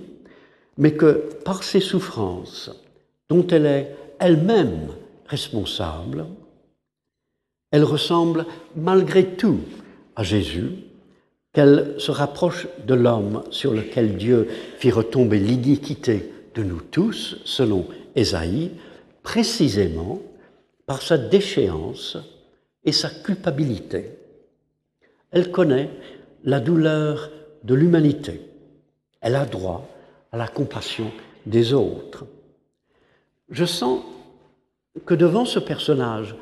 mais 0.78 0.92
que 0.92 1.28
par 1.44 1.62
ses 1.62 1.80
souffrances, 1.80 2.70
dont 3.28 3.46
elle 3.48 3.66
est 3.66 3.96
elle-même 4.18 4.88
responsable, 5.26 6.26
elle 7.70 7.84
ressemble 7.84 8.46
malgré 8.76 9.24
tout 9.34 9.60
à 10.14 10.22
Jésus, 10.22 10.70
qu'elle 11.52 11.94
se 11.98 12.10
rapproche 12.10 12.66
de 12.86 12.94
l'homme 12.94 13.42
sur 13.50 13.74
lequel 13.74 14.16
Dieu 14.16 14.48
fit 14.78 14.90
retomber 14.90 15.38
l'iniquité 15.38 16.32
de 16.54 16.62
nous 16.62 16.80
tous, 16.80 17.36
selon 17.44 17.86
Ésaïe, 18.14 18.70
précisément 19.22 20.20
par 20.86 21.02
sa 21.02 21.18
déchéance 21.18 22.16
et 22.84 22.92
sa 22.92 23.10
culpabilité. 23.10 24.10
Elle 25.32 25.50
connaît 25.50 25.90
la 26.44 26.60
douleur 26.60 27.30
de 27.64 27.74
l'humanité. 27.74 28.42
Elle 29.20 29.34
a 29.34 29.44
droit 29.46 29.88
à 30.30 30.36
la 30.36 30.48
compassion 30.48 31.10
des 31.46 31.72
autres. 31.72 32.26
Je 33.50 33.64
sens 33.64 34.02
que 35.06 35.14
devant 35.14 35.44
ce 35.44 35.58
personnage 35.58 36.34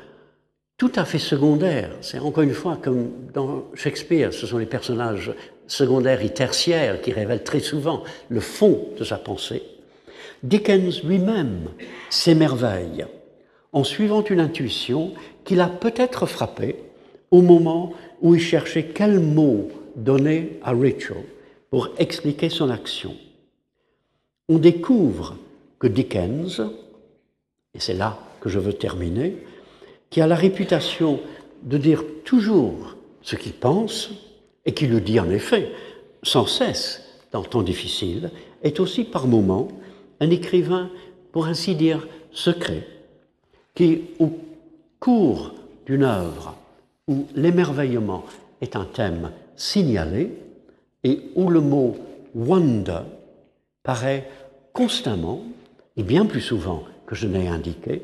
tout 0.77 0.91
à 0.95 1.05
fait 1.05 1.19
secondaire. 1.19 1.91
C'est 2.01 2.19
encore 2.19 2.43
une 2.43 2.53
fois 2.53 2.77
comme 2.81 3.11
dans 3.33 3.65
Shakespeare, 3.75 4.33
ce 4.33 4.47
sont 4.47 4.57
les 4.57 4.65
personnages 4.65 5.31
secondaires 5.67 6.21
et 6.21 6.33
tertiaires 6.33 7.01
qui 7.01 7.13
révèlent 7.13 7.43
très 7.43 7.59
souvent 7.59 8.03
le 8.29 8.39
fond 8.39 8.87
de 8.97 9.03
sa 9.03 9.17
pensée. 9.17 9.61
Dickens 10.43 11.03
lui-même 11.03 11.69
s'émerveille 12.09 13.05
en 13.73 13.83
suivant 13.83 14.23
une 14.23 14.39
intuition 14.39 15.13
qu'il 15.45 15.61
a 15.61 15.67
peut-être 15.67 16.25
frappée 16.25 16.77
au 17.29 17.41
moment 17.41 17.93
où 18.21 18.35
il 18.35 18.41
cherchait 18.41 18.85
quel 18.85 19.19
mot 19.19 19.69
donner 19.95 20.59
à 20.63 20.71
Rachel 20.73 21.17
pour 21.69 21.89
expliquer 21.97 22.49
son 22.49 22.69
action. 22.69 23.15
On 24.49 24.57
découvre 24.57 25.37
que 25.79 25.87
Dickens, 25.87 26.61
et 27.73 27.79
c'est 27.79 27.93
là 27.93 28.19
que 28.41 28.49
je 28.49 28.59
veux 28.59 28.73
terminer, 28.73 29.37
qui 30.09 30.21
a 30.21 30.27
la 30.27 30.35
réputation 30.35 31.19
de 31.63 31.77
dire 31.77 32.03
toujours 32.23 32.95
ce 33.21 33.35
qu'il 33.35 33.53
pense, 33.53 34.11
et 34.65 34.73
qui 34.73 34.87
le 34.87 35.01
dit 35.01 35.19
en 35.19 35.29
effet 35.29 35.71
sans 36.23 36.45
cesse 36.45 37.01
dans 37.31 37.43
temps 37.43 37.63
difficile, 37.63 38.29
est 38.61 38.79
aussi 38.79 39.03
par 39.03 39.25
moments 39.25 39.69
un 40.19 40.29
écrivain, 40.29 40.89
pour 41.31 41.47
ainsi 41.47 41.75
dire, 41.75 42.07
secret, 42.31 42.85
qui, 43.73 44.01
cours 44.99 45.53
d'une 45.87 46.03
œuvre 46.03 46.55
où 47.07 47.27
l'émerveillement 47.35 48.25
est 48.61 48.75
un 48.75 48.85
thème 48.85 49.31
signalé 49.55 50.31
et 51.03 51.21
où 51.35 51.49
le 51.49 51.61
mot 51.61 51.95
wonder 52.35 53.01
paraît 53.83 54.29
constamment, 54.73 55.41
et 55.97 56.03
bien 56.03 56.25
plus 56.25 56.41
souvent 56.41 56.83
que 57.05 57.15
je 57.15 57.27
n'ai 57.27 57.47
indiqué, 57.47 58.03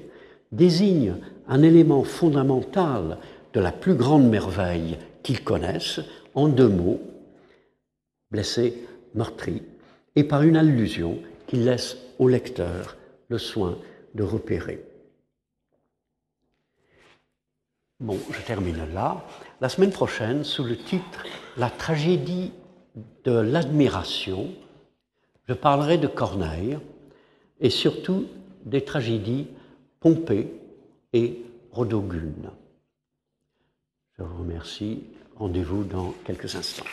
désigne 0.52 1.16
un 1.48 1.62
élément 1.62 2.04
fondamental 2.04 3.18
de 3.54 3.60
la 3.60 3.72
plus 3.72 3.96
grande 3.96 4.30
merveille 4.30 4.98
qu'ils 5.24 5.44
connaissent, 5.44 6.02
en 6.36 6.48
deux 6.48 6.68
mots, 6.68 7.00
blessé, 8.32 8.86
meurtri, 9.16 9.64
et 10.16 10.24
par 10.24 10.44
une 10.44 10.58
allusion 10.58 11.18
qui 11.48 11.58
laisse 11.58 11.98
au 12.20 12.28
lecteur 12.28 12.98
le 13.30 13.38
soin 13.38 13.78
de 14.14 14.24
repérer. 14.24 14.84
Bon, 18.00 18.20
je 18.32 18.42
termine 18.42 18.94
là. 18.94 19.26
La 19.60 19.70
semaine 19.70 19.92
prochaine, 19.92 20.44
sous 20.44 20.64
le 20.64 20.78
titre 20.78 21.24
La 21.58 21.72
tragédie 21.72 22.52
de 23.24 23.32
l'admiration, 23.32 24.50
je 25.48 25.54
parlerai 25.54 25.98
de 25.98 26.06
Corneille 26.08 26.78
et 27.60 27.72
surtout 27.72 28.28
des 28.66 28.84
tragédies 28.84 29.48
Pompée 30.00 30.54
et 31.14 31.42
Rodogune. 31.72 32.52
Je 34.18 34.24
vous 34.24 34.44
remercie. 34.44 35.04
Rendez-vous 35.36 35.84
dans 35.84 36.14
quelques 36.24 36.56
instants. 36.56 36.86